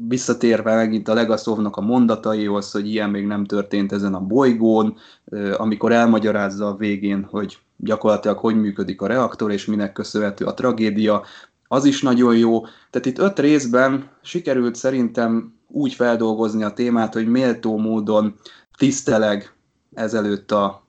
visszatérve 0.09 0.74
megint 0.74 1.09
a 1.09 1.14
Legaszovnak 1.14 1.77
a 1.77 1.81
mondataihoz, 1.81 2.70
hogy 2.70 2.89
ilyen 2.89 3.10
még 3.10 3.27
nem 3.27 3.44
történt 3.44 3.93
ezen 3.93 4.14
a 4.14 4.20
bolygón, 4.20 4.97
amikor 5.56 5.93
elmagyarázza 5.93 6.66
a 6.66 6.77
végén, 6.77 7.27
hogy 7.31 7.59
gyakorlatilag 7.77 8.39
hogy 8.39 8.60
működik 8.60 9.01
a 9.01 9.06
reaktor, 9.06 9.52
és 9.52 9.64
minek 9.64 9.93
köszönhető 9.93 10.44
a 10.44 10.55
tragédia, 10.55 11.23
az 11.68 11.85
is 11.85 12.02
nagyon 12.02 12.36
jó. 12.36 12.60
Tehát 12.90 13.06
itt 13.06 13.18
öt 13.18 13.39
részben 13.39 14.10
sikerült 14.23 14.74
szerintem 14.74 15.55
úgy 15.68 15.94
feldolgozni 15.94 16.62
a 16.62 16.73
témát, 16.73 17.12
hogy 17.12 17.27
méltó 17.27 17.78
módon 17.78 18.35
tiszteleg 18.78 19.55
ezelőtt 19.94 20.52
a 20.52 20.86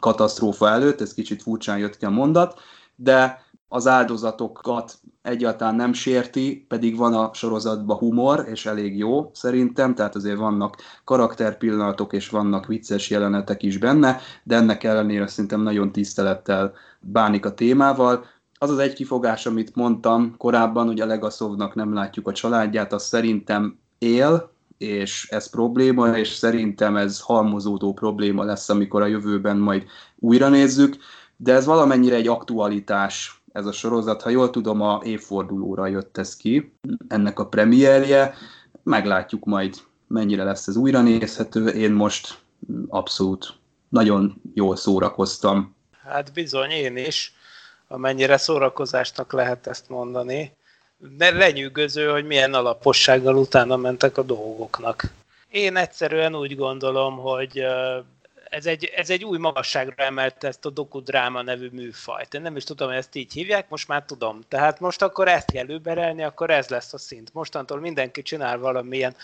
katasztrófa 0.00 0.68
előtt, 0.68 1.00
ez 1.00 1.14
kicsit 1.14 1.42
furcsán 1.42 1.78
jött 1.78 1.96
ki 1.96 2.04
a 2.04 2.10
mondat, 2.10 2.60
de 2.96 3.46
az 3.68 3.86
áldozatokat 3.86 4.98
egyáltalán 5.28 5.74
nem 5.74 5.92
sérti, 5.92 6.64
pedig 6.68 6.96
van 6.96 7.14
a 7.14 7.30
sorozatban 7.34 7.96
humor, 7.96 8.46
és 8.50 8.66
elég 8.66 8.96
jó 8.96 9.30
szerintem, 9.34 9.94
tehát 9.94 10.14
azért 10.14 10.36
vannak 10.36 10.76
karakterpillanatok, 11.04 12.12
és 12.12 12.28
vannak 12.28 12.66
vicces 12.66 13.10
jelenetek 13.10 13.62
is 13.62 13.78
benne, 13.78 14.20
de 14.42 14.56
ennek 14.56 14.84
ellenére 14.84 15.26
szerintem 15.26 15.60
nagyon 15.60 15.92
tisztelettel 15.92 16.72
bánik 17.00 17.46
a 17.46 17.54
témával. 17.54 18.24
Az 18.58 18.70
az 18.70 18.78
egy 18.78 18.92
kifogás, 18.92 19.46
amit 19.46 19.74
mondtam 19.74 20.34
korábban, 20.38 20.86
hogy 20.86 21.00
a 21.00 21.06
Legaszovnak 21.06 21.74
nem 21.74 21.94
látjuk 21.94 22.28
a 22.28 22.32
családját, 22.32 22.92
az 22.92 23.04
szerintem 23.04 23.78
él, 23.98 24.50
és 24.78 25.28
ez 25.30 25.50
probléma, 25.50 26.18
és 26.18 26.28
szerintem 26.28 26.96
ez 26.96 27.20
halmozódó 27.20 27.92
probléma 27.92 28.44
lesz, 28.44 28.68
amikor 28.68 29.02
a 29.02 29.06
jövőben 29.06 29.56
majd 29.56 29.84
újra 30.18 30.48
nézzük, 30.48 30.96
de 31.36 31.52
ez 31.52 31.64
valamennyire 31.64 32.16
egy 32.16 32.28
aktualitás 32.28 33.37
ez 33.58 33.66
a 33.66 33.72
sorozat. 33.72 34.22
Ha 34.22 34.30
jól 34.30 34.50
tudom, 34.50 34.80
a 34.80 35.00
évfordulóra 35.04 35.86
jött 35.86 36.18
ez 36.18 36.36
ki, 36.36 36.72
ennek 37.08 37.38
a 37.38 37.46
premierje. 37.46 38.34
Meglátjuk 38.82 39.44
majd, 39.44 39.76
mennyire 40.06 40.44
lesz 40.44 40.66
ez 40.66 40.76
újra 40.76 41.02
nézhető. 41.02 41.66
Én 41.66 41.92
most 41.92 42.38
abszolút 42.88 43.54
nagyon 43.88 44.42
jól 44.54 44.76
szórakoztam. 44.76 45.76
Hát 46.02 46.32
bizony, 46.32 46.70
én 46.70 46.96
is. 46.96 47.32
Amennyire 47.88 48.36
szórakozásnak 48.36 49.32
lehet 49.32 49.66
ezt 49.66 49.88
mondani. 49.88 50.56
De 51.16 51.30
lenyűgöző, 51.30 52.08
hogy 52.08 52.26
milyen 52.26 52.54
alapossággal 52.54 53.36
utána 53.36 53.76
mentek 53.76 54.18
a 54.18 54.22
dolgoknak. 54.22 55.02
Én 55.48 55.76
egyszerűen 55.76 56.36
úgy 56.36 56.56
gondolom, 56.56 57.16
hogy 57.16 57.64
ez 58.50 58.66
egy, 58.66 58.84
ez 58.84 59.10
egy 59.10 59.24
új 59.24 59.38
magasságra 59.38 60.04
emelt 60.04 60.44
ezt 60.44 60.64
a 60.64 60.70
dokudráma 60.70 61.42
nevű 61.42 61.68
műfajt. 61.72 62.34
Én 62.34 62.40
nem 62.40 62.56
is 62.56 62.64
tudom, 62.64 62.88
hogy 62.88 62.96
ezt 62.96 63.14
így 63.14 63.32
hívják, 63.32 63.68
most 63.68 63.88
már 63.88 64.04
tudom. 64.04 64.40
Tehát 64.48 64.80
most 64.80 65.02
akkor 65.02 65.28
ezt 65.28 65.50
kell 65.50 65.68
überelni, 65.68 66.22
akkor 66.22 66.50
ez 66.50 66.68
lesz 66.68 66.92
a 66.92 66.98
szint. 66.98 67.34
Mostantól 67.34 67.80
mindenki 67.80 68.22
csinál 68.22 68.58
valamilyen 68.58 69.16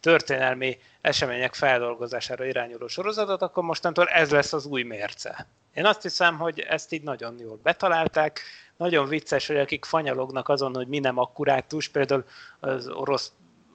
történelmi 0.00 0.78
események 1.00 1.54
feldolgozására 1.54 2.44
irányuló 2.44 2.86
sorozatot, 2.86 3.42
akkor 3.42 3.62
mostantól 3.62 4.08
ez 4.08 4.30
lesz 4.30 4.52
az 4.52 4.66
új 4.66 4.82
mérce. 4.82 5.46
Én 5.74 5.86
azt 5.86 6.02
hiszem, 6.02 6.38
hogy 6.38 6.60
ezt 6.60 6.92
így 6.92 7.02
nagyon 7.02 7.38
jól 7.38 7.58
betalálták. 7.62 8.40
Nagyon 8.76 9.08
vicces, 9.08 9.46
hogy 9.46 9.56
akik 9.56 9.84
fanyalognak 9.84 10.48
azon, 10.48 10.74
hogy 10.74 10.86
mi 10.86 10.98
nem 10.98 11.18
akkurátus, 11.18 11.88
például 11.88 12.24
az 12.60 12.88
orosz 12.88 13.32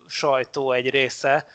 sajtó 0.07 0.71
egy 0.71 0.89
része 0.89 1.47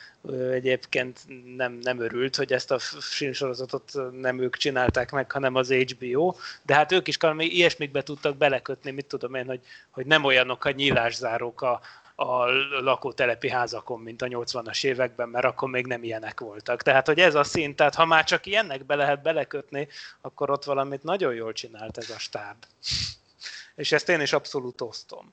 egyébként 0.52 1.20
nem, 1.56 1.78
nem 1.82 2.00
örült, 2.00 2.36
hogy 2.36 2.52
ezt 2.52 2.70
a 2.70 2.78
filmsorozatot 3.00 3.92
nem 4.20 4.40
ők 4.40 4.56
csinálták 4.56 5.10
meg, 5.10 5.30
hanem 5.30 5.54
az 5.54 5.72
HBO, 5.72 6.34
de 6.62 6.74
hát 6.74 6.92
ők 6.92 7.08
is 7.08 7.16
valami 7.16 7.44
ilyesmikbe 7.44 8.02
tudtak 8.02 8.36
belekötni, 8.36 8.90
mit 8.90 9.06
tudom 9.06 9.34
én, 9.34 9.46
hogy, 9.46 9.60
hogy 9.90 10.06
nem 10.06 10.24
olyanok 10.24 10.64
a 10.64 10.70
nyílászárók 10.70 11.62
a, 11.62 11.80
a 12.14 12.44
lakótelepi 12.80 13.50
házakon, 13.50 14.00
mint 14.00 14.22
a 14.22 14.26
80-as 14.26 14.84
években, 14.84 15.28
mert 15.28 15.44
akkor 15.44 15.68
még 15.68 15.86
nem 15.86 16.02
ilyenek 16.02 16.40
voltak. 16.40 16.82
Tehát, 16.82 17.06
hogy 17.06 17.18
ez 17.18 17.34
a 17.34 17.44
szint, 17.44 17.76
tehát 17.76 17.94
ha 17.94 18.04
már 18.04 18.24
csak 18.24 18.46
ilyenekbe 18.46 18.94
lehet 18.94 19.22
belekötni, 19.22 19.88
akkor 20.20 20.50
ott 20.50 20.64
valamit 20.64 21.02
nagyon 21.02 21.34
jól 21.34 21.52
csinált 21.52 21.98
ez 21.98 22.10
a 22.10 22.18
stáb. 22.18 22.56
És 23.74 23.92
ezt 23.92 24.08
én 24.08 24.20
is 24.20 24.32
abszolút 24.32 24.80
osztom 24.80 25.32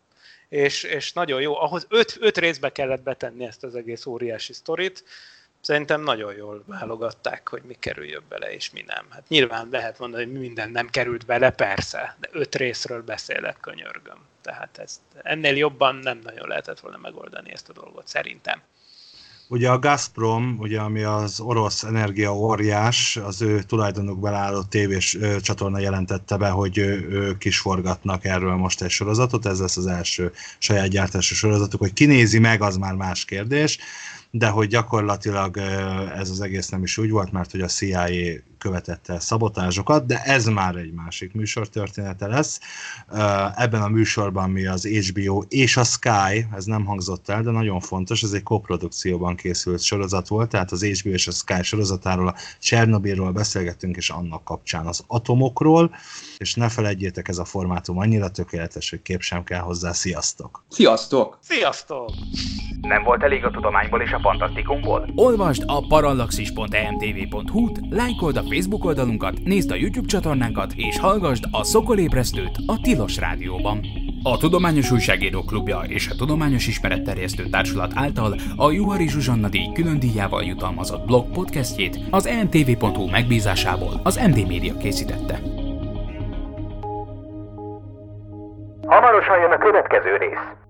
és, 0.50 0.84
és 0.84 1.14
nagyon 1.14 1.42
jó. 1.42 1.56
Ahhoz 1.56 1.86
öt, 1.90 2.18
öt 2.20 2.38
részbe 2.38 2.72
kellett 2.72 3.02
betenni 3.02 3.46
ezt 3.46 3.64
az 3.64 3.76
egész 3.76 4.06
óriási 4.06 4.54
sztorit, 4.54 5.04
szerintem 5.62 6.02
nagyon 6.02 6.34
jól 6.34 6.64
válogatták, 6.66 7.50
hogy 7.50 7.62
mi 7.64 7.76
kerüljön 7.80 8.24
bele, 8.30 8.54
és 8.54 8.72
mi 8.72 8.84
nem. 8.88 9.06
Hát 9.10 9.28
nyilván 9.28 9.68
lehet 9.72 10.00
mondani, 10.00 10.24
hogy 10.24 10.40
minden 10.40 10.72
nem 10.72 10.90
került 10.90 11.26
bele, 11.26 11.52
persze, 11.52 12.16
de 12.20 12.30
öt 12.32 12.56
részről 12.56 13.04
beszélek, 13.04 13.58
könyörgöm. 13.60 14.26
Tehát 14.42 14.78
ezt, 14.78 15.00
ennél 15.24 15.58
jobban 15.58 15.96
nem 15.96 16.20
nagyon 16.24 16.48
lehetett 16.48 16.80
volna 16.80 16.98
megoldani 16.98 17.52
ezt 17.52 17.70
a 17.70 17.74
dolgot, 17.74 18.08
szerintem. 18.08 18.62
Ugye 19.52 19.70
a 19.70 19.80
Gazprom, 19.80 20.56
ugye, 20.60 20.80
ami 20.80 21.04
az 21.04 21.40
orosz 21.40 21.84
energia 21.84 22.36
óriás, 22.36 23.18
az 23.18 23.42
ő 23.42 23.62
tulajdonuk 23.62 24.20
belálló 24.20 24.64
tévés 24.64 25.16
ö, 25.16 25.40
csatorna 25.40 25.80
jelentette 25.80 26.38
be, 26.38 26.50
hogy 26.50 26.78
ő, 26.78 27.08
ők 27.10 27.46
is 27.46 27.60
forgatnak 27.60 28.26
erről 28.26 28.56
most 28.56 28.82
egy 28.82 28.90
sorozatot, 28.90 29.46
ez 29.46 29.60
lesz 29.60 29.78
az 29.78 29.88
első 29.88 30.32
saját 30.58 30.88
gyártású 30.88 31.36
sorozatuk, 31.36 31.80
hogy 31.80 31.94
kinézi 31.94 32.40
meg, 32.40 32.62
az 32.62 32.78
már 32.78 32.94
más 32.94 33.26
kérdés, 33.26 33.78
de 34.32 34.48
hogy 34.48 34.68
gyakorlatilag 34.68 35.58
ez 36.18 36.30
az 36.30 36.42
egész 36.42 36.70
nem 36.70 36.84
is 36.84 36.98
úgy 36.98 37.10
volt, 37.10 37.32
mert 37.32 37.52
hogy 37.52 37.62
a 37.62 37.68
CIA 37.68 38.08
követett 38.60 39.08
el 39.08 39.20
szabotázsokat, 39.20 40.06
de 40.06 40.22
ez 40.24 40.46
már 40.46 40.76
egy 40.76 40.94
másik 40.94 41.34
műsor 41.34 41.68
története 41.70 42.28
lesz. 42.28 42.60
Ebben 43.56 43.82
a 43.82 43.88
műsorban 43.88 44.50
mi 44.50 44.66
az 44.66 44.88
HBO 44.88 45.44
és 45.48 45.78
a 45.78 45.84
Sky, 45.84 46.46
ez 46.56 46.66
nem 46.66 46.86
hangzott 46.86 47.30
el, 47.30 47.42
de 47.42 47.52
nagyon 47.52 47.80
fontos, 47.80 48.24
ez 48.24 48.32
egy 48.32 48.44
koprodukcióban 48.44 49.36
készült 49.36 49.82
sorozat 49.82 50.28
volt, 50.28 50.50
tehát 50.50 50.72
az 50.72 50.84
HBO 50.84 51.10
és 51.10 51.28
a 51.28 51.32
Sky 51.32 51.64
sorozatáról, 51.64 52.28
a 52.28 52.36
Csernobilról 52.60 53.32
beszélgettünk, 53.32 53.96
és 53.96 54.10
annak 54.10 54.44
kapcsán 54.44 54.86
az 54.88 55.04
atomokról, 55.08 55.96
és 56.38 56.54
ne 56.56 56.70
felejtjétek, 56.70 57.28
ez 57.28 57.38
a 57.38 57.46
formátum 57.46 57.98
annyira 57.98 58.30
tökéletes, 58.30 58.90
hogy 58.90 59.02
kép 59.02 59.22
sem 59.22 59.44
kell 59.44 59.62
hozzá. 59.62 59.92
Sziasztok! 59.92 60.64
Sziasztok! 60.70 61.38
Sziasztok! 61.42 62.12
Nem 62.82 63.04
volt 63.04 63.24
elég 63.24 63.46
a 63.46 63.52
tudományból 63.52 64.02
és 64.02 64.12
a 64.12 64.20
fantasztikumból? 64.20 65.12
Olvasd 65.16 65.64
a 65.66 65.88
parallaxis.emtv.hu-t, 65.88 67.80
lájkold 67.90 68.38
a 68.38 68.44
Facebook 68.50 68.86
oldalunkat, 68.86 69.34
nézd 69.44 69.72
a 69.72 69.76
YouTube 69.76 70.08
csatornánkat, 70.08 70.74
és 70.76 71.00
hallgassd 71.00 71.44
a 71.52 71.64
Szokolébresztőt 71.64 72.58
a 72.66 72.80
Tilos 72.82 73.18
Rádióban. 73.18 73.80
A 74.24 74.38
Tudományos 74.38 74.92
Újságíró 74.92 75.42
Klubja 75.42 75.80
és 75.88 76.08
a 76.08 76.16
Tudományos 76.16 76.68
Ismeretterjesztő 76.68 77.44
Társulat 77.50 77.92
által 77.96 78.36
a 78.56 78.72
Juhari 78.72 79.08
Zsuzsanna 79.10 79.50
díj 79.50 79.72
külön 79.74 80.00
díjával 80.00 80.44
jutalmazott 80.44 81.06
blog 81.06 81.32
podcastjét 81.32 82.00
az 82.10 82.26
emtv.hu 82.26 83.10
megbízásából 83.10 84.00
az 84.04 84.16
MD 84.28 84.48
Media 84.48 84.78
készítette. 84.78 85.40
Hamarosan 88.86 89.40
jön 89.40 89.52
a 89.52 89.58
következő 89.58 90.18
rész. 90.18 90.69